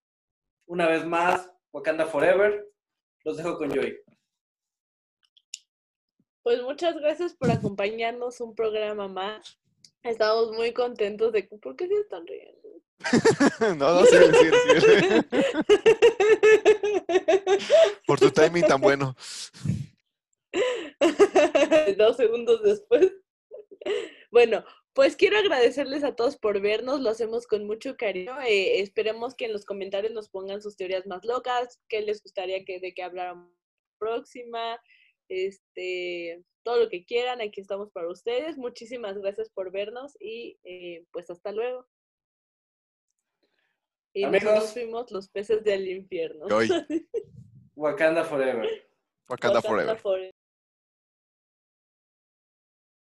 Una 0.66 0.88
vez 0.88 1.04
más, 1.06 1.50
Wakanda 1.72 2.06
Forever. 2.06 2.66
Los 3.24 3.36
dejo 3.36 3.56
con 3.56 3.70
Joy. 3.70 4.00
Pues 6.44 6.62
muchas 6.62 6.94
gracias 6.96 7.34
por 7.34 7.50
acompañarnos 7.50 8.38
un 8.42 8.54
programa 8.54 9.08
más. 9.08 9.58
Estamos 10.02 10.52
muy 10.52 10.74
contentos 10.74 11.32
de 11.32 11.48
que... 11.48 11.56
¿Por 11.56 11.74
qué 11.74 11.88
se 11.88 11.94
están 11.94 12.26
riendo? 12.26 12.68
no, 13.78 14.00
no, 14.00 14.04
sigue, 14.04 14.30
sigue, 14.34 14.80
sigue. 14.80 15.24
Por 18.06 18.20
tu 18.20 18.30
timing 18.30 18.66
tan 18.66 18.78
bueno. 18.78 19.16
Dos 21.96 22.16
segundos 22.18 22.62
después. 22.62 23.10
Bueno, 24.30 24.66
pues 24.92 25.16
quiero 25.16 25.38
agradecerles 25.38 26.04
a 26.04 26.14
todos 26.14 26.36
por 26.36 26.60
vernos, 26.60 27.00
lo 27.00 27.08
hacemos 27.08 27.46
con 27.46 27.66
mucho 27.66 27.96
cariño. 27.96 28.38
eh, 28.42 28.82
esperemos 28.82 29.34
que 29.34 29.46
en 29.46 29.54
los 29.54 29.64
comentarios 29.64 30.12
nos 30.12 30.28
pongan 30.28 30.60
sus 30.60 30.76
teorías 30.76 31.06
más 31.06 31.24
locas, 31.24 31.80
qué 31.88 32.02
les 32.02 32.22
gustaría 32.22 32.66
que 32.66 32.80
de 32.80 32.92
qué 32.92 33.02
habláramos 33.02 33.50
próxima. 33.98 34.78
Este, 35.28 36.44
todo 36.62 36.78
lo 36.78 36.88
que 36.88 37.04
quieran, 37.04 37.40
aquí 37.40 37.60
estamos 37.60 37.90
para 37.90 38.08
ustedes. 38.08 38.56
Muchísimas 38.56 39.18
gracias 39.18 39.50
por 39.50 39.70
vernos 39.70 40.16
y 40.20 40.58
eh, 40.64 41.04
pues 41.12 41.30
hasta 41.30 41.52
luego. 41.52 41.86
Y 44.12 44.24
Amigos. 44.24 44.44
nosotros 44.44 44.72
fuimos 44.72 45.10
los 45.10 45.28
peces 45.28 45.64
del 45.64 45.88
infierno. 45.88 46.46
Wakanda 47.76 48.24
Forever. 48.24 48.68
Wakanda 49.28 49.60
Forever. 49.60 49.98
Forever. 49.98 50.33